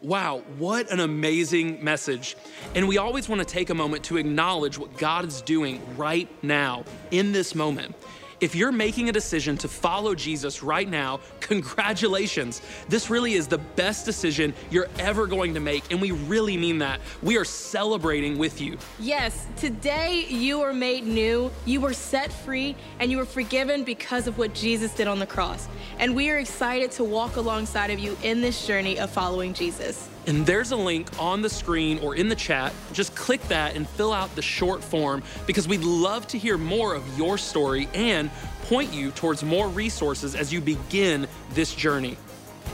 Wow, 0.00 0.42
what 0.58 0.90
an 0.90 1.00
amazing 1.00 1.82
message. 1.82 2.36
And 2.74 2.86
we 2.86 2.98
always 2.98 3.28
want 3.28 3.40
to 3.40 3.44
take 3.44 3.70
a 3.70 3.74
moment 3.74 4.04
to 4.04 4.16
acknowledge 4.16 4.78
what 4.78 4.96
God 4.96 5.24
is 5.24 5.42
doing 5.42 5.80
right 5.96 6.28
now 6.42 6.84
in 7.10 7.32
this 7.32 7.54
moment. 7.54 7.96
If 8.40 8.54
you're 8.54 8.70
making 8.70 9.08
a 9.08 9.12
decision 9.12 9.56
to 9.58 9.68
follow 9.68 10.14
Jesus 10.14 10.62
right 10.62 10.88
now, 10.88 11.18
congratulations. 11.40 12.62
This 12.88 13.10
really 13.10 13.34
is 13.34 13.48
the 13.48 13.58
best 13.58 14.04
decision 14.04 14.54
you're 14.70 14.86
ever 15.00 15.26
going 15.26 15.54
to 15.54 15.60
make, 15.60 15.90
and 15.90 16.00
we 16.00 16.12
really 16.12 16.56
mean 16.56 16.78
that. 16.78 17.00
We 17.20 17.36
are 17.36 17.44
celebrating 17.44 18.38
with 18.38 18.60
you. 18.60 18.78
Yes, 19.00 19.46
today 19.56 20.24
you 20.28 20.60
are 20.60 20.72
made 20.72 21.04
new, 21.04 21.50
you 21.64 21.80
were 21.80 21.92
set 21.92 22.32
free, 22.32 22.76
and 23.00 23.10
you 23.10 23.16
were 23.16 23.24
forgiven 23.24 23.82
because 23.82 24.28
of 24.28 24.38
what 24.38 24.54
Jesus 24.54 24.94
did 24.94 25.08
on 25.08 25.18
the 25.18 25.26
cross. 25.26 25.66
And 25.98 26.14
we 26.14 26.30
are 26.30 26.38
excited 26.38 26.92
to 26.92 27.02
walk 27.02 27.36
alongside 27.36 27.90
of 27.90 27.98
you 27.98 28.16
in 28.22 28.40
this 28.40 28.64
journey 28.68 29.00
of 29.00 29.10
following 29.10 29.52
Jesus. 29.52 30.08
And 30.28 30.44
there's 30.44 30.72
a 30.72 30.76
link 30.76 31.08
on 31.18 31.40
the 31.40 31.48
screen 31.48 31.98
or 32.00 32.14
in 32.14 32.28
the 32.28 32.34
chat. 32.34 32.74
Just 32.92 33.16
click 33.16 33.40
that 33.48 33.74
and 33.74 33.88
fill 33.88 34.12
out 34.12 34.34
the 34.36 34.42
short 34.42 34.84
form 34.84 35.22
because 35.46 35.66
we'd 35.66 35.82
love 35.82 36.26
to 36.28 36.38
hear 36.38 36.58
more 36.58 36.94
of 36.94 37.18
your 37.18 37.38
story 37.38 37.88
and 37.94 38.30
point 38.64 38.92
you 38.92 39.10
towards 39.10 39.42
more 39.42 39.68
resources 39.68 40.34
as 40.34 40.52
you 40.52 40.60
begin 40.60 41.26
this 41.54 41.74
journey. 41.74 42.18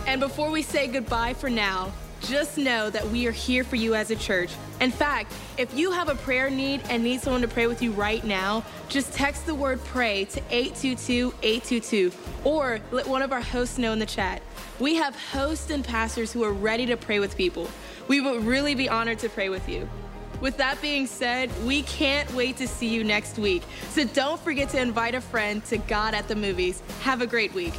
And 0.09 0.21
before 0.21 0.51
we 0.51 0.63
say 0.63 0.89
goodbye 0.89 1.35
for 1.35 1.49
now, 1.49 1.93
just 2.23 2.59
know 2.59 2.91
that 2.91 3.07
we 3.09 3.29
are 3.29 3.33
here 3.33 3.63
for 3.63 3.77
you 3.77 3.95
as 3.95 4.11
a 4.11 4.17
church. 4.17 4.51
In 4.81 4.91
fact, 4.91 5.33
if 5.57 5.73
you 5.79 5.93
have 5.93 6.09
a 6.09 6.17
prayer 6.17 6.51
need 6.51 6.81
and 6.89 7.05
need 7.05 7.21
someone 7.21 7.43
to 7.43 7.49
pray 7.49 7.69
with 7.69 7.83
you 7.83 7.93
right 7.93 8.25
now, 8.25 8.65
just 8.89 9.13
text 9.13 9.47
the 9.47 9.55
word 9.55 9.79
pray 9.85 10.25
to 10.25 10.41
822 10.51 11.33
822 11.41 12.11
or 12.43 12.81
let 12.91 13.07
one 13.07 13.23
of 13.23 13.31
our 13.31 13.43
hosts 13.43 13.79
know 13.79 13.93
in 13.93 14.01
the 14.01 14.07
chat. 14.07 14.43
We 14.81 14.97
have 14.97 15.15
hosts 15.31 15.71
and 15.71 15.85
pastors 15.85 16.33
who 16.33 16.43
are 16.43 16.53
ready 16.53 16.87
to 16.87 16.97
pray 16.97 17.21
with 17.21 17.37
people. 17.37 17.71
We 18.09 18.21
would 18.21 18.45
really 18.45 18.75
be 18.75 18.89
honored 18.89 19.21
to 19.21 19.29
pray 19.29 19.49
with 19.49 19.69
you. 19.69 19.89
With 20.41 20.57
that 20.57 20.83
being 20.83 21.07
said, 21.07 21.51
we 21.65 21.83
can't 21.83 22.31
wait 22.35 22.57
to 22.57 22.67
see 22.67 22.89
you 22.89 23.05
next 23.05 23.39
week. 23.39 23.63
So 23.91 24.05
don't 24.05 24.41
forget 24.41 24.69
to 24.71 24.81
invite 24.81 25.15
a 25.15 25.21
friend 25.21 25.65
to 25.67 25.79
God 25.79 26.13
at 26.13 26.27
the 26.27 26.35
Movies. 26.35 26.83
Have 27.03 27.23
a 27.23 27.27
great 27.27 27.55
week. 27.55 27.73